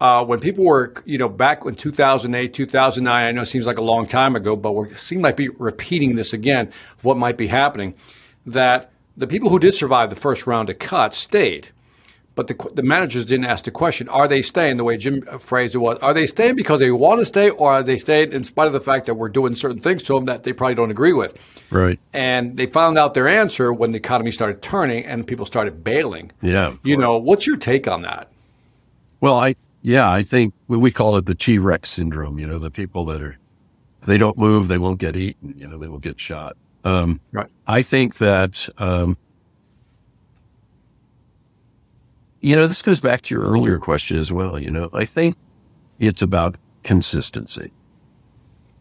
uh, 0.00 0.24
when 0.24 0.38
people 0.38 0.64
were, 0.64 0.94
you 1.04 1.18
know, 1.18 1.28
back 1.28 1.64
in 1.64 1.74
2008, 1.74 2.54
2009, 2.54 3.26
I 3.26 3.32
know 3.32 3.42
it 3.42 3.46
seems 3.46 3.66
like 3.66 3.78
a 3.78 3.82
long 3.82 4.06
time 4.06 4.36
ago, 4.36 4.54
but 4.54 4.72
we 4.72 4.94
seem 4.94 5.22
like 5.22 5.36
be 5.36 5.48
repeating 5.48 6.14
this 6.14 6.32
again 6.32 6.72
what 7.02 7.16
might 7.16 7.36
be 7.36 7.48
happening, 7.48 7.94
that 8.46 8.92
the 9.16 9.26
people 9.26 9.50
who 9.50 9.58
did 9.58 9.74
survive 9.74 10.10
the 10.10 10.16
first 10.16 10.46
round 10.46 10.70
of 10.70 10.78
cuts 10.78 11.18
stayed. 11.18 11.68
But 12.38 12.46
the, 12.46 12.70
the 12.72 12.84
managers 12.84 13.24
didn't 13.24 13.46
ask 13.46 13.64
the 13.64 13.72
question, 13.72 14.08
are 14.10 14.28
they 14.28 14.42
staying 14.42 14.76
the 14.76 14.84
way 14.84 14.96
Jim 14.96 15.22
phrased 15.40 15.74
it 15.74 15.78
was? 15.78 15.98
Are 15.98 16.14
they 16.14 16.28
staying 16.28 16.54
because 16.54 16.78
they 16.78 16.92
want 16.92 17.18
to 17.18 17.24
stay 17.24 17.50
or 17.50 17.72
are 17.72 17.82
they 17.82 17.98
staying 17.98 18.32
in 18.32 18.44
spite 18.44 18.68
of 18.68 18.72
the 18.72 18.80
fact 18.80 19.06
that 19.06 19.14
we're 19.14 19.28
doing 19.28 19.56
certain 19.56 19.80
things 19.80 20.04
to 20.04 20.14
them 20.14 20.26
that 20.26 20.44
they 20.44 20.52
probably 20.52 20.76
don't 20.76 20.92
agree 20.92 21.12
with? 21.12 21.36
Right. 21.70 21.98
And 22.12 22.56
they 22.56 22.66
found 22.66 22.96
out 22.96 23.14
their 23.14 23.26
answer 23.26 23.72
when 23.72 23.90
the 23.90 23.96
economy 23.96 24.30
started 24.30 24.62
turning 24.62 25.04
and 25.04 25.26
people 25.26 25.46
started 25.46 25.82
bailing. 25.82 26.30
Yeah. 26.40 26.76
You 26.84 26.96
know, 26.96 27.16
what's 27.16 27.44
your 27.44 27.56
take 27.56 27.88
on 27.88 28.02
that? 28.02 28.28
Well, 29.20 29.34
I, 29.34 29.56
yeah, 29.82 30.08
I 30.08 30.22
think 30.22 30.54
we 30.68 30.92
call 30.92 31.16
it 31.16 31.26
the 31.26 31.34
T 31.34 31.58
Rex 31.58 31.90
syndrome. 31.90 32.38
You 32.38 32.46
know, 32.46 32.60
the 32.60 32.70
people 32.70 33.04
that 33.06 33.20
are, 33.20 33.36
they 34.02 34.16
don't 34.16 34.38
move, 34.38 34.68
they 34.68 34.78
won't 34.78 35.00
get 35.00 35.16
eaten, 35.16 35.56
you 35.58 35.66
know, 35.66 35.76
they 35.76 35.88
will 35.88 35.98
get 35.98 36.20
shot. 36.20 36.56
Um, 36.84 37.20
right. 37.32 37.48
I 37.66 37.82
think 37.82 38.18
that, 38.18 38.68
um, 38.78 39.16
you 42.40 42.56
know, 42.56 42.66
this 42.66 42.82
goes 42.82 43.00
back 43.00 43.22
to 43.22 43.34
your 43.34 43.44
earlier 43.44 43.78
question 43.78 44.16
as 44.16 44.30
well. 44.30 44.58
You 44.58 44.70
know, 44.70 44.90
I 44.92 45.04
think 45.04 45.36
it's 45.98 46.22
about 46.22 46.56
consistency. 46.84 47.72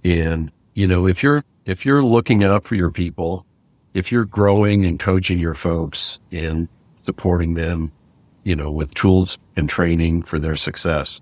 And, 0.04 0.52
you 0.74 0.88
know, 0.88 1.08
if 1.08 1.24
you're, 1.24 1.44
if 1.66 1.86
you're 1.86 2.04
looking 2.04 2.44
out 2.44 2.64
for 2.64 2.76
your 2.76 2.92
people, 2.92 3.46
if 3.94 4.12
you're 4.12 4.26
growing 4.26 4.86
and 4.86 5.00
coaching 5.00 5.40
your 5.40 5.56
folks 5.56 6.20
and 6.32 6.68
supporting 7.06 7.56
them, 7.56 7.92
you 8.44 8.56
know, 8.56 8.72
with 8.72 8.94
tools 8.94 9.38
and 9.56 9.68
training 9.68 10.22
for 10.22 10.40
their 10.40 10.56
success. 10.56 11.20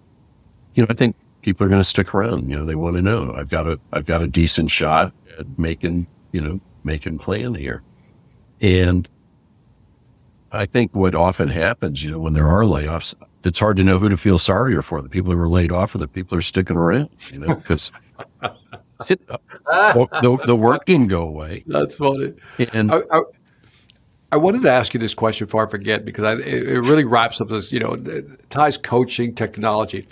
You 0.76 0.84
know, 0.84 0.88
I 0.90 0.94
think 0.94 1.16
people 1.42 1.66
are 1.66 1.70
going 1.70 1.80
to 1.80 1.86
stick 1.88 2.14
around. 2.14 2.50
You 2.50 2.58
know, 2.58 2.66
they 2.66 2.76
want 2.76 2.98
to 2.98 3.02
know 3.02 3.34
I've 3.36 3.50
got 3.50 3.66
a, 3.66 3.80
I've 3.94 4.06
got 4.06 4.22
a 4.22 4.28
decent 4.28 4.70
shot 4.70 5.14
at 5.40 5.58
making, 5.58 6.06
you 6.32 6.42
know, 6.42 6.60
making 6.84 7.18
plan 7.18 7.56
here. 7.56 7.82
And 8.62 9.08
I 10.56 10.66
think 10.66 10.96
what 10.96 11.16
often 11.16 11.50
happens, 11.50 12.04
you 12.04 12.12
know, 12.12 12.20
when 12.20 12.34
there 12.34 12.48
are 12.48 12.64
layoffs, 12.64 13.14
it's 13.44 13.60
hard 13.60 13.78
to 13.78 13.84
know 13.84 14.00
who 14.00 14.10
to 14.10 14.18
feel 14.18 14.40
sorrier 14.40 14.82
for 14.82 15.02
the 15.02 15.10
people 15.10 15.32
who 15.32 15.38
were 15.38 15.50
laid 15.50 15.72
off 15.72 15.94
or 15.94 15.98
the 15.98 16.08
people 16.08 16.36
who 16.36 16.40
are 16.40 16.44
sticking 16.44 16.78
around, 16.78 17.10
you 17.32 17.40
know, 17.40 17.56
because 17.56 17.92
uh, 18.42 18.54
the, 20.22 20.40
the 20.46 20.56
work 20.56 20.86
didn't 20.86 21.08
go 21.08 21.22
away. 21.22 21.64
That's 21.68 21.96
funny. 21.96 22.34
And 22.74 22.92
I, 22.92 23.02
I, 23.12 23.22
I 24.32 24.38
wanted 24.38 24.64
to 24.64 24.72
ask 24.72 24.94
you 24.94 25.00
this 25.00 25.14
question 25.14 25.46
before 25.46 25.66
I 25.66 25.70
forget 25.70 26.06
because 26.06 26.24
I, 26.24 26.34
it, 26.34 26.68
it 26.68 26.80
really 26.82 27.06
wraps 27.06 27.40
up 27.42 27.50
this, 27.50 27.72
you 27.72 27.80
know, 27.80 27.96
ties 28.50 28.78
coaching, 28.78 29.36
technology. 29.36 30.08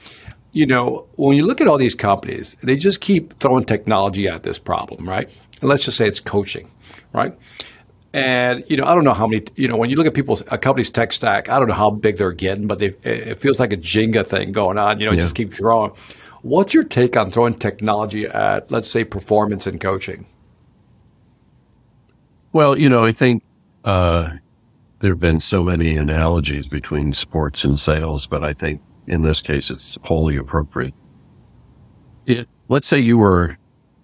You 0.51 0.67
know, 0.67 1.07
when 1.15 1.35
you 1.35 1.45
look 1.45 1.61
at 1.61 1.67
all 1.67 1.77
these 1.77 1.95
companies, 1.95 2.55
they 2.61 2.75
just 2.75 3.01
keep 3.01 3.37
throwing 3.39 3.65
technology 3.65 4.27
at 4.27 4.43
this 4.43 4.59
problem, 4.59 5.09
right? 5.09 5.29
And 5.61 5.69
let's 5.69 5.85
just 5.85 5.97
say 5.97 6.07
it's 6.07 6.19
coaching, 6.19 6.69
right? 7.11 7.33
And 8.13 8.63
you 8.67 8.77
know, 8.77 8.85
I 8.85 8.93
don't 8.93 9.03
know 9.03 9.13
how 9.13 9.25
many. 9.25 9.43
You 9.55 9.67
know, 9.67 9.75
when 9.75 9.89
you 9.89 9.95
look 9.95 10.05
at 10.05 10.13
people's 10.13 10.43
a 10.47 10.57
company's 10.57 10.91
tech 10.91 11.11
stack, 11.13 11.49
I 11.49 11.57
don't 11.57 11.67
know 11.67 11.73
how 11.73 11.89
big 11.89 12.17
they're 12.17 12.31
getting, 12.31 12.67
but 12.67 12.79
they, 12.79 12.93
it 13.03 13.39
feels 13.39 13.59
like 13.59 13.73
a 13.73 13.77
Jenga 13.77 14.25
thing 14.25 14.51
going 14.51 14.77
on. 14.77 14.99
You 14.99 15.07
know, 15.07 15.13
yeah. 15.13 15.21
just 15.21 15.35
keep 15.35 15.55
growing. 15.55 15.91
What's 16.43 16.73
your 16.73 16.83
take 16.83 17.17
on 17.17 17.31
throwing 17.31 17.57
technology 17.57 18.25
at, 18.25 18.69
let's 18.69 18.89
say, 18.89 19.03
performance 19.05 19.65
and 19.65 19.79
coaching? 19.79 20.25
Well, 22.51 22.77
you 22.77 22.89
know, 22.89 23.05
I 23.05 23.13
think 23.13 23.43
uh, 23.85 24.33
there 24.99 25.11
have 25.13 25.19
been 25.19 25.39
so 25.39 25.63
many 25.63 25.97
analogies 25.97 26.67
between 26.67 27.13
sports 27.13 27.63
and 27.63 27.79
sales, 27.79 28.27
but 28.27 28.43
I 28.43 28.53
think 28.53 28.81
in 29.07 29.23
this 29.23 29.41
case 29.41 29.71
it's 29.71 29.97
wholly 30.03 30.37
appropriate. 30.37 30.93
It, 32.25 32.47
let's 32.67 32.87
say 32.87 32.99
you 32.99 33.17
were 33.17 33.57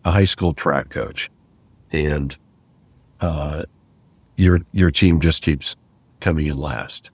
a 0.04 0.12
high 0.12 0.26
school 0.26 0.54
track 0.54 0.90
coach 0.90 1.30
and 1.92 2.38
uh, 3.22 3.64
your 4.40 4.62
your 4.72 4.90
team 4.90 5.20
just 5.20 5.44
keeps 5.44 5.76
coming 6.20 6.48
in 6.48 6.58
last. 6.58 7.12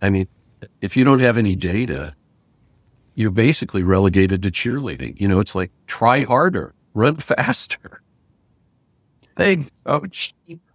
I 0.00 0.10
mean, 0.10 0.26
if 0.80 0.96
you 0.96 1.04
don't 1.04 1.20
have 1.20 1.38
any 1.38 1.54
data, 1.54 2.14
you're 3.14 3.30
basically 3.30 3.82
relegated 3.82 4.42
to 4.42 4.50
cheerleading. 4.50 5.20
You 5.20 5.28
know, 5.28 5.38
it's 5.38 5.54
like 5.54 5.70
try 5.86 6.24
harder, 6.24 6.74
run 6.94 7.16
faster 7.18 8.02
thing. 9.36 9.70
Oh, 9.86 10.02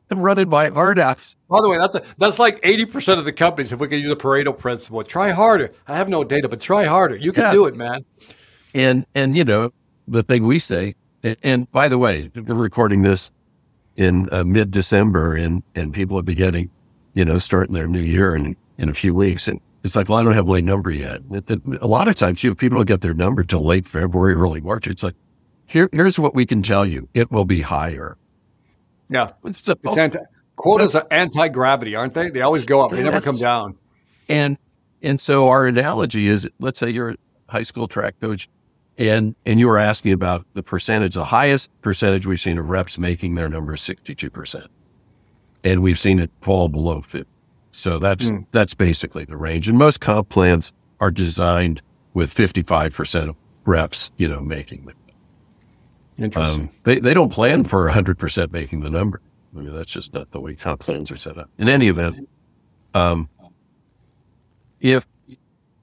I'm 0.09 0.19
running 0.19 0.49
my 0.49 0.69
heart 0.69 0.99
out. 0.99 1.35
By 1.49 1.61
the 1.61 1.69
way, 1.69 1.77
that's 1.77 1.95
a, 1.95 2.03
that's 2.17 2.39
like 2.39 2.61
80% 2.61 3.17
of 3.17 3.25
the 3.25 3.33
companies. 3.33 3.73
If 3.73 3.79
we 3.79 3.88
could 3.88 3.99
use 3.99 4.11
a 4.11 4.15
Pareto 4.15 4.57
principle, 4.57 5.03
try 5.03 5.31
harder. 5.31 5.71
I 5.88 5.97
have 5.97 6.07
no 6.07 6.23
data, 6.23 6.47
but 6.47 6.61
try 6.61 6.85
harder. 6.85 7.15
You 7.15 7.33
can 7.33 7.43
yeah. 7.43 7.51
do 7.51 7.65
it, 7.65 7.75
man. 7.75 8.05
And, 8.73 9.05
and, 9.15 9.35
you 9.35 9.43
know, 9.43 9.73
the 10.07 10.23
thing 10.23 10.45
we 10.45 10.59
say, 10.59 10.95
and, 11.23 11.38
and 11.43 11.71
by 11.71 11.89
the 11.89 11.97
way, 11.97 12.31
we're 12.35 12.55
recording 12.55 13.01
this 13.01 13.31
in 13.97 14.29
uh, 14.31 14.43
mid 14.43 14.71
December 14.71 15.35
and, 15.35 15.63
and 15.75 15.93
people 15.93 16.17
are 16.19 16.23
beginning, 16.23 16.69
you 17.13 17.25
know, 17.25 17.39
starting 17.39 17.73
their 17.73 17.87
new 17.87 18.01
year 18.01 18.35
in, 18.35 18.55
in 18.77 18.89
a 18.89 18.93
few 18.93 19.13
weeks. 19.13 19.47
And 19.47 19.59
it's 19.83 19.95
like, 19.95 20.09
well, 20.09 20.19
I 20.19 20.23
don't 20.23 20.33
have 20.33 20.47
my 20.47 20.61
number 20.61 20.91
yet. 20.91 21.21
It, 21.31 21.49
it, 21.51 21.61
a 21.81 21.87
lot 21.87 22.07
of 22.07 22.15
times 22.15 22.43
you 22.43 22.51
know, 22.51 22.55
people 22.55 22.77
don't 22.77 22.87
get 22.87 23.01
their 23.01 23.13
number 23.13 23.43
till 23.43 23.65
late 23.65 23.85
February, 23.87 24.35
early 24.35 24.61
March. 24.61 24.87
It's 24.87 25.03
like, 25.03 25.15
here, 25.65 25.89
here's 25.91 26.19
what 26.19 26.35
we 26.35 26.45
can 26.45 26.61
tell 26.61 26.85
you. 26.85 27.09
It 27.13 27.31
will 27.31 27.45
be 27.45 27.61
higher 27.61 28.17
Yeah. 29.09 29.31
It's, 29.45 29.67
a, 29.69 29.77
it's 29.83 29.97
anti, 29.97 30.19
quotas 30.55 30.95
are 30.95 31.07
anti 31.11 31.47
gravity, 31.49 31.95
aren't 31.95 32.13
they? 32.13 32.29
They 32.29 32.41
always 32.41 32.65
go 32.65 32.81
up. 32.81 32.91
They 32.91 33.03
never 33.03 33.21
come 33.21 33.37
down. 33.37 33.77
And 34.29 34.57
and 35.01 35.21
so 35.21 35.49
our 35.49 35.67
analogy 35.67 36.27
is, 36.27 36.49
let's 36.59 36.79
say 36.79 36.89
you're 36.89 37.11
a 37.11 37.17
high 37.49 37.63
school 37.63 37.87
track 37.87 38.19
coach, 38.19 38.49
and 38.97 39.35
and 39.45 39.59
you 39.59 39.67
were 39.67 39.77
asking 39.77 40.13
about 40.13 40.45
the 40.53 40.63
percentage. 40.63 41.13
The 41.13 41.25
highest 41.25 41.69
percentage 41.81 42.25
we've 42.25 42.39
seen 42.39 42.57
of 42.57 42.69
reps 42.69 42.97
making 42.97 43.35
their 43.35 43.49
number 43.49 43.73
is 43.75 43.81
sixty 43.81 44.15
two 44.15 44.29
percent, 44.29 44.67
and 45.63 45.81
we've 45.81 45.99
seen 45.99 46.19
it 46.19 46.31
fall 46.41 46.67
below 46.69 47.01
fifty. 47.01 47.29
So 47.71 47.99
that's 47.99 48.31
mm. 48.31 48.45
that's 48.51 48.73
basically 48.73 49.25
the 49.25 49.37
range. 49.37 49.67
And 49.67 49.77
most 49.77 49.99
comp 49.99 50.29
plans 50.29 50.73
are 50.99 51.11
designed 51.11 51.81
with 52.13 52.33
fifty 52.33 52.63
five 52.63 52.93
percent 52.93 53.29
of 53.29 53.35
reps, 53.65 54.11
you 54.17 54.27
know, 54.27 54.41
making 54.41 54.85
them. 54.85 54.95
Interesting. 56.17 56.61
Um, 56.61 56.69
they 56.83 56.99
they 56.99 57.13
don't 57.13 57.31
plan 57.31 57.63
for 57.63 57.87
hundred 57.89 58.17
percent 58.17 58.51
making 58.51 58.79
the 58.79 58.89
number. 58.89 59.21
I 59.55 59.59
mean, 59.59 59.75
that's 59.75 59.91
just 59.91 60.13
not 60.13 60.31
the 60.31 60.39
way 60.39 60.55
comp 60.55 60.81
plans 60.81 61.11
are 61.11 61.17
set 61.17 61.37
up. 61.37 61.49
In 61.57 61.69
any 61.69 61.87
event, 61.87 62.27
um, 62.93 63.29
if 64.79 65.07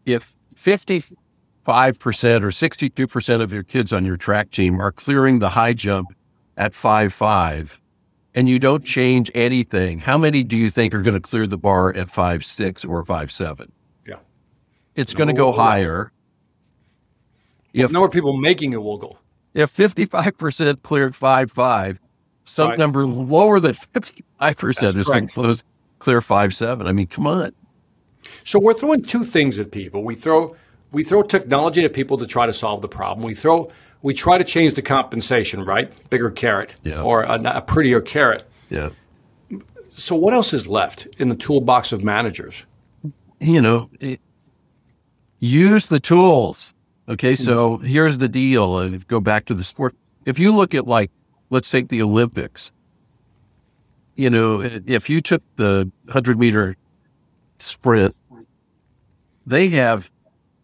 if 0.05 0.37
55% 1.65 2.43
or 2.43 2.49
62% 2.49 3.41
of 3.41 3.53
your 3.53 3.63
kids 3.63 3.93
on 3.93 4.05
your 4.05 4.17
track 4.17 4.51
team 4.51 4.81
are 4.81 4.93
clearing 4.93 5.39
the 5.39 5.51
high 5.51 5.73
jump 5.73 6.15
at 6.57 6.75
five 6.75 7.13
five, 7.13 7.81
and 8.35 8.49
you 8.49 8.59
don't 8.59 8.85
change 8.85 9.31
anything, 9.35 9.99
how 9.99 10.19
many 10.19 10.43
do 10.43 10.57
you 10.57 10.71
think 10.71 10.95
are 10.95 11.03
going 11.03 11.21
to 11.21 11.21
clear 11.21 11.47
the 11.47 11.59
bar 11.59 11.95
at 11.95 12.11
five 12.11 12.45
six 12.45 12.85
or 12.85 13.05
five 13.05 13.33
seven? 13.33 13.73
Yeah. 14.07 14.17
It's 14.95 15.15
no, 15.15 15.19
going 15.19 15.29
to 15.29 15.35
go 15.35 15.53
higher. 15.53 16.13
If 17.73 17.93
more 17.93 18.09
people 18.09 18.37
making 18.37 18.73
it 18.73 18.83
will 18.83 18.99
go. 18.99 19.19
If 19.53 19.75
55% 19.77 20.83
cleared 20.83 21.17
five 21.17 21.51
five, 21.51 21.99
some 22.45 22.71
right. 22.71 22.79
number 22.79 23.07
lower 23.07 23.59
than 23.59 23.75
55% 23.75 24.97
is 24.97 25.07
going 25.07 25.29
to 25.29 25.35
close 25.35 25.65
clear 25.99 26.21
five 26.21 26.55
seven. 26.55 26.87
I 26.87 26.93
mean, 26.93 27.07
come 27.07 27.27
on. 27.27 27.53
So 28.45 28.59
we're 28.59 28.75
throwing 28.75 29.03
two 29.03 29.25
things 29.25 29.59
at 29.59 29.71
people. 29.71 30.05
We 30.05 30.15
throw 30.15 30.57
we 30.95 31.05
throw 31.05 31.23
technology 31.23 31.85
at 31.85 31.93
people 31.93 32.17
to 32.19 32.27
try 32.27 32.47
to 32.47 32.53
solve 32.53 32.81
the 32.81 32.89
problem. 32.89 33.27
We 33.27 33.35
throw 33.35 33.71
we 34.03 34.15
try 34.15 34.39
to 34.39 34.45
change 34.45 34.75
the 34.75 34.83
compensation, 34.83 35.65
right? 35.65 35.91
Bigger 36.11 36.31
carrot 36.31 36.75
yeah. 36.85 37.01
or 37.01 37.23
a, 37.23 37.41
a, 37.43 37.63
prettier 37.63 38.03
carrot. 38.03 38.47
Yeah. 38.69 38.91
So 39.97 40.15
what 40.15 40.35
else 40.35 40.53
is 40.53 40.67
left 40.67 41.07
in 41.19 41.31
the 41.31 41.35
toolbox 41.35 41.91
of 41.91 42.05
managers? 42.05 42.65
You 43.41 43.63
know, 43.63 43.89
it, 44.01 44.21
use 45.39 45.87
the 45.87 46.01
tools. 46.01 46.75
Okay, 47.09 47.35
so 47.35 47.79
mm-hmm. 47.79 47.87
here's 47.87 48.19
the 48.19 48.29
deal. 48.29 48.79
And 48.79 49.07
go 49.09 49.21
back 49.21 49.47
to 49.47 49.55
the 49.55 49.65
sport. 49.65 49.95
If 50.27 50.39
you 50.39 50.55
look 50.55 50.75
at 50.75 50.87
like, 50.87 51.11
let's 51.49 51.71
take 51.71 51.89
the 51.89 52.03
Olympics. 52.03 52.73
You 54.17 54.29
know, 54.31 54.61
if 54.61 55.09
you 55.09 55.21
took 55.21 55.43
the 55.57 55.91
hundred 56.11 56.39
meter 56.39 56.77
sprint, 57.59 58.17
they 59.47 59.69
have, 59.69 60.11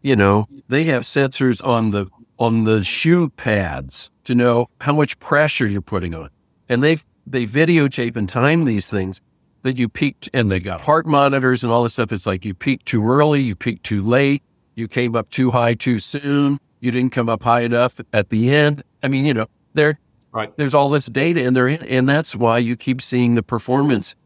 you 0.02 0.16
know, 0.16 0.48
they 0.68 0.84
have 0.84 1.02
sensors 1.02 1.64
on 1.64 1.90
the 1.90 2.06
on 2.38 2.64
the 2.64 2.82
shoe 2.82 3.28
pads 3.30 4.10
to 4.24 4.34
know 4.34 4.68
how 4.80 4.94
much 4.94 5.18
pressure 5.18 5.66
you're 5.66 5.82
putting 5.82 6.14
on. 6.14 6.30
And 6.68 6.82
they 6.82 6.98
they 7.26 7.46
videotape 7.46 8.16
and 8.16 8.28
time 8.28 8.64
these 8.64 8.88
things 8.88 9.20
that 9.62 9.76
you 9.76 9.88
peaked 9.88 10.28
and 10.32 10.50
they 10.50 10.58
got 10.58 10.80
heart 10.80 11.06
monitors 11.06 11.62
and 11.62 11.72
all 11.72 11.82
this 11.82 11.94
stuff. 11.94 12.12
It's 12.12 12.26
like 12.26 12.44
you 12.44 12.54
peaked 12.54 12.86
too 12.86 13.06
early, 13.06 13.40
you 13.40 13.54
peaked 13.54 13.84
too 13.84 14.02
late, 14.02 14.42
you 14.74 14.88
came 14.88 15.14
up 15.14 15.28
too 15.30 15.50
high 15.50 15.74
too 15.74 15.98
soon, 15.98 16.58
you 16.80 16.90
didn't 16.90 17.12
come 17.12 17.28
up 17.28 17.42
high 17.42 17.60
enough 17.60 18.00
at 18.12 18.30
the 18.30 18.50
end. 18.50 18.82
I 19.02 19.08
mean, 19.08 19.26
you 19.26 19.34
know, 19.34 19.46
there 19.74 19.98
right. 20.32 20.56
there's 20.56 20.74
all 20.74 20.88
this 20.88 21.06
data 21.06 21.44
in 21.44 21.54
there 21.54 21.68
and 21.68 22.08
that's 22.08 22.34
why 22.34 22.58
you 22.58 22.76
keep 22.76 23.02
seeing 23.02 23.34
the 23.34 23.42
performance 23.42 24.16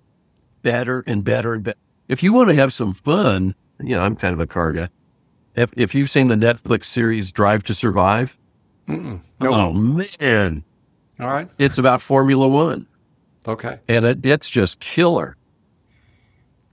better 0.62 1.02
and 1.06 1.24
better 1.24 1.54
and 1.54 1.64
better 1.64 1.78
if 2.08 2.22
you 2.22 2.32
want 2.32 2.50
to 2.50 2.54
have 2.54 2.72
some 2.72 2.92
fun, 2.92 3.54
you 3.80 3.96
know, 3.96 4.02
I'm 4.02 4.16
kind 4.16 4.34
of 4.34 4.40
a 4.40 4.46
car 4.46 4.72
guy. 4.72 4.88
If, 5.54 5.70
if 5.76 5.94
you've 5.94 6.10
seen 6.10 6.28
the 6.28 6.34
Netflix 6.34 6.84
series 6.84 7.30
Drive 7.32 7.62
to 7.64 7.74
Survive, 7.74 8.38
nope. 8.88 9.20
oh 9.42 9.72
man, 9.72 10.64
all 11.20 11.28
right, 11.28 11.48
it's 11.58 11.78
about 11.78 12.02
Formula 12.02 12.48
One. 12.48 12.86
Okay, 13.46 13.78
and 13.88 14.04
it, 14.04 14.24
it's 14.24 14.50
just 14.50 14.80
killer. 14.80 15.36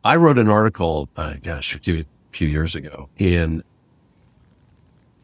I 0.04 0.16
wrote 0.16 0.40
an 0.40 0.50
article, 0.50 1.10
uh, 1.16 1.36
gosh, 1.44 1.76
a 1.76 1.80
few, 1.80 2.06
few 2.32 2.48
years 2.48 2.74
ago, 2.74 3.10
and 3.20 3.64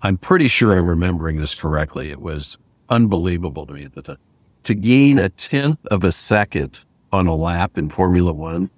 I'm 0.04 0.18
pretty 0.18 0.48
sure 0.48 0.78
I'm 0.78 0.88
remembering 0.88 1.38
this 1.38 1.56
correctly. 1.56 2.12
It 2.12 2.22
was 2.22 2.58
unbelievable 2.90 3.66
to 3.66 3.74
me 3.74 3.84
at 3.84 3.96
the 3.96 4.02
time. 4.02 4.18
To 4.64 4.76
gain 4.76 5.18
a 5.18 5.30
tenth 5.30 5.84
of 5.88 6.04
a 6.04 6.12
second 6.12 6.86
on 7.12 7.26
a 7.26 7.36
lap 7.36 7.78
in 7.78 7.90
Formula 7.90 8.34
One 8.34 8.70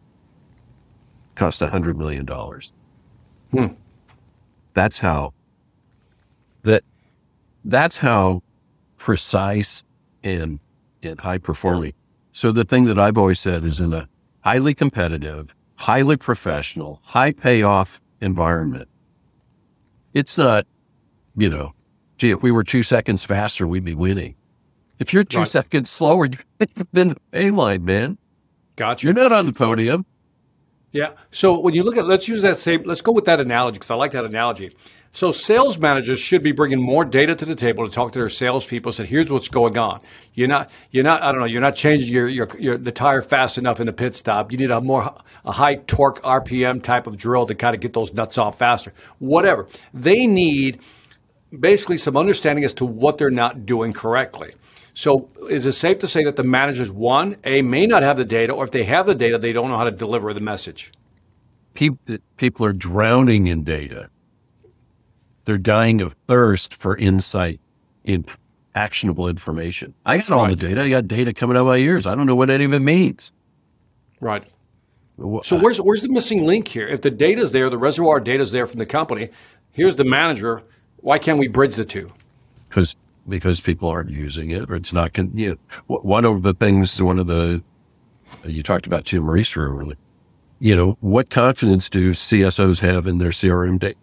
cost 1.35 1.61
$100 1.61 1.95
million. 1.95 2.27
Hmm. 3.51 3.75
That's 4.73 4.99
how 4.99 5.33
that 6.63 6.83
that's 7.63 7.97
how 7.97 8.43
precise 8.97 9.83
and 10.23 10.59
and 11.01 11.19
high 11.19 11.37
performing. 11.37 11.93
So 12.31 12.51
the 12.51 12.63
thing 12.63 12.85
that 12.85 12.99
I've 12.99 13.17
always 13.17 13.39
said 13.39 13.63
is 13.63 13.79
in 13.79 13.93
a 13.93 14.07
highly 14.41 14.73
competitive, 14.73 15.55
highly 15.75 16.17
professional, 16.17 16.99
high 17.03 17.31
payoff 17.31 18.01
environment, 18.21 18.87
it's 20.13 20.37
not, 20.37 20.67
you 21.35 21.49
know, 21.49 21.73
gee, 22.17 22.31
if 22.31 22.43
we 22.43 22.51
were 22.51 22.63
two 22.63 22.83
seconds 22.83 23.25
faster, 23.25 23.67
we'd 23.67 23.85
be 23.85 23.95
winning. 23.95 24.35
If 24.99 25.13
you're 25.13 25.23
two 25.23 25.39
right. 25.39 25.47
seconds 25.47 25.89
slower, 25.89 26.27
you've 26.59 26.91
been 26.91 27.09
the 27.09 27.17
A 27.33 27.51
line, 27.51 27.85
man. 27.85 28.17
Gotcha. 28.75 29.05
You're 29.05 29.13
not 29.13 29.31
on 29.31 29.45
the 29.45 29.53
podium. 29.53 30.05
Yeah. 30.91 31.11
So 31.31 31.59
when 31.59 31.75
you 31.75 31.83
look 31.83 31.97
at, 31.97 32.05
let's 32.05 32.27
use 32.27 32.41
that 32.41 32.57
same, 32.57 32.83
let's 32.83 33.01
go 33.01 33.11
with 33.11 33.25
that 33.25 33.39
analogy 33.39 33.75
because 33.75 33.91
I 33.91 33.95
like 33.95 34.11
that 34.11 34.25
analogy. 34.25 34.71
So 35.11 35.31
sales 35.31 35.79
managers 35.79 36.19
should 36.19 36.43
be 36.43 36.51
bringing 36.51 36.79
more 36.79 37.03
data 37.03 37.35
to 37.35 37.45
the 37.45 37.55
table 37.55 37.87
to 37.87 37.93
talk 37.93 38.11
to 38.13 38.19
their 38.19 38.29
salespeople. 38.29 38.91
Said, 38.91 39.07
here's 39.07 39.31
what's 39.31 39.47
going 39.47 39.77
on. 39.77 40.01
You're 40.33 40.47
not, 40.47 40.69
you're 40.91 41.03
not, 41.03 41.23
I 41.23 41.31
don't 41.31 41.41
know, 41.41 41.47
you're 41.47 41.61
not 41.61 41.75
changing 41.75 42.11
your, 42.11 42.27
your, 42.27 42.47
your 42.59 42.77
the 42.77 42.91
tire 42.91 43.21
fast 43.21 43.57
enough 43.57 43.79
in 43.79 43.87
the 43.87 43.93
pit 43.93 44.13
stop. 44.13 44.51
You 44.51 44.57
need 44.57 44.71
a 44.71 44.81
more 44.81 45.15
a 45.45 45.51
high 45.51 45.75
torque 45.75 46.21
RPM 46.21 46.83
type 46.83 47.07
of 47.07 47.17
drill 47.17 47.47
to 47.47 47.55
kind 47.55 47.75
of 47.75 47.81
get 47.81 47.93
those 47.93 48.13
nuts 48.13 48.37
off 48.37 48.59
faster. 48.59 48.93
Whatever 49.17 49.67
they 49.93 50.27
need, 50.27 50.79
basically 51.57 51.97
some 51.97 52.15
understanding 52.15 52.63
as 52.63 52.73
to 52.75 52.85
what 52.85 53.17
they're 53.17 53.31
not 53.31 53.65
doing 53.65 53.93
correctly. 53.93 54.53
So 54.99 55.29
is 55.49 55.65
it 55.65 55.71
safe 55.71 55.99
to 55.99 56.07
say 56.07 56.25
that 56.25 56.35
the 56.35 56.43
managers, 56.43 56.91
one, 56.91 57.37
A, 57.45 57.61
may 57.61 57.85
not 57.85 58.03
have 58.03 58.17
the 58.17 58.25
data, 58.25 58.51
or 58.51 58.65
if 58.65 58.71
they 58.71 58.83
have 58.83 59.05
the 59.05 59.15
data, 59.15 59.37
they 59.37 59.53
don't 59.53 59.69
know 59.69 59.77
how 59.77 59.85
to 59.85 59.91
deliver 59.91 60.33
the 60.33 60.41
message? 60.41 60.91
People, 61.73 62.65
are 62.65 62.73
drowning 62.73 63.47
in 63.47 63.63
data. 63.63 64.09
They're 65.45 65.57
dying 65.57 66.01
of 66.01 66.17
thirst 66.27 66.73
for 66.73 66.97
insight 66.97 67.61
in 68.03 68.25
actionable 68.75 69.29
information. 69.29 69.93
I 70.05 70.17
got 70.17 70.31
all 70.31 70.43
right. 70.43 70.49
the 70.49 70.67
data. 70.67 70.81
I 70.81 70.89
got 70.89 71.07
data 71.07 71.33
coming 71.33 71.55
out 71.55 71.61
of 71.61 71.67
my 71.67 71.77
ears. 71.77 72.05
I 72.05 72.13
don't 72.13 72.25
know 72.25 72.35
what 72.35 72.49
any 72.49 72.65
of 72.65 72.73
it 72.73 72.81
means. 72.81 73.31
Right. 74.19 74.43
So 75.43 75.57
where's 75.57 75.79
where's 75.79 76.01
the 76.01 76.09
missing 76.09 76.43
link 76.43 76.67
here? 76.67 76.89
If 76.89 76.99
the 76.99 77.11
data 77.11 77.39
is 77.39 77.53
there, 77.53 77.69
the 77.69 77.77
reservoir 77.77 78.19
data 78.19 78.43
is 78.43 78.51
there 78.51 78.67
from 78.67 78.79
the 78.79 78.85
company. 78.85 79.29
Here's 79.71 79.95
the 79.95 80.03
manager. 80.03 80.61
Why 80.97 81.19
can't 81.19 81.39
we 81.39 81.47
bridge 81.47 81.75
the 81.75 81.85
two? 81.85 82.11
Because 82.67 82.97
because 83.29 83.61
people 83.61 83.89
aren't 83.89 84.09
using 84.09 84.49
it 84.51 84.69
or 84.69 84.75
it's 84.75 84.93
not, 84.93 85.13
con- 85.13 85.31
you 85.33 85.59
know, 85.87 85.97
one 85.97 86.25
of 86.25 86.43
the 86.43 86.53
things, 86.53 87.01
one 87.01 87.19
of 87.19 87.27
the, 87.27 87.63
you 88.43 88.63
talked 88.63 88.87
about 88.87 89.05
Tim 89.05 89.23
Riesterer 89.23 89.79
earlier, 89.79 89.97
you 90.59 90.75
know, 90.75 90.97
what 90.99 91.29
confidence 91.29 91.89
do 91.89 92.11
CSOs 92.11 92.81
have 92.81 93.07
in 93.07 93.17
their 93.17 93.29
CRM 93.29 93.79
data? 93.79 93.97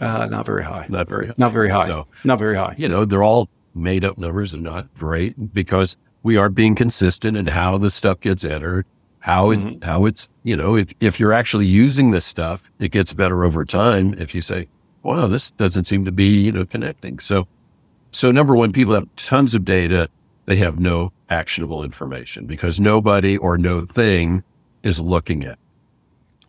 Uh, 0.00 0.26
not 0.30 0.46
very 0.46 0.62
high. 0.62 0.86
Not 0.88 1.08
very 1.08 1.28
high. 1.28 1.34
Not 1.36 1.52
very 1.52 1.70
high. 1.70 1.86
So, 1.86 2.06
not 2.24 2.38
very 2.38 2.56
high. 2.56 2.74
You 2.78 2.88
know, 2.88 3.04
they're 3.04 3.22
all 3.22 3.48
made 3.74 4.04
up 4.04 4.18
numbers 4.18 4.52
and 4.52 4.62
not 4.62 4.92
great 4.94 5.52
because 5.52 5.96
we 6.22 6.36
are 6.36 6.48
being 6.48 6.74
consistent 6.74 7.36
in 7.36 7.46
how 7.46 7.78
the 7.78 7.90
stuff 7.90 8.20
gets 8.20 8.44
entered, 8.44 8.86
how 9.20 9.50
it, 9.50 9.58
mm-hmm. 9.58 9.84
how 9.84 10.04
it's, 10.04 10.28
you 10.44 10.56
know, 10.56 10.76
if, 10.76 10.92
if 11.00 11.18
you're 11.18 11.32
actually 11.32 11.66
using 11.66 12.10
this 12.10 12.24
stuff, 12.24 12.70
it 12.78 12.92
gets 12.92 13.12
better 13.12 13.44
over 13.44 13.64
time. 13.64 14.14
If 14.14 14.34
you 14.34 14.40
say, 14.40 14.68
wow, 15.02 15.26
this 15.26 15.50
doesn't 15.50 15.84
seem 15.84 16.04
to 16.04 16.12
be, 16.12 16.42
you 16.42 16.52
know, 16.52 16.64
connecting. 16.64 17.18
So 17.18 17.48
so 18.10 18.30
number 18.30 18.54
one, 18.54 18.72
people 18.72 18.94
have 18.94 19.08
tons 19.16 19.54
of 19.54 19.64
data. 19.64 20.08
They 20.46 20.56
have 20.56 20.78
no 20.78 21.12
actionable 21.28 21.82
information 21.82 22.46
because 22.46 22.80
nobody 22.80 23.36
or 23.36 23.58
no 23.58 23.82
thing 23.82 24.44
is 24.82 24.98
looking 25.00 25.44
at. 25.44 25.58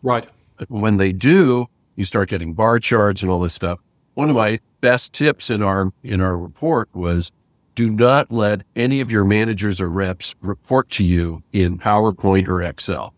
Right. 0.02 0.26
When 0.68 0.96
they 0.96 1.12
do, 1.12 1.66
you 1.96 2.04
start 2.04 2.30
getting 2.30 2.54
bar 2.54 2.78
charts 2.78 3.22
and 3.22 3.30
all 3.30 3.40
this 3.40 3.54
stuff. 3.54 3.78
One 4.14 4.30
of 4.30 4.36
my 4.36 4.60
best 4.80 5.12
tips 5.12 5.50
in 5.50 5.62
our 5.62 5.92
in 6.02 6.20
our 6.20 6.36
report 6.36 6.88
was 6.94 7.30
do 7.74 7.90
not 7.90 8.30
let 8.30 8.62
any 8.74 9.00
of 9.00 9.10
your 9.10 9.24
managers 9.24 9.80
or 9.80 9.88
reps 9.88 10.34
report 10.40 10.90
to 10.90 11.04
you 11.04 11.42
in 11.52 11.78
PowerPoint 11.78 12.48
or 12.48 12.62
Excel. 12.62 13.14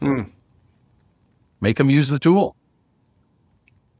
Hmm. 0.00 0.22
Make 1.60 1.76
them 1.76 1.90
use 1.90 2.08
the 2.08 2.18
tool. 2.18 2.56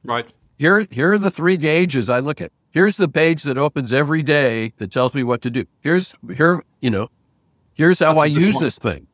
Right. 0.05 0.28
Here, 0.59 0.87
here 0.91 1.12
are 1.12 1.18
the 1.18 1.30
three 1.30 1.57
gauges 1.57 2.11
I 2.11 2.18
look 2.20 2.41
at. 2.41 2.51
Here's 2.72 2.96
the 2.96 3.08
page 3.08 3.42
that 3.44 3.58
opens 3.58 3.92
every 3.92 4.22
day 4.22 4.72
that 4.78 4.90
tells 4.90 5.14
me 5.14 5.22
what 5.22 5.42
to 5.42 5.50
do. 5.50 5.66
Here's 5.80 6.14
here, 6.34 6.62
you 6.80 6.90
know, 6.90 7.08
here's 7.74 7.98
how 8.00 8.18
I 8.18 8.26
use 8.26 8.54
point. 8.54 8.64
this 8.64 8.78
thing. 8.78 9.06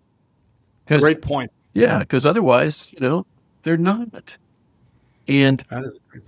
Great 0.86 1.22
point. 1.22 1.52
Yeah, 1.74 1.98
because 1.98 2.24
otherwise, 2.24 2.92
you 2.92 3.00
know, 3.00 3.26
they're 3.62 3.76
not. 3.76 4.38
And 5.26 5.62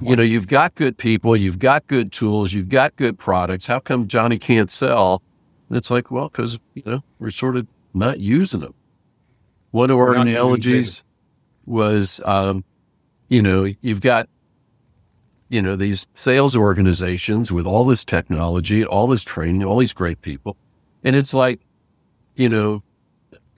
you 0.01 0.15
know, 0.15 0.23
you've 0.23 0.49
got 0.49 0.75
good 0.75 0.99
people, 0.99 1.35
you've 1.37 1.59
got 1.59 1.87
good 1.87 2.13
tools, 2.13 2.53
you've 2.53 2.69
got 2.69 2.97
good 2.97 3.19
products. 3.19 3.67
How 3.67 3.79
come 3.79 4.09
Johnny 4.09 4.39
can't 4.39 4.71
sell? 4.71 5.23
And 5.69 5.79
it's 5.79 5.91
like, 5.91 6.11
well, 6.11 6.29
because 6.29 6.59
you 6.75 6.83
know 6.85 7.03
we're 7.19 7.31
sort 7.31 7.57
of 7.57 7.67
not 7.95 8.21
using 8.21 8.61
them. 8.61 8.75
One 9.71 9.91
of 9.91 9.99
our 9.99 10.15
analogies 10.15 11.03
was, 11.65 12.21
um, 12.25 12.65
you 13.29 13.41
know, 13.41 13.73
you've 13.81 14.01
got, 14.01 14.29
you 15.51 15.61
know, 15.61 15.77
these 15.77 16.07
sales 16.15 16.57
organizations 16.57 17.53
with 17.53 17.67
all 17.67 17.85
this 17.85 18.05
technology, 18.05 18.85
all 18.85 19.07
this 19.07 19.23
training, 19.23 19.63
all 19.65 19.79
these 19.79 19.93
great 19.93 20.23
people, 20.23 20.57
and 21.05 21.15
it's 21.15 21.35
like, 21.35 21.61
you 22.37 22.49
know, 22.49 22.83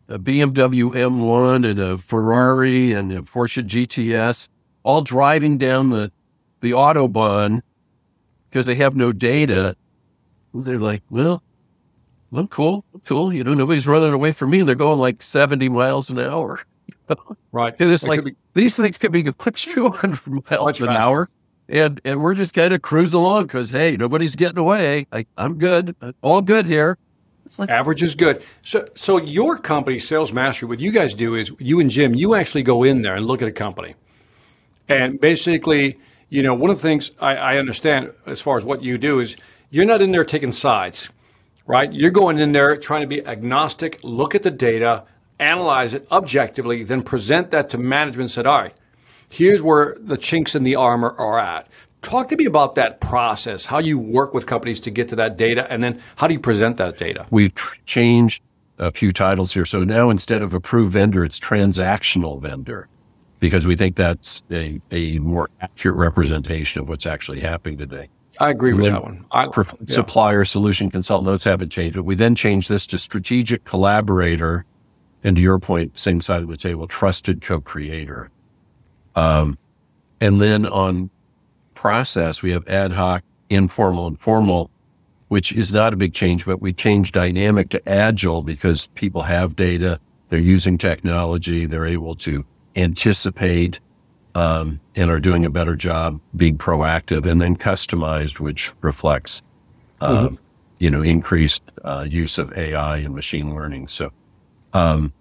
a 0.08 0.18
BMW 0.18 0.92
M1 0.92 1.70
and 1.70 1.78
a 1.78 1.98
Ferrari 1.98 2.92
and 2.92 3.12
a 3.12 3.20
Porsche 3.20 3.62
GTS 3.64 4.48
all 4.82 5.02
driving 5.02 5.58
down 5.58 5.90
the 5.90 6.10
the 6.60 6.72
autobahn 6.72 7.62
because 8.48 8.66
they 8.66 8.76
have 8.76 8.96
no 8.96 9.12
data. 9.12 9.76
They're 10.54 10.78
like, 10.78 11.02
well, 11.10 11.42
I'm 12.32 12.48
cool, 12.48 12.84
I'm 12.94 13.00
cool. 13.00 13.32
You 13.32 13.44
know, 13.44 13.54
nobody's 13.54 13.86
running 13.86 14.12
away 14.12 14.32
from 14.32 14.50
me. 14.50 14.62
They're 14.62 14.74
going 14.74 14.98
like 14.98 15.22
70 15.22 15.68
miles 15.68 16.10
an 16.10 16.18
hour. 16.18 16.60
right. 17.52 17.74
And 17.78 17.92
it's 17.92 18.04
like 18.04 18.24
be, 18.24 18.34
these 18.54 18.76
things 18.76 18.98
can 18.98 19.12
be 19.12 19.22
like 19.22 19.54
200 19.54 20.50
miles 20.50 20.80
an 20.80 20.88
hour. 20.90 21.28
And, 21.68 22.00
and 22.04 22.22
we're 22.22 22.34
just 22.34 22.52
kind 22.54 22.74
of 22.74 22.82
cruising 22.82 23.18
along 23.18 23.44
because, 23.44 23.70
hey, 23.70 23.96
nobody's 23.96 24.36
getting 24.36 24.58
away. 24.58 25.06
I, 25.12 25.26
I'm 25.38 25.58
good. 25.58 25.94
All 26.20 26.42
good 26.42 26.66
here. 26.66 26.98
It's 27.44 27.58
like 27.58 27.70
average 27.70 28.02
is 28.02 28.14
good. 28.14 28.42
So, 28.62 28.86
so 28.94 29.18
your 29.18 29.58
company, 29.58 29.98
Sales 29.98 30.32
Mastery, 30.32 30.68
what 30.68 30.80
you 30.80 30.92
guys 30.92 31.14
do 31.14 31.34
is 31.34 31.50
you 31.58 31.80
and 31.80 31.90
Jim, 31.90 32.14
you 32.14 32.34
actually 32.34 32.62
go 32.62 32.84
in 32.84 33.02
there 33.02 33.16
and 33.16 33.26
look 33.26 33.42
at 33.42 33.48
a 33.48 33.52
company, 33.52 33.94
and 34.88 35.20
basically, 35.20 35.98
you 36.28 36.42
know, 36.42 36.54
one 36.54 36.70
of 36.70 36.76
the 36.76 36.82
things 36.82 37.10
I, 37.20 37.34
I 37.34 37.56
understand 37.58 38.12
as 38.26 38.40
far 38.40 38.56
as 38.56 38.64
what 38.64 38.82
you 38.82 38.96
do 38.96 39.18
is 39.18 39.36
you're 39.70 39.84
not 39.84 40.00
in 40.00 40.12
there 40.12 40.24
taking 40.24 40.52
sides, 40.52 41.10
right? 41.66 41.92
You're 41.92 42.10
going 42.10 42.38
in 42.38 42.52
there 42.52 42.76
trying 42.76 43.00
to 43.00 43.08
be 43.08 43.26
agnostic, 43.26 43.98
look 44.04 44.34
at 44.34 44.44
the 44.44 44.50
data, 44.50 45.04
analyze 45.40 45.94
it 45.94 46.06
objectively, 46.12 46.84
then 46.84 47.02
present 47.02 47.50
that 47.50 47.70
to 47.70 47.78
management. 47.78 48.22
And 48.22 48.30
said, 48.30 48.46
all 48.46 48.60
right, 48.60 48.74
here's 49.32 49.62
where 49.62 49.96
the 49.98 50.16
chinks 50.16 50.54
in 50.54 50.62
the 50.62 50.76
armor 50.76 51.14
are 51.18 51.38
at. 51.38 51.68
Talk 52.02 52.28
to 52.28 52.36
me 52.36 52.44
about 52.44 52.74
that 52.74 53.00
process, 53.00 53.64
how 53.64 53.78
you 53.78 53.98
work 53.98 54.34
with 54.34 54.44
companies 54.46 54.78
to 54.80 54.90
get 54.90 55.08
to 55.08 55.16
that 55.16 55.36
data, 55.36 55.70
and 55.72 55.82
then 55.82 56.00
how 56.16 56.26
do 56.26 56.34
you 56.34 56.40
present 56.40 56.76
that 56.76 56.98
data? 56.98 57.26
We've 57.30 57.54
tr- 57.54 57.76
changed 57.86 58.42
a 58.78 58.90
few 58.90 59.12
titles 59.12 59.54
here. 59.54 59.64
So 59.64 59.84
now 59.84 60.10
instead 60.10 60.42
of 60.42 60.52
approved 60.52 60.92
vendor, 60.92 61.24
it's 61.24 61.38
transactional 61.38 62.40
vendor 62.42 62.88
because 63.38 63.66
we 63.66 63.76
think 63.76 63.96
that's 63.96 64.42
a, 64.50 64.80
a 64.90 65.18
more 65.20 65.48
accurate 65.60 65.96
representation 65.96 66.80
of 66.80 66.88
what's 66.88 67.06
actually 67.06 67.40
happening 67.40 67.78
today. 67.78 68.08
I 68.38 68.50
agree 68.50 68.72
with 68.72 68.86
that 68.86 69.02
one. 69.02 69.24
I, 69.30 69.44
yeah. 69.44 69.62
Supplier 69.86 70.44
solution 70.44 70.90
consultant, 70.90 71.26
those 71.26 71.44
haven't 71.44 71.70
changed, 71.70 71.96
but 71.96 72.04
we 72.04 72.16
then 72.16 72.34
changed 72.34 72.68
this 72.68 72.86
to 72.88 72.98
strategic 72.98 73.64
collaborator. 73.64 74.64
And 75.22 75.36
to 75.36 75.42
your 75.42 75.58
point, 75.58 75.98
same 75.98 76.20
side 76.20 76.42
of 76.42 76.48
the 76.48 76.56
table, 76.56 76.86
trusted 76.88 77.40
co-creator. 77.42 78.30
Um, 79.14 79.58
and 80.20 80.40
then 80.40 80.66
on 80.66 81.10
process, 81.74 82.42
we 82.42 82.50
have 82.52 82.66
ad 82.68 82.92
hoc, 82.92 83.24
informal, 83.50 84.06
and 84.06 84.20
formal, 84.20 84.70
which 85.28 85.52
is 85.52 85.72
not 85.72 85.92
a 85.92 85.96
big 85.96 86.14
change, 86.14 86.46
but 86.46 86.60
we 86.60 86.72
changed 86.72 87.14
dynamic 87.14 87.70
to 87.70 87.88
agile 87.88 88.42
because 88.42 88.86
people 88.88 89.22
have 89.22 89.56
data, 89.56 89.98
they're 90.28 90.38
using 90.38 90.78
technology, 90.78 91.66
they're 91.66 91.86
able 91.86 92.14
to 92.16 92.44
anticipate 92.76 93.80
um, 94.34 94.80
and 94.96 95.10
are 95.10 95.20
doing 95.20 95.44
a 95.44 95.50
better 95.50 95.76
job 95.76 96.20
being 96.36 96.56
proactive, 96.56 97.26
and 97.26 97.40
then 97.40 97.56
customized, 97.56 98.40
which 98.40 98.72
reflects, 98.80 99.42
uh, 100.00 100.28
mm-hmm. 100.28 100.34
you 100.78 100.90
know, 100.90 101.02
increased 101.02 101.62
uh, 101.84 102.06
use 102.08 102.38
of 102.38 102.56
AI 102.56 102.98
and 102.98 103.14
machine 103.14 103.54
learning. 103.54 103.88
So, 103.88 104.12
um, 104.72 105.12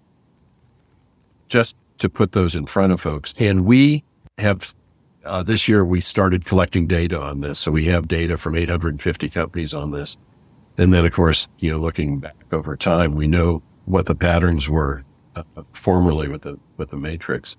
just 1.48 1.76
to 2.02 2.10
put 2.10 2.32
those 2.32 2.54
in 2.54 2.66
front 2.66 2.92
of 2.92 3.00
folks, 3.00 3.32
and 3.38 3.64
we 3.64 4.04
have 4.38 4.74
uh, 5.24 5.42
this 5.42 5.68
year, 5.68 5.84
we 5.84 6.00
started 6.00 6.44
collecting 6.44 6.86
data 6.86 7.20
on 7.20 7.40
this. 7.40 7.58
So 7.58 7.70
we 7.70 7.86
have 7.86 8.08
data 8.08 8.36
from 8.36 8.56
850 8.56 9.28
companies 9.28 9.74
on 9.74 9.90
this. 9.90 10.16
And 10.78 10.92
then, 10.92 11.04
of 11.04 11.12
course, 11.12 11.48
you 11.58 11.70
know, 11.70 11.78
looking 11.78 12.18
back 12.18 12.36
over 12.50 12.76
time, 12.76 13.14
we 13.14 13.26
know 13.26 13.62
what 13.84 14.06
the 14.06 14.14
patterns 14.14 14.68
were 14.68 15.04
uh, 15.36 15.42
formerly 15.72 16.28
with 16.28 16.42
the, 16.42 16.58
with 16.76 16.90
the 16.90 16.96
matrix. 16.96 17.56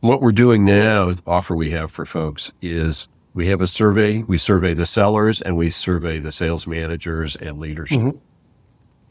What 0.00 0.20
we're 0.20 0.32
doing 0.32 0.64
now, 0.64 1.12
the 1.12 1.22
offer 1.26 1.54
we 1.54 1.70
have 1.70 1.90
for 1.90 2.04
folks 2.04 2.52
is 2.60 3.08
we 3.34 3.46
have 3.46 3.60
a 3.60 3.66
survey. 3.66 4.22
We 4.22 4.36
survey 4.38 4.74
the 4.74 4.86
sellers 4.86 5.40
and 5.40 5.56
we 5.56 5.70
survey 5.70 6.18
the 6.18 6.32
sales 6.32 6.66
managers 6.66 7.36
and 7.36 7.58
leadership 7.58 8.00
mm-hmm. 8.00 8.18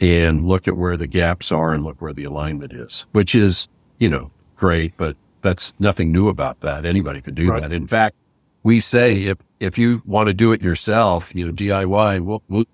and 0.02 0.46
look 0.46 0.68
at 0.68 0.76
where 0.76 0.98
the 0.98 1.08
gaps 1.08 1.52
are 1.52 1.74
and 1.74 1.84
look 1.84 2.02
where 2.02 2.14
the 2.14 2.26
alignment 2.26 2.74
is, 2.74 3.06
which 3.14 3.34
is, 3.34 3.70
you 3.98 4.10
know, 4.10 4.32
great, 4.62 4.94
but 4.96 5.18
that's 5.42 5.74
nothing 5.80 6.12
new 6.12 6.30
about 6.30 6.62
that. 6.62 6.86
Anybody 6.86 7.20
could 7.20 7.36
do 7.36 7.50
right. 7.50 7.62
that. 7.64 7.74
In 7.74 7.88
fact, 7.88 8.16
we 8.64 8.80
say 8.80 9.24
if 9.24 9.40
if 9.60 9.78
you 9.78 10.04
want 10.06 10.28
to 10.28 10.34
do 10.34 10.52
it 10.54 10.62
yourself, 10.62 11.34
you 11.36 11.46
know, 11.46 11.52
DIY, 11.52 12.22
we'll, 12.22 12.44
we'll 12.48 12.66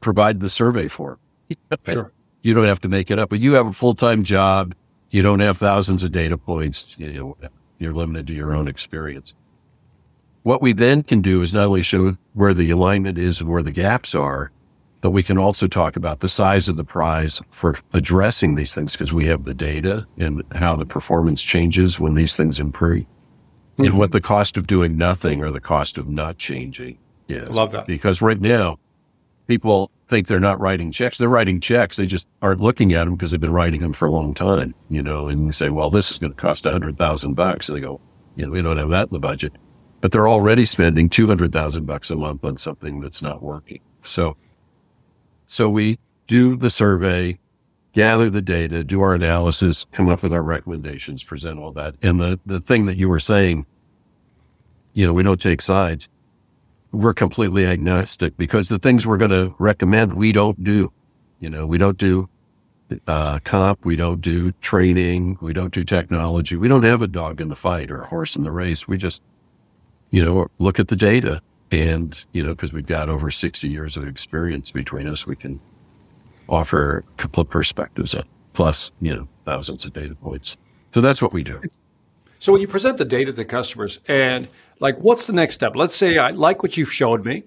provide 0.00 0.40
the 0.40 0.50
survey 0.50 0.88
for. 0.88 1.18
sure. 1.88 2.12
You 2.42 2.54
don't 2.54 2.66
have 2.66 2.80
to 2.82 2.88
make 2.88 3.10
it 3.10 3.18
up, 3.18 3.30
but 3.30 3.40
you 3.40 3.54
have 3.54 3.66
a 3.66 3.72
full 3.72 3.94
time 3.94 4.22
job. 4.22 4.74
You 5.10 5.22
don't 5.22 5.40
have 5.40 5.56
thousands 5.56 6.04
of 6.04 6.12
data 6.12 6.36
points. 6.38 6.96
You 6.98 7.12
know, 7.12 7.36
you're 7.78 7.94
limited 7.94 8.26
to 8.28 8.34
your 8.34 8.54
own 8.54 8.68
experience. 8.68 9.34
What 10.42 10.62
we 10.62 10.72
then 10.72 11.02
can 11.02 11.20
do 11.22 11.42
is 11.42 11.52
not 11.52 11.66
only 11.66 11.82
show 11.82 12.16
where 12.34 12.54
the 12.54 12.70
alignment 12.70 13.18
is 13.18 13.40
and 13.40 13.48
where 13.50 13.62
the 13.62 13.72
gaps 13.72 14.14
are, 14.14 14.52
but 15.00 15.10
we 15.10 15.22
can 15.22 15.38
also 15.38 15.66
talk 15.66 15.96
about 15.96 16.20
the 16.20 16.28
size 16.28 16.68
of 16.68 16.76
the 16.76 16.84
prize 16.84 17.40
for 17.50 17.76
addressing 17.92 18.54
these 18.54 18.74
things 18.74 18.92
because 18.92 19.12
we 19.12 19.26
have 19.26 19.44
the 19.44 19.54
data 19.54 20.06
and 20.18 20.42
how 20.52 20.76
the 20.76 20.84
performance 20.84 21.42
changes 21.42 21.98
when 21.98 22.14
these 22.14 22.36
things 22.36 22.60
improve 22.60 23.04
mm-hmm. 23.04 23.84
and 23.84 23.98
what 23.98 24.12
the 24.12 24.20
cost 24.20 24.56
of 24.56 24.66
doing 24.66 24.96
nothing 24.96 25.42
or 25.42 25.50
the 25.50 25.60
cost 25.60 25.96
of 25.96 26.08
not 26.08 26.38
changing 26.38 26.98
is. 27.28 27.48
I 27.48 27.52
love 27.52 27.72
that. 27.72 27.86
Because 27.86 28.20
right 28.20 28.40
now, 28.40 28.78
people 29.46 29.90
think 30.08 30.26
they're 30.26 30.40
not 30.40 30.60
writing 30.60 30.92
checks. 30.92 31.16
They're 31.16 31.28
writing 31.28 31.60
checks. 31.60 31.96
They 31.96 32.06
just 32.06 32.28
aren't 32.42 32.60
looking 32.60 32.92
at 32.92 33.04
them 33.04 33.14
because 33.14 33.30
they've 33.30 33.40
been 33.40 33.52
writing 33.52 33.80
them 33.80 33.92
for 33.92 34.06
a 34.06 34.10
long 34.10 34.34
time, 34.34 34.74
you 34.88 35.02
know, 35.02 35.28
and 35.28 35.46
you 35.46 35.52
say, 35.52 35.70
well, 35.70 35.90
this 35.90 36.10
is 36.10 36.18
going 36.18 36.32
to 36.32 36.36
cost 36.36 36.66
a 36.66 36.72
hundred 36.72 36.98
thousand 36.98 37.34
bucks. 37.34 37.68
And 37.68 37.76
they 37.76 37.80
go, 37.80 38.00
you 38.36 38.46
know, 38.46 38.52
we 38.52 38.62
don't 38.62 38.76
have 38.76 38.90
that 38.90 39.08
in 39.08 39.14
the 39.14 39.20
budget, 39.20 39.52
but 40.00 40.12
they're 40.12 40.28
already 40.28 40.66
spending 40.66 41.08
200,000 41.08 41.86
bucks 41.86 42.10
a 42.10 42.16
month 42.16 42.44
on 42.44 42.56
something 42.56 43.00
that's 43.00 43.22
not 43.22 43.42
working. 43.42 43.80
So 44.02 44.36
so 45.50 45.68
we 45.68 45.98
do 46.28 46.54
the 46.54 46.70
survey, 46.70 47.36
gather 47.92 48.30
the 48.30 48.40
data, 48.40 48.84
do 48.84 49.00
our 49.00 49.14
analysis, 49.14 49.84
come 49.90 50.08
up 50.08 50.22
with 50.22 50.32
our 50.32 50.44
recommendations, 50.44 51.24
present 51.24 51.58
all 51.58 51.72
that. 51.72 51.96
And 52.00 52.20
the, 52.20 52.38
the 52.46 52.60
thing 52.60 52.86
that 52.86 52.96
you 52.96 53.08
were 53.08 53.18
saying, 53.18 53.66
you 54.92 55.04
know, 55.04 55.12
we 55.12 55.24
don't 55.24 55.40
take 55.40 55.60
sides. 55.60 56.08
We're 56.92 57.14
completely 57.14 57.66
agnostic 57.66 58.36
because 58.36 58.68
the 58.68 58.78
things 58.78 59.08
we're 59.08 59.16
going 59.16 59.32
to 59.32 59.56
recommend, 59.58 60.12
we 60.12 60.30
don't 60.30 60.62
do. 60.62 60.92
You 61.40 61.50
know, 61.50 61.66
we 61.66 61.78
don't 61.78 61.98
do 61.98 62.28
uh, 63.08 63.40
comp, 63.40 63.84
we 63.84 63.96
don't 63.96 64.20
do 64.20 64.52
training, 64.60 65.36
we 65.40 65.52
don't 65.52 65.74
do 65.74 65.82
technology. 65.82 66.54
We 66.54 66.68
don't 66.68 66.84
have 66.84 67.02
a 67.02 67.08
dog 67.08 67.40
in 67.40 67.48
the 67.48 67.56
fight 67.56 67.90
or 67.90 68.02
a 68.02 68.06
horse 68.06 68.36
in 68.36 68.44
the 68.44 68.52
race. 68.52 68.86
We 68.86 68.98
just, 68.98 69.20
you 70.12 70.24
know, 70.24 70.46
look 70.60 70.78
at 70.78 70.86
the 70.86 70.96
data 70.96 71.42
and, 71.70 72.24
you 72.32 72.42
know, 72.42 72.50
because 72.50 72.72
we've 72.72 72.86
got 72.86 73.08
over 73.08 73.30
60 73.30 73.68
years 73.68 73.96
of 73.96 74.06
experience 74.06 74.70
between 74.70 75.06
us, 75.08 75.26
we 75.26 75.36
can 75.36 75.60
offer 76.48 77.04
a 77.06 77.12
couple 77.12 77.42
of 77.42 77.48
perspectives 77.48 78.14
plus, 78.52 78.90
you 79.00 79.14
know, 79.14 79.28
thousands 79.44 79.84
of 79.84 79.92
data 79.92 80.14
points. 80.14 80.56
So 80.92 81.00
that's 81.00 81.22
what 81.22 81.32
we 81.32 81.42
do. 81.42 81.62
So 82.40 82.52
when 82.52 82.60
you 82.60 82.68
present 82.68 82.98
the 82.98 83.04
data 83.04 83.32
to 83.32 83.44
customers 83.44 84.00
and 84.08 84.48
like, 84.80 84.98
what's 84.98 85.26
the 85.26 85.32
next 85.32 85.54
step? 85.54 85.76
Let's 85.76 85.96
say 85.96 86.16
I 86.16 86.30
like 86.30 86.62
what 86.62 86.76
you've 86.76 86.92
showed 86.92 87.24
me 87.24 87.44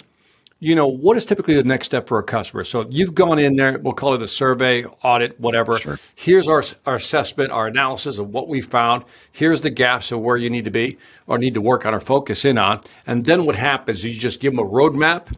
you 0.63 0.75
know, 0.75 0.87
what 0.87 1.17
is 1.17 1.25
typically 1.25 1.55
the 1.55 1.63
next 1.63 1.87
step 1.87 2.07
for 2.07 2.17
a 2.19 2.23
customer? 2.23 2.63
So 2.63 2.87
you've 2.89 3.13
gone 3.13 3.37
in 3.37 3.57
there, 3.57 3.77
we'll 3.79 3.93
call 3.93 4.15
it 4.15 4.21
a 4.21 4.27
survey, 4.29 4.85
audit, 5.03 5.37
whatever. 5.37 5.77
Sure. 5.77 5.99
Here's 6.15 6.47
our, 6.47 6.63
our 6.85 6.95
assessment, 6.95 7.51
our 7.51 7.67
analysis 7.67 8.17
of 8.17 8.29
what 8.29 8.47
we 8.47 8.61
found. 8.61 9.03
Here's 9.33 9.59
the 9.59 9.69
gaps 9.69 10.13
of 10.13 10.21
where 10.21 10.37
you 10.37 10.49
need 10.49 10.63
to 10.63 10.71
be 10.71 10.97
or 11.27 11.37
need 11.37 11.53
to 11.55 11.61
work 11.61 11.85
on 11.85 11.93
or 11.93 11.99
focus 11.99 12.45
in 12.45 12.57
on. 12.57 12.79
And 13.05 13.25
then 13.25 13.45
what 13.45 13.55
happens 13.55 14.05
is 14.05 14.15
you 14.15 14.21
just 14.21 14.39
give 14.39 14.55
them 14.55 14.65
a 14.65 14.69
roadmap. 14.69 15.35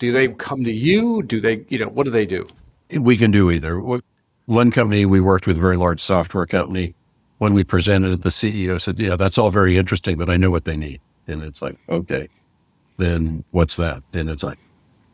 Do 0.00 0.10
they 0.10 0.26
come 0.26 0.64
to 0.64 0.72
you? 0.72 1.22
Do 1.22 1.40
they, 1.40 1.64
you 1.68 1.78
know, 1.78 1.88
what 1.88 2.02
do 2.02 2.10
they 2.10 2.26
do? 2.26 2.48
We 2.90 3.16
can 3.16 3.30
do 3.30 3.52
either. 3.52 3.80
One 4.46 4.70
company 4.72 5.06
we 5.06 5.20
worked 5.20 5.46
with, 5.46 5.56
a 5.56 5.60
very 5.60 5.76
large 5.76 6.00
software 6.00 6.46
company, 6.46 6.96
when 7.38 7.54
we 7.54 7.62
presented 7.62 8.12
it, 8.12 8.22
the 8.22 8.30
CEO 8.30 8.80
said, 8.80 8.98
yeah, 8.98 9.14
that's 9.14 9.38
all 9.38 9.52
very 9.52 9.78
interesting, 9.78 10.18
but 10.18 10.28
I 10.28 10.36
know 10.36 10.50
what 10.50 10.64
they 10.64 10.76
need. 10.76 11.00
And 11.28 11.44
it's 11.44 11.62
like, 11.62 11.76
okay, 11.88 12.28
then 12.96 13.44
what's 13.52 13.76
that? 13.76 14.02
And 14.12 14.28
it's 14.28 14.42
like, 14.42 14.58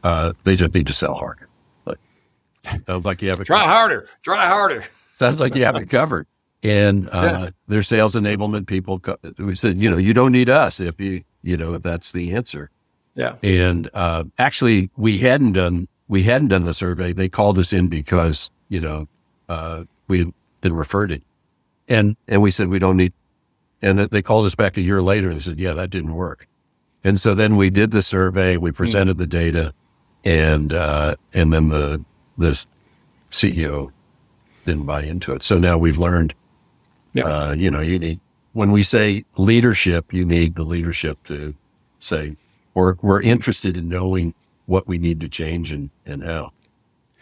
uh, 0.02 0.32
they 0.44 0.56
just 0.56 0.74
need 0.74 0.86
to 0.86 0.92
sell 0.92 1.14
harder. 1.14 1.48
Like, 1.86 1.98
Sounds 2.86 3.04
like 3.04 3.22
you 3.22 3.30
have 3.30 3.40
it. 3.40 3.44
Try 3.44 3.66
harder. 3.66 4.08
Try 4.22 4.46
harder. 4.46 4.84
Sounds 5.14 5.40
like 5.40 5.54
you 5.54 5.64
have 5.64 5.76
it 5.76 5.86
covered. 5.90 6.26
And 6.62 7.08
uh, 7.12 7.22
Yeah. 7.22 7.50
their 7.68 7.82
sales 7.82 8.14
enablement 8.14 8.66
people, 8.66 9.00
we 9.38 9.54
said, 9.54 9.80
you 9.80 9.90
know, 9.90 9.96
you 9.98 10.12
don't 10.14 10.32
need 10.32 10.48
us 10.48 10.80
if 10.80 11.00
you, 11.00 11.24
you 11.42 11.56
know, 11.56 11.74
if 11.74 11.82
that's 11.82 12.12
the 12.12 12.34
answer. 12.34 12.70
Yeah. 13.14 13.36
And 13.42 13.90
uh, 13.94 14.24
actually, 14.38 14.90
we 14.96 15.18
hadn't 15.18 15.52
done 15.52 15.88
we 16.08 16.24
hadn't 16.24 16.48
done 16.48 16.64
the 16.64 16.74
survey. 16.74 17.12
They 17.12 17.28
called 17.28 17.56
us 17.58 17.72
in 17.72 17.86
because 17.88 18.50
you 18.68 18.80
know 18.80 19.06
uh, 19.48 19.84
we 20.08 20.18
had 20.18 20.32
been 20.60 20.72
referred 20.74 21.12
it, 21.12 21.22
and 21.88 22.16
and 22.26 22.42
we 22.42 22.50
said 22.50 22.68
we 22.68 22.78
don't 22.78 22.96
need. 22.96 23.12
And 23.82 23.98
they 23.98 24.20
called 24.22 24.44
us 24.46 24.54
back 24.54 24.76
a 24.76 24.80
year 24.82 25.00
later 25.00 25.28
and 25.28 25.36
they 25.36 25.42
said, 25.42 25.58
yeah, 25.58 25.72
that 25.72 25.88
didn't 25.88 26.14
work. 26.14 26.46
And 27.02 27.18
so 27.18 27.34
then 27.34 27.56
we 27.56 27.70
did 27.70 27.92
the 27.92 28.02
survey, 28.02 28.58
we 28.58 28.72
presented 28.72 29.16
the 29.16 29.26
data, 29.26 29.72
and 30.24 30.72
uh, 30.72 31.16
and 31.34 31.52
then 31.52 31.68
the 31.68 32.04
this 32.38 32.66
CEO 33.30 33.90
didn't 34.64 34.84
buy 34.86 35.02
into 35.02 35.32
it. 35.32 35.42
So 35.42 35.58
now 35.58 35.78
we've 35.78 35.98
learned, 35.98 36.34
Yeah. 37.12 37.24
uh, 37.24 37.52
you 37.52 37.70
know, 37.70 37.80
you 37.80 37.98
need 37.98 38.20
when 38.52 38.72
we 38.72 38.82
say 38.82 39.24
leadership, 39.36 40.12
you 40.12 40.24
need 40.24 40.54
the 40.56 40.64
leadership 40.64 41.22
to 41.24 41.54
say 42.00 42.36
we're 42.74 42.94
we're 43.02 43.22
interested 43.22 43.76
in 43.76 43.88
knowing 43.88 44.34
what 44.66 44.86
we 44.86 44.98
need 44.98 45.20
to 45.20 45.28
change 45.28 45.72
and 45.72 45.90
and 46.06 46.22
how. 46.24 46.52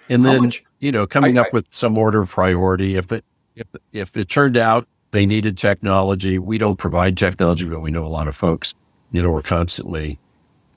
And 0.08 0.24
How 0.24 0.32
then 0.32 0.42
much- 0.42 0.64
you 0.80 0.92
know, 0.92 1.06
coming 1.06 1.38
I- 1.38 1.42
up 1.42 1.52
with 1.52 1.66
some 1.70 1.98
order 1.98 2.22
of 2.22 2.30
priority. 2.30 2.96
If 2.96 3.12
it 3.12 3.24
if 3.56 3.66
if 3.92 4.16
it 4.16 4.28
turned 4.28 4.56
out 4.56 4.86
they 5.10 5.24
needed 5.26 5.56
technology, 5.56 6.38
we 6.38 6.58
don't 6.58 6.76
provide 6.76 7.16
technology, 7.16 7.64
but 7.66 7.80
we 7.80 7.90
know 7.90 8.04
a 8.04 8.08
lot 8.08 8.28
of 8.28 8.36
folks. 8.36 8.74
You 9.10 9.22
know, 9.22 9.30
we're 9.30 9.42
constantly 9.42 10.18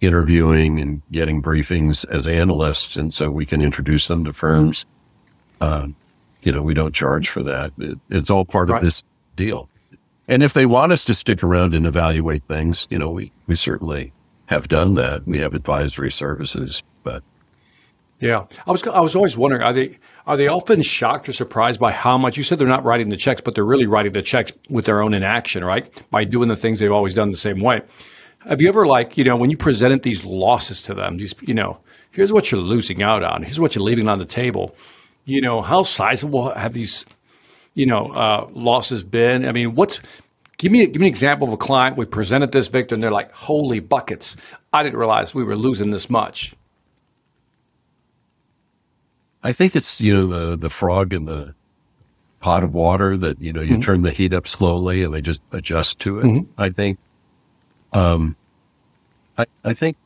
interviewing 0.01 0.79
and 0.79 1.01
getting 1.11 1.41
briefings 1.41 2.05
as 2.09 2.27
analysts, 2.27 2.95
and 2.97 3.13
so 3.13 3.29
we 3.31 3.45
can 3.45 3.61
introduce 3.61 4.07
them 4.07 4.23
to 4.25 4.33
firms. 4.33 4.85
Um, 5.61 5.95
you 6.41 6.51
know, 6.51 6.61
we 6.63 6.73
don't 6.73 6.93
charge 6.93 7.29
for 7.29 7.43
that. 7.43 7.71
It, 7.77 7.99
it's 8.09 8.29
all 8.31 8.43
part 8.45 8.69
Right. 8.69 8.77
of 8.77 8.83
this 8.83 9.03
deal. 9.35 9.69
And 10.27 10.41
if 10.43 10.53
they 10.53 10.65
want 10.65 10.91
us 10.91 11.05
to 11.05 11.13
stick 11.13 11.43
around 11.43 11.73
and 11.75 11.85
evaluate 11.85 12.43
things, 12.45 12.87
you 12.89 12.97
know, 12.97 13.09
we, 13.11 13.31
we 13.47 13.55
certainly 13.55 14.11
have 14.47 14.67
done 14.67 14.95
that. 14.95 15.27
We 15.27 15.37
have 15.39 15.53
advisory 15.53 16.09
services, 16.11 16.81
but 17.03 17.23
Yeah, 18.19 18.45
I 18.67 18.71
was 18.71 18.83
I 18.87 18.99
was 19.01 19.15
always 19.15 19.37
wondering 19.37 19.61
are 19.61 19.73
they 19.73 19.97
are 20.25 20.37
they 20.37 20.47
often 20.47 20.81
shocked 20.81 21.27
or 21.29 21.33
surprised 21.33 21.79
by 21.79 21.91
how 21.91 22.17
much 22.17 22.37
you 22.37 22.43
said 22.43 22.59
they're 22.59 22.67
not 22.67 22.83
writing 22.83 23.09
the 23.09 23.17
checks, 23.17 23.41
but 23.41 23.55
they're 23.55 23.65
really 23.65 23.87
writing 23.87 24.13
the 24.13 24.21
checks 24.21 24.51
with 24.69 24.85
their 24.85 25.01
own 25.01 25.13
inaction, 25.13 25.63
right? 25.63 25.89
By 26.11 26.23
doing 26.23 26.47
the 26.49 26.55
things 26.55 26.79
they've 26.79 26.91
always 26.91 27.13
done 27.13 27.31
the 27.31 27.37
same 27.37 27.59
way. 27.61 27.81
Have 28.47 28.61
you 28.61 28.67
ever 28.67 28.85
like 28.87 29.17
you 29.17 29.23
know 29.23 29.35
when 29.35 29.49
you 29.49 29.57
presented 29.57 30.03
these 30.03 30.23
losses 30.23 30.81
to 30.83 30.93
them, 30.93 31.17
these 31.17 31.35
you 31.41 31.53
know 31.53 31.79
here's 32.11 32.31
what 32.31 32.51
you're 32.51 32.61
losing 32.61 33.01
out 33.03 33.23
on, 33.23 33.43
here's 33.43 33.59
what 33.59 33.75
you're 33.75 33.83
leaving 33.83 34.09
on 34.09 34.19
the 34.19 34.25
table. 34.25 34.75
You 35.25 35.41
know 35.41 35.61
how 35.61 35.83
sizable 35.83 36.51
have 36.51 36.73
these 36.73 37.05
you 37.73 37.85
know 37.85 38.11
uh, 38.11 38.47
losses 38.53 39.03
been? 39.03 39.45
I 39.45 39.51
mean, 39.51 39.75
what's 39.75 39.99
give 40.57 40.71
me 40.71 40.85
give 40.87 40.99
me 40.99 41.07
an 41.07 41.11
example 41.11 41.47
of 41.47 41.53
a 41.53 41.57
client 41.57 41.97
we 41.97 42.05
presented 42.05 42.51
this 42.51 42.67
Victor 42.67 42.95
and 42.95 43.03
they're 43.03 43.11
like, 43.11 43.31
holy 43.31 43.79
buckets, 43.79 44.35
I 44.73 44.83
didn't 44.83 44.97
realize 44.97 45.35
we 45.35 45.43
were 45.43 45.55
losing 45.55 45.91
this 45.91 46.09
much. 46.09 46.55
I 49.43 49.53
think 49.53 49.75
it's, 49.75 49.99
you 49.99 50.13
know, 50.13 50.27
the, 50.27 50.55
the 50.55 50.69
frog 50.69 51.13
in 51.13 51.25
the 51.25 51.55
pot 52.41 52.63
of 52.63 52.73
water 52.75 53.17
that, 53.17 53.41
you 53.41 53.51
know, 53.51 53.61
you 53.61 53.81
turn 53.81 54.03
the 54.03 54.11
heat 54.11 54.33
up 54.33 54.47
slowly 54.47 55.03
and 55.03 55.13
they 55.13 55.21
just 55.21 55.41
adjust 55.51 55.99
to 56.01 56.19
it. 56.19 56.45
I 56.59 56.69
think, 56.69 56.99
um, 57.93 58.35
I, 59.37 59.45
I 59.63 59.73
think 59.73 59.97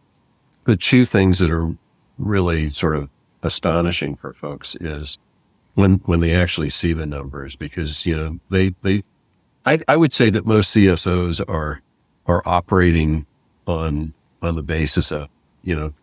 the 0.65 0.75
two 0.75 1.05
things 1.05 1.39
that 1.39 1.51
are 1.51 1.75
really 2.17 2.69
sort 2.69 2.95
of 2.95 3.09
astonishing 3.43 4.15
for 4.15 4.33
folks 4.33 4.75
is 4.75 5.17
when, 5.75 5.95
when 6.05 6.19
they 6.19 6.33
actually 6.33 6.69
see 6.69 6.93
the 6.93 7.05
numbers 7.05 7.55
because, 7.55 8.05
you 8.05 8.15
know, 8.15 8.39
they, 8.49 8.73
they, 8.81 9.03
I, 9.65 9.79
I 9.87 9.97
would 9.97 10.13
say 10.13 10.29
that 10.29 10.45
most 10.45 10.75
CSOs 10.75 11.43
are, 11.47 11.81
are 12.25 12.41
operating 12.45 13.25
on, 13.67 14.13
on 14.41 14.55
the 14.55 14.63
basis 14.63 15.11
of, 15.11 15.27
you 15.63 15.75
know, 15.75 15.93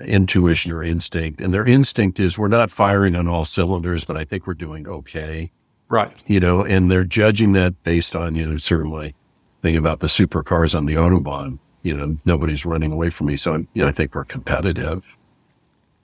intuition 0.00 0.72
or 0.72 0.82
instinct. 0.82 1.40
And 1.40 1.54
their 1.54 1.64
instinct 1.64 2.20
is 2.20 2.38
we're 2.38 2.48
not 2.48 2.70
firing 2.70 3.14
on 3.16 3.28
all 3.28 3.44
cylinders, 3.44 4.04
but 4.04 4.16
I 4.16 4.24
think 4.24 4.46
we're 4.46 4.54
doing 4.54 4.86
okay, 4.88 5.50
Right. 5.88 6.12
you 6.26 6.40
know, 6.40 6.64
and 6.64 6.90
they're 6.90 7.04
judging 7.04 7.52
that 7.52 7.80
based 7.84 8.16
on, 8.16 8.34
you 8.34 8.46
know, 8.46 8.56
certainly 8.56 9.14
thinking 9.64 9.78
about 9.78 10.00
the 10.00 10.06
supercars 10.08 10.76
on 10.76 10.84
the 10.84 10.92
Autobahn, 10.94 11.58
you 11.82 11.96
know, 11.96 12.18
nobody's 12.26 12.66
running 12.66 12.92
away 12.92 13.08
from 13.08 13.28
me. 13.28 13.36
So, 13.38 13.54
I'm, 13.54 13.66
you 13.72 13.80
know, 13.80 13.88
I 13.88 13.92
think 13.92 14.14
we're 14.14 14.24
competitive. 14.24 15.16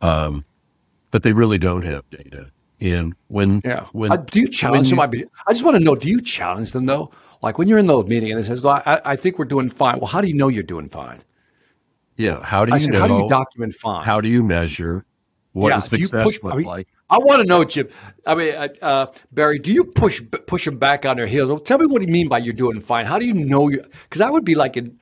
Um, 0.00 0.46
but 1.10 1.22
they 1.24 1.34
really 1.34 1.58
don't 1.58 1.82
have 1.82 2.08
data. 2.08 2.50
And 2.80 3.14
when, 3.28 3.60
Yeah. 3.62 3.84
when, 3.92 4.12
Uh, 4.12 4.16
do 4.16 4.40
you 4.40 4.48
challenge 4.48 4.88
them? 4.88 4.98
I 4.98 5.06
just 5.50 5.62
want 5.62 5.76
to 5.76 5.84
know, 5.84 5.94
do 5.94 6.08
you 6.08 6.22
challenge 6.22 6.72
them 6.72 6.86
though? 6.86 7.10
Like 7.42 7.58
when 7.58 7.68
you're 7.68 7.78
in 7.78 7.86
the 7.86 8.02
meeting 8.02 8.30
and 8.30 8.40
it 8.40 8.46
says, 8.46 8.62
"Well, 8.62 8.82
I, 8.86 9.00
I 9.04 9.16
think 9.16 9.38
we're 9.38 9.44
doing 9.44 9.68
fine. 9.68 9.98
Well, 9.98 10.06
how 10.06 10.22
do 10.22 10.28
you 10.28 10.34
know 10.34 10.48
you're 10.48 10.62
doing 10.62 10.88
fine? 10.88 11.20
yeah, 12.16 12.42
how 12.42 12.64
do 12.64 12.70
you 12.70 12.74
I 12.76 12.78
you 12.78 12.84
said, 12.84 12.92
know? 12.94 13.00
how 13.00 13.06
do 13.08 13.14
you 13.14 13.28
document 13.28 13.74
fine? 13.74 14.04
how 14.06 14.20
do 14.22 14.28
you 14.28 14.42
measure? 14.42 15.04
What 15.52 15.70
Yeah, 15.70 15.78
success 15.80 16.22
push- 16.22 16.38
I 16.44 16.56
mean, 16.56 16.66
like? 16.66 16.88
I 17.10 17.18
want 17.18 17.42
to 17.42 17.46
know, 17.48 17.64
Jim. 17.64 17.88
I 18.24 18.34
mean, 18.36 18.54
uh, 18.54 18.68
uh, 18.82 19.06
Barry, 19.32 19.58
do 19.58 19.72
you 19.72 19.84
push 19.84 20.22
push 20.46 20.64
them 20.64 20.78
back 20.78 21.04
on 21.04 21.16
their 21.16 21.26
heels? 21.26 21.48
Well, 21.48 21.58
tell 21.58 21.78
me 21.78 21.86
what 21.86 22.02
you 22.02 22.08
mean 22.08 22.28
by 22.28 22.38
you're 22.38 22.52
doing 22.54 22.80
fine. 22.80 23.04
How 23.04 23.18
do 23.18 23.24
you 23.26 23.34
know 23.34 23.68
you? 23.68 23.84
Because 24.04 24.20
I 24.20 24.30
would 24.30 24.44
be 24.44 24.54
like, 24.54 24.76
in, 24.76 24.96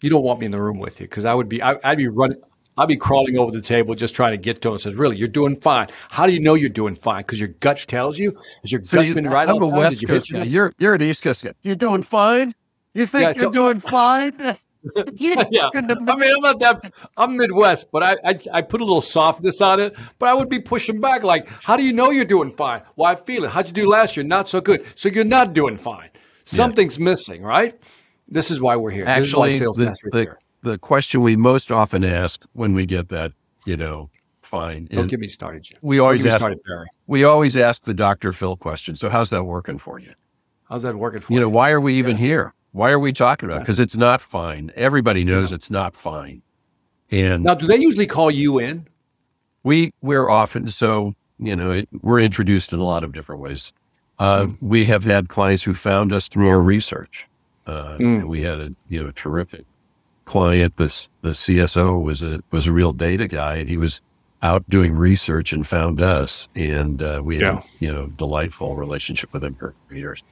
you 0.00 0.10
don't 0.10 0.24
want 0.24 0.40
me 0.40 0.46
in 0.46 0.52
the 0.52 0.60
room 0.60 0.80
with 0.80 1.00
you 1.00 1.06
because 1.06 1.24
I 1.24 1.34
would 1.34 1.48
be, 1.48 1.62
I, 1.62 1.76
I'd 1.84 1.98
be 1.98 2.08
running. 2.08 2.38
I'd 2.76 2.88
be 2.88 2.96
crawling 2.96 3.36
over 3.38 3.52
the 3.52 3.60
table 3.60 3.94
just 3.94 4.14
trying 4.14 4.32
to 4.32 4.38
get 4.38 4.62
to 4.62 4.70
him. 4.72 4.78
Says, 4.78 4.94
really, 4.94 5.16
you're 5.18 5.28
doing 5.28 5.56
fine. 5.60 5.88
How 6.08 6.26
do 6.26 6.32
you 6.32 6.40
know 6.40 6.54
you're 6.54 6.70
doing 6.70 6.96
fine? 6.96 7.20
Because 7.20 7.38
your 7.38 7.48
gut 7.60 7.84
tells 7.86 8.18
you. 8.18 8.36
Is 8.64 8.72
your 8.72 8.80
gut 8.80 9.06
you- 9.06 9.14
been 9.14 9.28
right? 9.28 9.46
I'm 9.48 9.62
a? 9.62 9.68
West 9.68 10.00
you 10.02 10.08
Coast 10.08 10.32
guy. 10.32 10.42
You're 10.44 10.72
you're 10.78 10.94
an 10.94 11.02
East 11.02 11.22
Coast 11.22 11.44
guy. 11.44 11.52
You're 11.62 11.76
doing 11.76 12.02
fine. 12.02 12.54
You 12.94 13.06
think 13.06 13.22
Yeah, 13.22 13.28
you're 13.34 13.44
so- 13.44 13.50
doing 13.52 13.78
fine? 13.78 14.32
yeah. 15.14 15.44
I 15.74 15.80
mean, 15.80 15.90
I'm 15.90 16.40
not 16.40 16.58
that. 16.60 16.92
I'm 17.16 17.36
Midwest, 17.36 17.90
but 17.92 18.02
I, 18.02 18.16
I 18.24 18.38
I 18.52 18.62
put 18.62 18.80
a 18.80 18.84
little 18.84 19.00
softness 19.02 19.60
on 19.60 19.80
it. 19.80 19.94
But 20.18 20.28
I 20.28 20.34
would 20.34 20.48
be 20.48 20.58
pushing 20.58 21.00
back, 21.00 21.22
like, 21.22 21.48
how 21.48 21.76
do 21.76 21.84
you 21.84 21.92
know 21.92 22.10
you're 22.10 22.24
doing 22.24 22.50
fine? 22.52 22.82
Well, 22.96 23.10
I 23.10 23.14
feel 23.14 23.44
it. 23.44 23.50
How'd 23.50 23.66
you 23.68 23.72
do 23.72 23.88
last 23.88 24.16
year? 24.16 24.24
Not 24.24 24.48
so 24.48 24.60
good. 24.60 24.84
So 24.96 25.08
you're 25.08 25.24
not 25.24 25.54
doing 25.54 25.76
fine. 25.76 26.10
Something's 26.44 26.98
missing, 26.98 27.42
right? 27.42 27.78
This 28.28 28.50
is 28.50 28.60
why 28.60 28.76
we're 28.76 28.90
here. 28.90 29.04
this 29.04 29.28
is 29.28 29.36
why 29.36 29.46
Actually, 29.48 29.58
sales 29.58 29.76
the, 29.76 29.94
the, 30.10 30.18
here. 30.20 30.38
the 30.62 30.78
question 30.78 31.20
we 31.22 31.36
most 31.36 31.70
often 31.70 32.02
ask 32.04 32.44
when 32.54 32.72
we 32.74 32.86
get 32.86 33.08
that, 33.10 33.32
you 33.66 33.76
know, 33.76 34.10
fine. 34.42 34.86
Don't 34.90 35.06
get 35.08 35.20
me 35.20 35.28
started, 35.28 35.62
Jim. 35.62 35.78
we 35.82 35.98
always 35.98 36.24
ask 36.26 36.38
started, 36.38 36.58
Barry. 36.66 36.86
we 37.06 37.24
always 37.24 37.56
ask 37.56 37.84
the 37.84 37.94
Dr. 37.94 38.32
Phil 38.32 38.56
question. 38.56 38.96
So 38.96 39.08
how's 39.08 39.30
that 39.30 39.44
working 39.44 39.78
for 39.78 39.98
you? 40.00 40.12
How's 40.68 40.82
that 40.82 40.96
working 40.96 41.20
for 41.20 41.32
You 41.32 41.38
you? 41.38 41.44
know, 41.44 41.48
why 41.50 41.70
are 41.70 41.80
we 41.80 41.94
even 41.94 42.16
here? 42.16 42.54
Why 42.72 42.90
are 42.90 42.98
we 42.98 43.12
talking 43.12 43.48
about? 43.48 43.58
It? 43.58 43.60
Because 43.60 43.80
it's 43.80 43.96
not 43.96 44.20
fine. 44.20 44.72
Everybody 44.74 45.24
knows 45.24 45.52
it's 45.52 45.70
not 45.70 45.94
fine. 45.94 46.42
And 47.10 47.44
Now, 47.44 47.54
do 47.54 47.66
they 47.66 47.76
usually 47.76 48.06
call 48.06 48.30
you 48.30 48.58
in? 48.58 48.86
we 49.64 49.92
we're 50.02 50.28
often 50.28 50.66
so 50.68 51.14
you 51.38 51.54
know 51.54 51.70
it, 51.70 51.88
we're 52.00 52.18
introduced 52.18 52.72
in 52.72 52.80
a 52.80 52.84
lot 52.84 53.04
of 53.04 53.12
different 53.12 53.40
ways. 53.40 53.72
Uh, 54.18 54.48
We 54.60 54.86
have 54.86 55.04
had 55.04 55.28
clients 55.28 55.62
who 55.62 55.72
found 55.74 56.12
us 56.12 56.26
through 56.28 56.48
our 56.48 56.60
research. 56.60 57.26
Uh, 57.66 57.96
and 58.00 58.28
we 58.28 58.42
had 58.42 58.58
a 58.60 58.74
you 58.88 59.04
know 59.04 59.10
terrific 59.12 59.64
client. 60.24 60.76
This 60.78 61.08
the 61.20 61.28
CSO 61.30 62.02
was 62.02 62.22
a 62.22 62.40
was 62.50 62.66
a 62.66 62.72
real 62.72 62.92
data 62.92 63.28
guy, 63.28 63.56
and 63.56 63.68
he 63.68 63.76
was 63.76 64.00
out 64.42 64.68
doing 64.68 64.94
research 64.96 65.52
and 65.52 65.64
found 65.64 66.00
us, 66.00 66.48
and 66.56 67.00
uh, 67.00 67.20
we 67.22 67.36
had 67.36 67.42
Yeah. 67.42 67.58
a 67.58 67.62
you 67.84 67.92
know 67.92 68.06
delightful 68.08 68.74
relationship 68.74 69.32
with 69.32 69.44
him 69.44 69.54
for 69.54 69.74
years. 69.92 70.24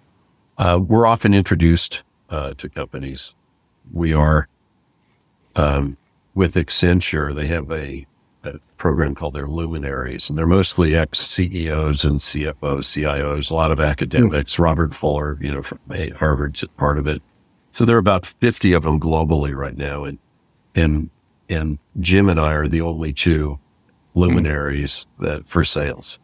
Uh, 0.59 0.81
we're 0.83 1.07
often 1.07 1.35
introduced 1.35 2.03
uh, 2.31 2.55
to 2.55 2.69
companies. 2.69 3.35
We 3.93 4.13
are 4.15 4.49
um, 5.57 5.97
with 6.35 6.55
Accenture. 6.55 7.35
They 7.35 7.47
have 7.49 7.71
a, 7.71 8.07
a 8.45 8.59
program 8.77 9.15
called 9.15 9.35
their 9.35 9.47
Luminaries, 9.47 10.29
and 10.29 10.39
they're 10.39 10.47
mostly 10.47 10.95
ex 10.97 11.19
CEOs 11.19 12.05
and 12.05 12.21
CFOs, 12.21 12.85
CIOs. 12.85 13.51
A 13.51 13.55
lot 13.55 13.73
of 13.73 13.81
academics. 13.81 14.59
Robert 14.59 14.95
Fuller, 14.95 15.37
you 15.41 15.53
know, 15.53 15.63
from 15.63 15.81
Harvard's 16.17 16.65
part 16.77 16.99
of 16.99 17.07
it. 17.07 17.23
So 17.73 17.85
there 17.85 17.97
are 17.97 18.01
about 18.01 18.27
fifty 18.27 18.73
of 18.73 18.85
them 18.85 18.99
globally 18.99 19.55
right 19.55 19.77
now, 19.77 20.05
and 20.05 20.19
and 20.75 21.11
and 21.49 21.79
Jim 21.99 22.29
and 22.29 22.41
I 22.41 22.53
are 22.53 22.69
the 22.69 22.81
only 22.81 23.13
two 23.13 23.59
luminaries 24.15 25.07
that 25.19 25.49
for 25.49 25.65
sales. 25.65 26.19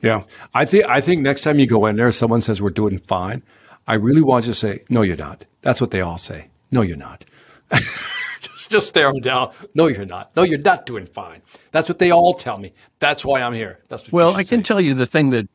Yeah, 0.00 0.22
I 0.54 0.64
think 0.64 0.84
I 0.86 1.00
think 1.00 1.22
next 1.22 1.42
time 1.42 1.58
you 1.58 1.66
go 1.66 1.86
in 1.86 1.96
there, 1.96 2.12
someone 2.12 2.40
says 2.40 2.62
we're 2.62 2.70
doing 2.70 2.98
fine. 2.98 3.42
I 3.88 3.94
really 3.94 4.20
want 4.20 4.44
you 4.44 4.52
to 4.52 4.58
say, 4.58 4.84
"No, 4.90 5.02
you're 5.02 5.16
not." 5.16 5.46
That's 5.62 5.80
what 5.80 5.90
they 5.90 6.02
all 6.02 6.18
say. 6.18 6.48
No, 6.70 6.82
you're 6.82 6.96
not. 6.96 7.24
just 7.72 8.70
just 8.70 8.86
stare 8.86 9.10
them 9.10 9.20
down. 9.20 9.52
No, 9.74 9.86
you're 9.86 10.04
not. 10.04 10.30
No, 10.36 10.42
you're 10.42 10.58
not 10.58 10.84
doing 10.84 11.06
fine. 11.06 11.40
That's 11.72 11.88
what 11.88 11.98
they 11.98 12.10
all 12.10 12.34
tell 12.34 12.58
me. 12.58 12.74
That's 12.98 13.24
why 13.24 13.40
I'm 13.40 13.54
here. 13.54 13.80
That's 13.88 14.04
what. 14.04 14.12
Well, 14.12 14.36
I 14.36 14.44
can 14.44 14.60
say. 14.60 14.68
tell 14.68 14.80
you 14.80 14.92
the 14.92 15.06
thing 15.06 15.30
that 15.30 15.48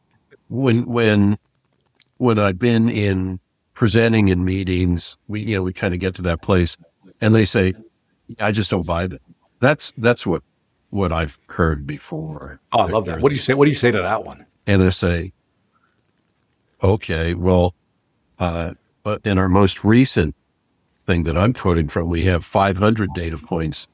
when 0.50 0.88
when 0.88 1.38
when 2.18 2.40
I've 2.40 2.58
been 2.58 2.90
in 2.90 3.40
presenting 3.76 4.30
in 4.30 4.44
meetings, 4.44 5.16
we 5.28 5.42
you 5.42 5.56
know 5.56 5.64
we 5.64 5.72
kind 5.72 5.94
of 5.94 6.00
get 6.00 6.16
to 6.16 6.24
that 6.24 6.42
place, 6.42 6.76
and 7.22 7.36
they 7.36 7.46
say, 7.46 7.76
"I 8.40 8.52
just 8.52 8.72
don't 8.72 8.86
buy 8.86 9.06
that." 9.06 9.22
That's 9.60 9.94
that's 9.96 10.26
what 10.26 10.42
what 10.90 11.12
I've 11.12 11.40
heard 11.50 11.86
before. 11.86 12.60
Oh, 12.72 12.80
I 12.80 12.86
love 12.88 13.06
that. 13.06 13.22
What 13.22 13.30
do 13.30 13.36
you 13.36 13.42
say? 13.42 13.54
What 13.54 13.66
do 13.66 13.70
you 13.70 13.78
say 13.78 13.92
to 13.92 14.02
that 14.02 14.26
one? 14.26 14.48
And 14.66 14.82
I 14.82 14.90
say, 14.90 15.34
okay, 16.82 17.34
well, 17.34 17.76
uh, 18.44 18.74
but 19.04 19.26
in 19.26 19.38
our 19.38 19.50
most 19.50 19.84
recent 19.84 20.36
thing 21.06 21.24
that 21.24 21.38
I'm 21.38 21.54
quoting 21.54 21.88
from, 21.88 22.10
we 22.10 22.24
have 22.24 22.44
500 22.44 23.14
data 23.14 23.38
points 23.38 23.88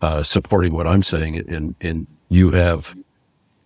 uh, 0.00 0.22
supporting 0.22 0.72
what 0.72 0.86
I'm 0.86 1.02
saying, 1.02 1.36
and 1.48 1.74
and 1.80 2.06
you 2.28 2.52
have 2.52 2.94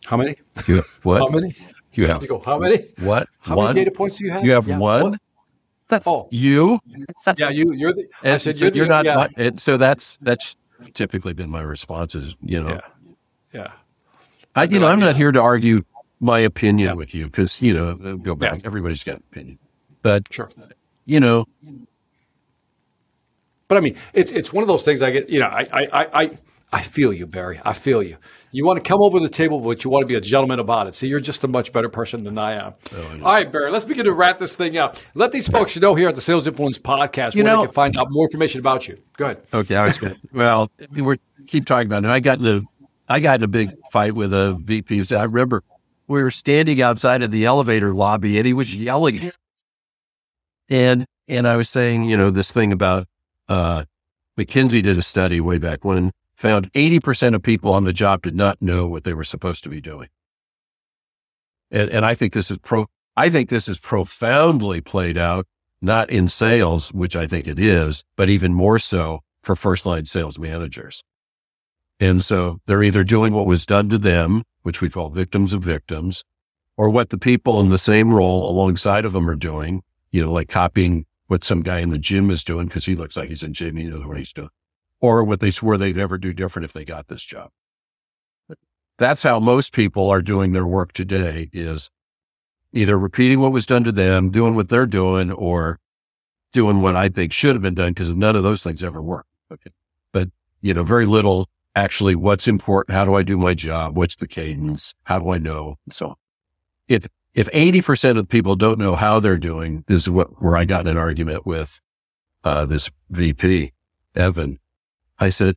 how 0.06 0.16
many? 0.16 0.36
You 0.66 0.76
have, 0.76 0.86
what? 1.02 1.18
How 1.18 1.28
many? 1.28 1.54
You 1.94 2.06
have 2.06 2.22
you 2.22 2.28
go. 2.28 2.38
How 2.38 2.58
many? 2.58 2.78
What? 2.98 3.28
How 3.40 3.56
one? 3.56 3.66
many 3.68 3.80
data 3.84 3.90
points 3.90 4.18
do 4.18 4.24
you 4.24 4.30
have? 4.30 4.44
You 4.44 4.52
have 4.52 4.68
yeah, 4.68 4.78
one. 4.78 5.18
That, 5.88 6.04
oh, 6.06 6.28
you? 6.30 6.78
Yeah, 7.36 7.50
you. 7.50 7.72
You're 7.72 7.92
the. 7.92 8.06
And 8.22 8.34
I 8.34 8.36
said 8.38 8.56
so 8.56 8.66
you're, 8.66 8.74
you're 8.74 8.84
the, 8.86 9.02
not. 9.02 9.04
Yeah. 9.04 9.26
And 9.36 9.60
so 9.60 9.76
that's 9.76 10.16
that's 10.22 10.56
typically 10.94 11.34
been 11.34 11.50
my 11.50 11.60
responses. 11.60 12.34
You 12.40 12.62
know. 12.62 12.70
Yeah. 12.70 12.80
Yeah. 13.52 13.72
I, 14.54 14.64
you 14.64 14.78
know, 14.78 14.86
I'm 14.86 15.00
not 15.00 15.16
here 15.16 15.32
to 15.32 15.40
argue 15.40 15.84
my 16.20 16.38
opinion 16.38 16.90
Yeah. 16.90 16.94
with 16.94 17.14
you 17.14 17.26
because 17.26 17.60
you 17.60 17.74
know, 17.74 18.16
go 18.16 18.34
back. 18.34 18.60
Yeah. 18.60 18.66
Everybody's 18.66 19.04
got 19.04 19.16
an 19.16 19.24
opinion, 19.30 19.58
but 20.02 20.24
Sure. 20.32 20.50
you 21.06 21.20
know, 21.20 21.46
But 23.68 23.78
I 23.78 23.80
mean, 23.80 23.96
it's 24.12 24.30
it's 24.32 24.52
one 24.52 24.62
of 24.62 24.68
those 24.68 24.84
things. 24.84 25.00
I 25.02 25.10
get. 25.10 25.28
You 25.30 25.40
know, 25.40 25.46
I 25.46 25.66
I 25.72 26.06
I. 26.22 26.30
I 26.74 26.80
feel 26.80 27.12
you, 27.12 27.26
Barry. 27.26 27.60
I 27.66 27.74
feel 27.74 28.02
you. 28.02 28.16
You 28.50 28.64
want 28.64 28.82
to 28.82 28.88
come 28.88 29.02
over 29.02 29.20
the 29.20 29.28
table, 29.28 29.60
but 29.60 29.84
you 29.84 29.90
want 29.90 30.04
to 30.04 30.06
be 30.06 30.14
a 30.14 30.22
gentleman 30.22 30.58
about 30.58 30.86
it. 30.86 30.94
See, 30.94 31.06
you're 31.06 31.20
just 31.20 31.44
a 31.44 31.48
much 31.48 31.70
better 31.70 31.90
person 31.90 32.24
than 32.24 32.38
I 32.38 32.52
am. 32.52 32.72
Oh, 32.96 33.10
All 33.24 33.32
right, 33.32 33.52
Barry, 33.52 33.70
let's 33.70 33.84
begin 33.84 34.06
to 34.06 34.12
wrap 34.14 34.38
this 34.38 34.56
thing 34.56 34.78
up. 34.78 34.96
Let 35.12 35.32
these 35.32 35.46
folks 35.48 35.76
know 35.76 35.94
here 35.94 36.08
at 36.08 36.14
the 36.14 36.22
Sales 36.22 36.46
Influence 36.46 36.78
Podcast 36.78 37.34
You 37.34 37.44
where 37.44 37.52
know- 37.52 37.60
they 37.60 37.66
can 37.66 37.74
find 37.74 37.96
out 37.98 38.06
more 38.10 38.24
information 38.26 38.60
about 38.60 38.88
you. 38.88 38.96
Go 39.18 39.26
ahead. 39.26 39.42
Okay, 39.52 39.76
I 39.76 39.84
was 39.84 39.98
gonna, 39.98 40.16
well. 40.32 40.70
We 40.90 41.18
keep 41.46 41.66
talking 41.66 41.88
about 41.88 42.04
it. 42.06 42.08
I 42.08 42.20
got 42.20 42.38
in 42.38 42.46
a, 42.46 42.62
I 43.06 43.20
got 43.20 43.40
in 43.40 43.44
a 43.44 43.48
big 43.48 43.70
fight 43.92 44.14
with 44.14 44.32
a 44.32 44.54
VP. 44.54 45.04
I 45.14 45.24
remember 45.24 45.62
we 46.08 46.22
were 46.22 46.30
standing 46.30 46.80
outside 46.80 47.22
of 47.22 47.30
the 47.30 47.44
elevator 47.44 47.92
lobby, 47.92 48.38
and 48.38 48.46
he 48.46 48.54
was 48.54 48.74
yelling, 48.74 49.30
and 50.72 51.06
and 51.28 51.46
I 51.46 51.56
was 51.56 51.68
saying, 51.68 52.04
you 52.04 52.16
know, 52.16 52.30
this 52.30 52.50
thing 52.50 52.72
about 52.72 53.06
uh, 53.48 53.84
McKinsey 54.38 54.82
did 54.82 54.98
a 54.98 55.02
study 55.02 55.40
way 55.40 55.58
back 55.58 55.84
when 55.84 56.10
found 56.34 56.70
eighty 56.74 56.98
percent 56.98 57.34
of 57.34 57.42
people 57.42 57.72
on 57.72 57.84
the 57.84 57.92
job 57.92 58.22
did 58.22 58.34
not 58.34 58.60
know 58.60 58.86
what 58.86 59.04
they 59.04 59.12
were 59.12 59.22
supposed 59.22 59.62
to 59.64 59.68
be 59.68 59.80
doing, 59.80 60.08
and 61.70 61.90
and 61.90 62.04
I 62.04 62.14
think 62.14 62.32
this 62.32 62.50
is 62.50 62.58
pro. 62.58 62.86
I 63.16 63.28
think 63.28 63.50
this 63.50 63.68
is 63.68 63.78
profoundly 63.78 64.80
played 64.80 65.18
out, 65.18 65.46
not 65.82 66.08
in 66.08 66.26
sales, 66.28 66.90
which 66.92 67.14
I 67.14 67.26
think 67.26 67.46
it 67.46 67.58
is, 67.58 68.02
but 68.16 68.30
even 68.30 68.54
more 68.54 68.78
so 68.78 69.20
for 69.42 69.54
first 69.54 69.84
line 69.84 70.06
sales 70.06 70.38
managers. 70.38 71.04
And 72.00 72.24
so 72.24 72.60
they're 72.66 72.82
either 72.82 73.04
doing 73.04 73.34
what 73.34 73.44
was 73.44 73.66
done 73.66 73.90
to 73.90 73.98
them, 73.98 74.44
which 74.62 74.80
we 74.80 74.88
call 74.88 75.10
victims 75.10 75.52
of 75.52 75.62
victims, 75.62 76.24
or 76.78 76.88
what 76.88 77.10
the 77.10 77.18
people 77.18 77.60
in 77.60 77.68
the 77.68 77.76
same 77.76 78.14
role 78.14 78.50
alongside 78.50 79.04
of 79.04 79.12
them 79.12 79.28
are 79.28 79.36
doing, 79.36 79.82
you 80.12 80.22
know, 80.22 80.30
like 80.30 80.48
copying 80.48 81.06
what 81.26 81.42
some 81.42 81.62
guy 81.62 81.80
in 81.80 81.90
the 81.90 81.98
gym 81.98 82.30
is 82.30 82.44
doing 82.44 82.66
because 82.66 82.84
he 82.84 82.94
looks 82.94 83.16
like 83.16 83.28
he's 83.28 83.42
in 83.42 83.54
gym, 83.54 83.76
he 83.76 83.84
knows 83.84 84.04
what 84.04 84.18
he's 84.18 84.32
doing, 84.32 84.50
or 85.00 85.24
what 85.24 85.40
they 85.40 85.50
swore 85.50 85.76
they'd 85.76 85.98
ever 85.98 86.18
do 86.18 86.32
different 86.32 86.64
if 86.64 86.72
they 86.72 86.84
got 86.84 87.08
this 87.08 87.22
job. 87.24 87.50
That's 88.98 89.22
how 89.22 89.40
most 89.40 89.72
people 89.72 90.10
are 90.10 90.22
doing 90.22 90.52
their 90.52 90.66
work 90.66 90.92
today 90.92 91.48
is 91.52 91.90
either 92.72 92.98
repeating 92.98 93.40
what 93.40 93.50
was 93.50 93.66
done 93.66 93.84
to 93.84 93.92
them, 93.92 94.30
doing 94.30 94.54
what 94.54 94.68
they're 94.68 94.86
doing, 94.86 95.32
or 95.32 95.80
doing 96.52 96.82
what 96.82 96.94
I 96.94 97.08
think 97.08 97.32
should 97.32 97.54
have 97.54 97.62
been 97.62 97.74
done 97.74 97.92
because 97.92 98.14
none 98.14 98.36
of 98.36 98.42
those 98.42 98.62
things 98.62 98.82
ever 98.82 99.02
work. 99.02 99.26
Okay. 99.50 99.70
But, 100.12 100.28
you 100.60 100.74
know, 100.74 100.84
very 100.84 101.06
little 101.06 101.48
actually 101.74 102.14
what's 102.14 102.46
important. 102.46 102.94
How 102.94 103.04
do 103.04 103.14
I 103.14 103.22
do 103.22 103.36
my 103.38 103.54
job? 103.54 103.96
What's 103.96 104.16
the 104.16 104.28
cadence? 104.28 104.94
How 105.04 105.18
do 105.18 105.30
I 105.30 105.38
know? 105.38 105.78
And 105.86 105.94
so 105.94 106.08
on. 106.08 106.16
If, 106.88 107.06
if 107.34 107.50
80% 107.50 108.18
of 108.18 108.28
people 108.28 108.56
don't 108.56 108.78
know 108.78 108.94
how 108.94 109.20
they're 109.20 109.38
doing, 109.38 109.84
this 109.86 110.02
is 110.02 110.10
what, 110.10 110.42
where 110.42 110.56
I 110.56 110.64
got 110.64 110.82
in 110.82 110.88
an 110.88 110.96
argument 110.96 111.46
with, 111.46 111.80
uh, 112.44 112.66
this 112.66 112.90
VP, 113.10 113.72
Evan. 114.14 114.58
I 115.18 115.30
said, 115.30 115.56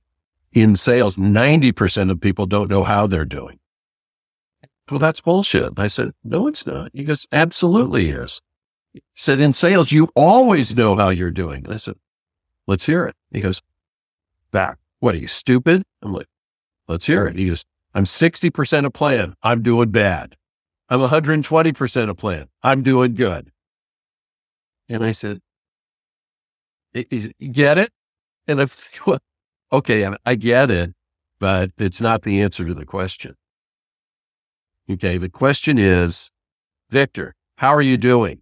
in 0.53 0.75
sales, 0.75 1.17
90% 1.17 2.11
of 2.11 2.21
people 2.21 2.45
don't 2.45 2.69
know 2.69 2.83
how 2.83 3.07
they're 3.07 3.25
doing. 3.25 3.59
Well, 4.89 4.99
that's 4.99 5.19
bullshit. 5.19 5.73
I 5.77 5.87
said, 5.87 6.11
no, 6.23 6.47
it's 6.47 6.65
not. 6.65 6.91
He 6.93 7.03
goes, 7.03 7.27
absolutely 7.31 8.09
is. 8.09 8.41
He 8.93 9.01
said, 9.15 9.39
in 9.41 9.51
sales, 9.51 9.91
you 9.91 10.09
always 10.15 10.77
know 10.77 10.95
how 10.95 11.09
you're 11.09 11.31
doing. 11.31 11.65
And 11.65 11.73
I 11.73 11.77
said, 11.77 11.95
let's 12.67 12.85
hear 12.85 13.05
it. 13.05 13.15
He 13.31 13.41
goes, 13.41 13.61
back. 14.51 14.77
What 14.99 15.15
are 15.15 15.19
you 15.19 15.27
stupid? 15.27 15.83
I'm 16.01 16.13
like, 16.13 16.27
let's 16.87 17.07
hear 17.07 17.25
it. 17.25 17.37
He 17.37 17.47
goes, 17.47 17.65
I'm 17.93 18.05
60% 18.05 18.85
of 18.85 18.93
plan. 18.93 19.35
I'm 19.43 19.61
doing 19.61 19.89
bad. 19.89 20.35
I'm 20.89 20.99
120% 20.99 22.09
of 22.09 22.17
plan. 22.17 22.47
I'm 22.61 22.83
doing 22.83 23.15
good. 23.15 23.51
And 24.87 25.03
I 25.03 25.11
said, 25.11 25.39
is- 26.93 27.33
get 27.51 27.77
it? 27.77 27.89
And 28.47 28.59
if, 28.59 28.99
okay, 29.71 30.05
I, 30.05 30.15
I 30.25 30.35
get 30.35 30.69
it, 30.69 30.93
but 31.39 31.71
it's 31.77 31.99
not 32.01 32.21
the 32.21 32.41
answer 32.41 32.65
to 32.65 32.73
the 32.73 32.85
question. 32.85 33.35
Okay. 34.89 35.17
The 35.17 35.29
question 35.29 35.77
is, 35.77 36.29
Victor, 36.89 37.33
how 37.57 37.73
are 37.73 37.81
you 37.81 37.97
doing? 37.97 38.41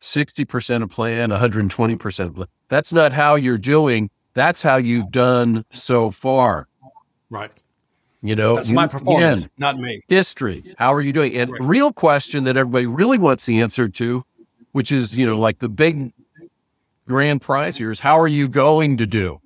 60% 0.00 0.82
of 0.82 0.90
plan, 0.90 1.30
120% 1.30 2.26
of 2.26 2.34
plan. 2.34 2.48
That's 2.68 2.92
not 2.92 3.12
how 3.12 3.34
you're 3.34 3.58
doing. 3.58 4.10
That's 4.34 4.62
how 4.62 4.76
you've 4.76 5.10
done 5.10 5.64
so 5.70 6.10
far. 6.10 6.68
Right. 7.30 7.52
You 8.24 8.36
know, 8.36 8.54
That's 8.56 8.70
my 8.70 8.86
performance, 8.86 9.40
again, 9.40 9.50
not 9.58 9.78
me. 9.78 10.02
history. 10.06 10.74
How 10.78 10.94
are 10.94 11.00
you 11.00 11.12
doing? 11.12 11.34
And 11.36 11.50
Right. 11.50 11.60
real 11.60 11.92
question 11.92 12.44
that 12.44 12.56
everybody 12.56 12.86
really 12.86 13.18
wants 13.18 13.46
the 13.46 13.60
answer 13.60 13.88
to, 13.88 14.24
which 14.70 14.92
is, 14.92 15.16
you 15.16 15.26
know, 15.26 15.36
like 15.36 15.58
the 15.58 15.68
big 15.68 16.12
grand 17.08 17.40
prize 17.42 17.78
here 17.78 17.90
is 17.90 18.00
how 18.00 18.18
are 18.18 18.28
you 18.28 18.46
going 18.48 18.96
to 18.98 19.06
do? 19.06 19.40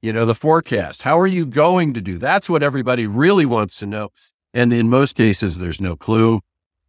You 0.00 0.12
know, 0.12 0.24
the 0.24 0.36
forecast. 0.36 1.02
How 1.02 1.18
are 1.18 1.26
you 1.26 1.44
going 1.44 1.94
to 1.94 2.00
do? 2.00 2.16
That's 2.18 2.48
what 2.48 2.62
everybody 2.62 3.08
really 3.08 3.44
wants 3.44 3.76
to 3.80 3.86
know. 3.86 4.10
And 4.54 4.72
in 4.72 4.88
most 4.88 5.16
cases, 5.16 5.58
there's 5.58 5.80
no 5.80 5.96
clue. 5.96 6.40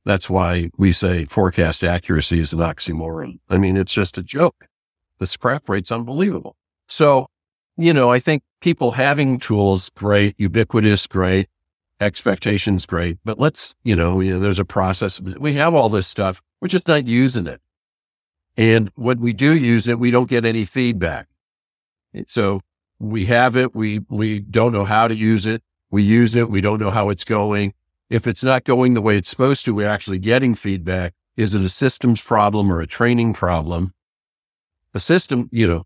That's 0.05 0.29
why 0.29 0.69
we 0.77 0.91
say 0.93 1.25
forecast 1.25 1.83
accuracy 1.83 2.39
is 2.39 2.53
an 2.53 2.59
oxymoron. 2.59 3.39
I 3.49 3.57
mean, 3.57 3.75
it's 3.75 3.93
just 3.93 4.17
a 4.19 4.23
joke. 4.23 4.67
The 5.17 5.25
scrap 5.27 5.67
rate's 5.67 5.91
unbelievable. 5.91 6.55
So, 6.87 7.27
you 7.79 7.93
know, 7.93 8.11
I 8.11 8.19
think 8.19 8.43
people 8.59 8.91
having 8.91 9.39
tools, 9.39 9.89
great, 9.95 10.35
ubiquitous, 10.37 11.07
great, 11.07 11.47
expectations, 12.01 12.85
great. 12.85 13.19
But 13.23 13.39
let's, 13.39 13.73
you 13.83 13.95
know, 13.95 14.19
you 14.19 14.33
know, 14.33 14.39
there's 14.39 14.59
a 14.59 14.65
process. 14.65 15.21
We 15.21 15.53
have 15.53 15.73
all 15.73 15.87
this 15.87 16.07
stuff. 16.07 16.41
We're 16.59 16.67
just 16.67 16.89
not 16.89 17.07
using 17.07 17.47
it. 17.47 17.61
And 18.57 18.91
when 18.95 19.21
we 19.21 19.31
do 19.31 19.57
use 19.57 19.87
it, 19.87 19.97
we 19.97 20.11
don't 20.11 20.29
get 20.29 20.43
any 20.43 20.65
feedback. 20.65 21.29
So 22.27 22.59
we 22.99 23.27
have 23.27 23.55
it. 23.55 23.73
We, 23.73 24.01
we 24.09 24.39
don't 24.41 24.73
know 24.73 24.83
how 24.83 25.07
to 25.07 25.15
use 25.15 25.45
it. 25.45 25.63
We 25.89 26.03
use 26.03 26.35
it. 26.35 26.49
We 26.49 26.59
don't 26.59 26.81
know 26.81 26.91
how 26.91 27.09
it's 27.09 27.23
going. 27.23 27.73
If 28.09 28.27
it's 28.27 28.43
not 28.43 28.65
going 28.65 28.93
the 28.93 29.01
way 29.01 29.17
it's 29.17 29.29
supposed 29.29 29.63
to, 29.65 29.73
we're 29.73 29.87
actually 29.87 30.19
getting 30.19 30.53
feedback. 30.53 31.13
Is 31.37 31.53
it 31.53 31.61
a 31.61 31.69
systems 31.69 32.21
problem 32.21 32.73
or 32.73 32.81
a 32.81 32.87
training 32.87 33.33
problem? 33.33 33.93
A 34.93 34.99
system, 34.99 35.47
you 35.53 35.67
know, 35.67 35.85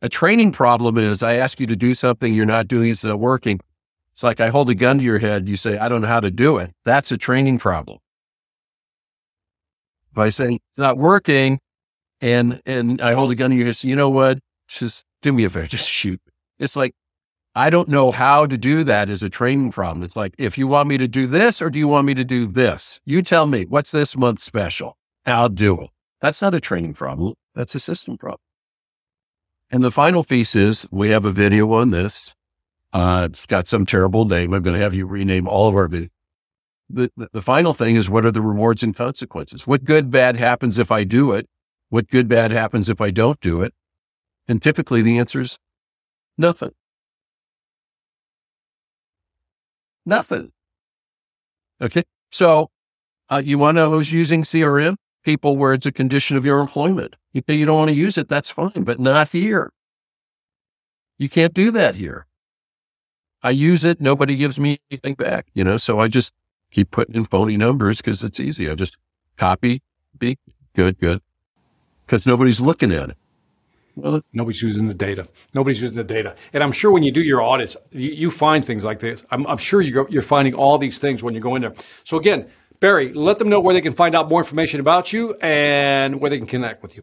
a 0.00 0.08
training 0.08 0.52
problem 0.52 0.96
is 0.98 1.22
I 1.22 1.34
ask 1.34 1.58
you 1.58 1.66
to 1.66 1.76
do 1.76 1.94
something 1.94 2.32
you're 2.32 2.46
not 2.46 2.68
doing, 2.68 2.90
it's 2.90 3.04
not 3.04 3.18
working. 3.18 3.60
It's 4.12 4.22
like 4.22 4.40
I 4.40 4.48
hold 4.48 4.70
a 4.70 4.74
gun 4.74 4.98
to 4.98 5.04
your 5.04 5.18
head. 5.18 5.48
You 5.48 5.56
say, 5.56 5.78
I 5.78 5.88
don't 5.88 6.00
know 6.00 6.08
how 6.08 6.20
to 6.20 6.30
do 6.30 6.58
it. 6.58 6.72
That's 6.84 7.12
a 7.12 7.16
training 7.16 7.58
problem. 7.58 7.98
If 10.12 10.18
I 10.18 10.28
say 10.28 10.58
it's 10.68 10.78
not 10.78 10.98
working 10.98 11.60
and, 12.20 12.60
and 12.66 13.00
I 13.00 13.12
hold 13.12 13.30
a 13.30 13.34
gun 13.34 13.50
to 13.50 13.56
your 13.56 13.66
head, 13.66 13.76
say, 13.76 13.88
you 13.88 13.96
know 13.96 14.10
what? 14.10 14.38
Just 14.68 15.04
do 15.22 15.32
me 15.32 15.44
a 15.44 15.50
favor, 15.50 15.66
just 15.68 15.88
shoot. 15.88 16.20
It's 16.58 16.76
like, 16.76 16.94
I 17.54 17.70
don't 17.70 17.88
know 17.88 18.12
how 18.12 18.46
to 18.46 18.56
do 18.56 18.84
that 18.84 19.10
is 19.10 19.22
a 19.22 19.30
training 19.30 19.72
problem. 19.72 20.04
It's 20.04 20.14
like, 20.14 20.34
if 20.38 20.56
you 20.58 20.68
want 20.68 20.88
me 20.88 20.98
to 20.98 21.08
do 21.08 21.26
this 21.26 21.60
or 21.60 21.70
do 21.70 21.78
you 21.78 21.88
want 21.88 22.06
me 22.06 22.14
to 22.14 22.24
do 22.24 22.46
this? 22.46 23.00
You 23.04 23.22
tell 23.22 23.46
me, 23.46 23.64
what's 23.64 23.90
this 23.90 24.16
month 24.16 24.40
special? 24.40 24.96
I'll 25.26 25.48
do 25.48 25.80
it. 25.80 25.90
That's 26.20 26.40
not 26.40 26.54
a 26.54 26.60
training 26.60 26.94
problem. 26.94 27.34
That's 27.54 27.74
a 27.74 27.80
system 27.80 28.16
problem. 28.16 28.40
And 29.70 29.82
the 29.82 29.90
final 29.90 30.24
piece 30.24 30.56
is 30.56 30.86
we 30.90 31.10
have 31.10 31.24
a 31.24 31.32
video 31.32 31.72
on 31.72 31.90
this. 31.90 32.34
Uh, 32.92 33.28
it's 33.30 33.44
got 33.44 33.68
some 33.68 33.84
terrible 33.84 34.24
name. 34.24 34.54
I'm 34.54 34.62
going 34.62 34.74
to 34.74 34.80
have 34.80 34.94
you 34.94 35.06
rename 35.06 35.46
all 35.46 35.68
of 35.68 35.74
our 35.74 35.88
videos. 35.88 36.10
The, 36.90 37.10
the, 37.32 37.42
final 37.42 37.74
thing 37.74 37.96
is 37.96 38.08
what 38.08 38.24
are 38.24 38.30
the 38.30 38.40
rewards 38.40 38.82
and 38.82 38.96
consequences? 38.96 39.66
What 39.66 39.84
good, 39.84 40.10
bad 40.10 40.36
happens 40.36 40.78
if 40.78 40.90
I 40.90 41.04
do 41.04 41.32
it? 41.32 41.46
What 41.90 42.08
good, 42.08 42.28
bad 42.28 42.50
happens 42.50 42.88
if 42.88 42.98
I 42.98 43.10
don't 43.10 43.38
do 43.40 43.60
it? 43.60 43.74
And 44.46 44.62
typically 44.62 45.02
the 45.02 45.18
answer 45.18 45.42
is 45.42 45.58
nothing. 46.38 46.70
Nothing. 50.06 50.52
Okay. 51.78 52.04
So, 52.30 52.70
uh, 53.28 53.42
you 53.44 53.58
want 53.58 53.76
to 53.76 53.82
know 53.82 53.90
who's 53.90 54.10
using 54.10 54.42
CRM? 54.42 54.96
People 55.24 55.56
where 55.56 55.72
it's 55.72 55.86
a 55.86 55.92
condition 55.92 56.36
of 56.36 56.44
your 56.44 56.60
employment. 56.60 57.16
You, 57.32 57.42
you 57.48 57.66
don't 57.66 57.78
want 57.78 57.88
to 57.88 57.94
use 57.94 58.16
it. 58.16 58.28
That's 58.28 58.50
fine, 58.50 58.84
but 58.84 58.98
not 58.98 59.30
here. 59.30 59.72
You 61.18 61.28
can't 61.28 61.52
do 61.52 61.70
that 61.72 61.96
here. 61.96 62.26
I 63.42 63.50
use 63.50 63.84
it. 63.84 64.00
Nobody 64.00 64.36
gives 64.36 64.58
me 64.58 64.78
anything 64.90 65.14
back, 65.14 65.46
you 65.54 65.64
know, 65.64 65.76
so 65.76 66.00
I 66.00 66.08
just 66.08 66.32
keep 66.70 66.90
putting 66.90 67.14
in 67.14 67.24
phony 67.24 67.56
numbers 67.56 67.98
because 67.98 68.24
it's 68.24 68.40
easy. 68.40 68.68
I 68.68 68.74
just 68.74 68.96
copy, 69.36 69.82
be 70.18 70.38
good, 70.74 70.98
good, 70.98 71.20
because 72.04 72.26
nobody's 72.26 72.60
looking 72.60 72.92
at 72.92 73.10
it. 73.10 73.16
Well, 73.96 74.22
nobody's 74.32 74.62
using 74.62 74.86
the 74.86 74.94
data. 74.94 75.26
Nobody's 75.54 75.82
using 75.82 75.96
the 75.96 76.04
data. 76.04 76.36
And 76.52 76.62
I'm 76.62 76.70
sure 76.70 76.92
when 76.92 77.02
you 77.02 77.10
do 77.10 77.22
your 77.22 77.42
audits, 77.42 77.76
you, 77.90 78.10
you 78.10 78.30
find 78.30 78.64
things 78.64 78.84
like 78.84 79.00
this. 79.00 79.24
I'm, 79.30 79.44
I'm 79.48 79.58
sure 79.58 79.80
you 79.80 80.06
you're 80.08 80.22
finding 80.22 80.54
all 80.54 80.78
these 80.78 80.98
things 80.98 81.24
when 81.24 81.34
you 81.34 81.40
go 81.40 81.56
in 81.56 81.62
there. 81.62 81.74
So 82.04 82.16
again, 82.16 82.48
Barry, 82.80 83.12
let 83.12 83.38
them 83.38 83.48
know 83.48 83.60
where 83.60 83.74
they 83.74 83.80
can 83.80 83.92
find 83.92 84.14
out 84.14 84.28
more 84.28 84.40
information 84.40 84.80
about 84.80 85.12
you 85.12 85.34
and 85.42 86.20
where 86.20 86.30
they 86.30 86.38
can 86.38 86.46
connect 86.46 86.82
with 86.82 86.96
you. 86.96 87.02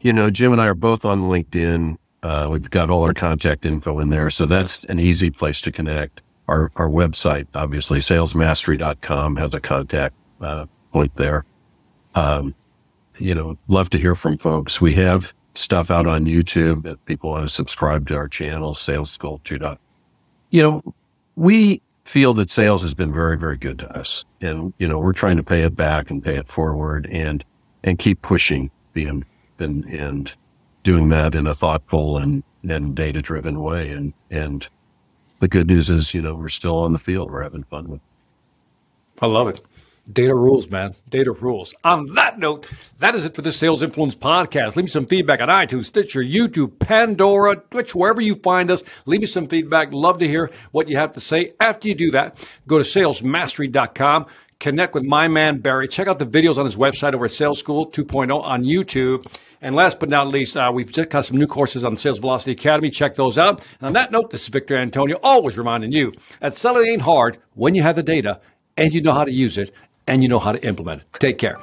You 0.00 0.12
know, 0.12 0.30
Jim 0.30 0.52
and 0.52 0.60
I 0.60 0.66
are 0.66 0.74
both 0.74 1.04
on 1.04 1.22
LinkedIn. 1.22 1.96
Uh, 2.22 2.48
we've 2.50 2.70
got 2.70 2.90
all 2.90 3.04
our 3.04 3.14
contact 3.14 3.64
info 3.64 3.98
in 4.00 4.10
there. 4.10 4.30
So 4.30 4.46
that's 4.46 4.84
an 4.84 4.98
easy 4.98 5.30
place 5.30 5.60
to 5.62 5.72
connect. 5.72 6.20
Our, 6.48 6.72
our 6.76 6.88
website, 6.88 7.46
obviously, 7.54 8.00
salesmastery.com 8.00 9.36
has 9.36 9.54
a 9.54 9.60
contact 9.60 10.16
uh, 10.40 10.66
point 10.92 11.14
there. 11.16 11.44
Um, 12.14 12.54
you 13.18 13.34
know, 13.34 13.58
love 13.68 13.90
to 13.90 13.98
hear 13.98 14.14
from 14.14 14.38
folks. 14.38 14.80
We 14.80 14.94
have 14.94 15.34
stuff 15.54 15.90
out 15.90 16.06
on 16.06 16.24
YouTube 16.24 16.84
if 16.86 17.04
people 17.04 17.30
want 17.30 17.46
to 17.46 17.52
subscribe 17.52 18.08
to 18.08 18.16
our 18.16 18.28
channel, 18.28 18.74
Sales 18.74 19.10
School 19.10 19.40
2. 19.44 19.76
You 20.50 20.62
know, 20.62 20.94
we 21.36 21.80
feel 22.12 22.34
that 22.34 22.50
sales 22.50 22.82
has 22.82 22.92
been 22.92 23.10
very, 23.10 23.38
very 23.38 23.56
good 23.56 23.78
to 23.78 23.90
us. 23.98 24.26
And, 24.42 24.74
you 24.76 24.86
know, 24.86 24.98
we're 24.98 25.14
trying 25.14 25.38
to 25.38 25.42
pay 25.42 25.62
it 25.62 25.74
back 25.74 26.10
and 26.10 26.22
pay 26.22 26.36
it 26.36 26.46
forward 26.46 27.08
and, 27.10 27.42
and 27.82 27.98
keep 27.98 28.20
pushing 28.20 28.70
being 28.92 29.24
and, 29.58 29.86
and 29.86 30.34
doing 30.82 31.08
that 31.08 31.34
in 31.34 31.46
a 31.46 31.54
thoughtful 31.54 32.18
and, 32.18 32.42
and 32.68 32.94
data 32.94 33.22
driven 33.22 33.62
way. 33.62 33.90
And, 33.92 34.12
and 34.30 34.68
the 35.40 35.48
good 35.48 35.68
news 35.68 35.88
is, 35.88 36.12
you 36.12 36.20
know, 36.20 36.34
we're 36.34 36.50
still 36.50 36.76
on 36.80 36.92
the 36.92 36.98
field. 36.98 37.30
We're 37.30 37.44
having 37.44 37.62
fun 37.62 37.88
with 37.88 38.00
it. 38.00 39.22
I 39.22 39.26
love 39.26 39.48
it. 39.48 39.64
Data 40.10 40.34
rules, 40.34 40.68
man. 40.68 40.96
Data 41.08 41.30
rules. 41.30 41.74
On 41.84 42.12
that 42.14 42.38
note, 42.38 42.68
that 42.98 43.14
is 43.14 43.24
it 43.24 43.36
for 43.36 43.42
the 43.42 43.52
Sales 43.52 43.82
Influence 43.82 44.16
podcast. 44.16 44.74
Leave 44.74 44.84
me 44.84 44.90
some 44.90 45.06
feedback 45.06 45.40
on 45.40 45.48
iTunes, 45.48 45.84
Stitcher, 45.84 46.22
YouTube, 46.22 46.78
Pandora, 46.80 47.56
Twitch, 47.70 47.94
wherever 47.94 48.20
you 48.20 48.34
find 48.34 48.70
us. 48.70 48.82
Leave 49.06 49.20
me 49.20 49.26
some 49.28 49.46
feedback. 49.46 49.92
Love 49.92 50.18
to 50.18 50.26
hear 50.26 50.50
what 50.72 50.88
you 50.88 50.96
have 50.96 51.12
to 51.12 51.20
say. 51.20 51.52
After 51.60 51.86
you 51.86 51.94
do 51.94 52.10
that, 52.10 52.44
go 52.66 52.78
to 52.78 52.84
salesmastery.com. 52.84 54.26
Connect 54.58 54.94
with 54.94 55.04
my 55.04 55.28
man 55.28 55.58
Barry. 55.58 55.86
Check 55.86 56.08
out 56.08 56.18
the 56.18 56.26
videos 56.26 56.56
on 56.58 56.64
his 56.64 56.76
website 56.76 57.14
over 57.14 57.26
at 57.26 57.30
Sales 57.30 57.60
School 57.60 57.86
2.0 57.86 58.42
on 58.42 58.64
YouTube. 58.64 59.26
And 59.60 59.76
last 59.76 60.00
but 60.00 60.08
not 60.08 60.28
least, 60.28 60.56
uh, 60.56 60.70
we've 60.74 60.90
just 60.90 61.10
got 61.10 61.24
some 61.24 61.36
new 61.36 61.46
courses 61.46 61.84
on 61.84 61.96
Sales 61.96 62.18
Velocity 62.18 62.52
Academy. 62.52 62.90
Check 62.90 63.14
those 63.14 63.38
out. 63.38 63.64
And 63.80 63.88
on 63.88 63.92
that 63.92 64.10
note, 64.10 64.30
this 64.30 64.42
is 64.42 64.48
Victor 64.48 64.76
Antonio, 64.76 65.18
always 65.22 65.56
reminding 65.56 65.92
you 65.92 66.12
that 66.40 66.56
selling 66.56 66.88
ain't 66.88 67.02
hard 67.02 67.38
when 67.54 67.76
you 67.76 67.82
have 67.82 67.94
the 67.94 68.02
data 68.02 68.40
and 68.76 68.92
you 68.92 69.00
know 69.00 69.12
how 69.12 69.24
to 69.24 69.32
use 69.32 69.58
it 69.58 69.72
and 70.12 70.22
you 70.22 70.28
know 70.28 70.38
how 70.38 70.52
to 70.52 70.62
implement 70.64 71.00
it. 71.00 71.06
Take 71.18 71.38
care. 71.38 71.56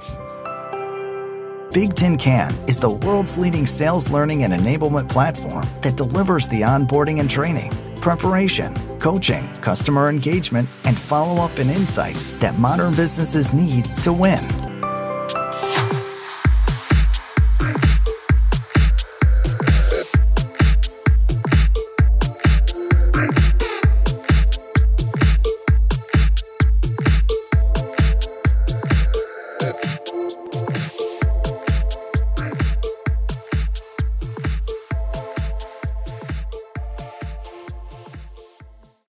Bigtincan 1.72 2.68
is 2.68 2.80
the 2.80 2.90
world's 2.90 3.38
leading 3.38 3.68
sales 3.68 4.10
learning 4.10 4.44
and 4.44 4.52
enablement 4.52 5.08
platform 5.08 5.68
that 5.82 5.96
delivers 5.96 6.50
the 6.50 6.62
onboarding 6.62 7.20
and 7.20 7.30
training, 7.30 7.72
preparation, 7.98 8.76
coaching, 8.98 9.48
customer 9.62 10.10
engagement, 10.10 10.68
and 10.86 10.98
follow 10.98 11.44
up 11.44 11.56
and 11.60 11.70
insights 11.70 12.34
that 12.36 12.58
modern 12.58 12.96
businesses 12.96 13.54
need 13.54 13.86
to 14.02 14.12
win. 14.12 14.69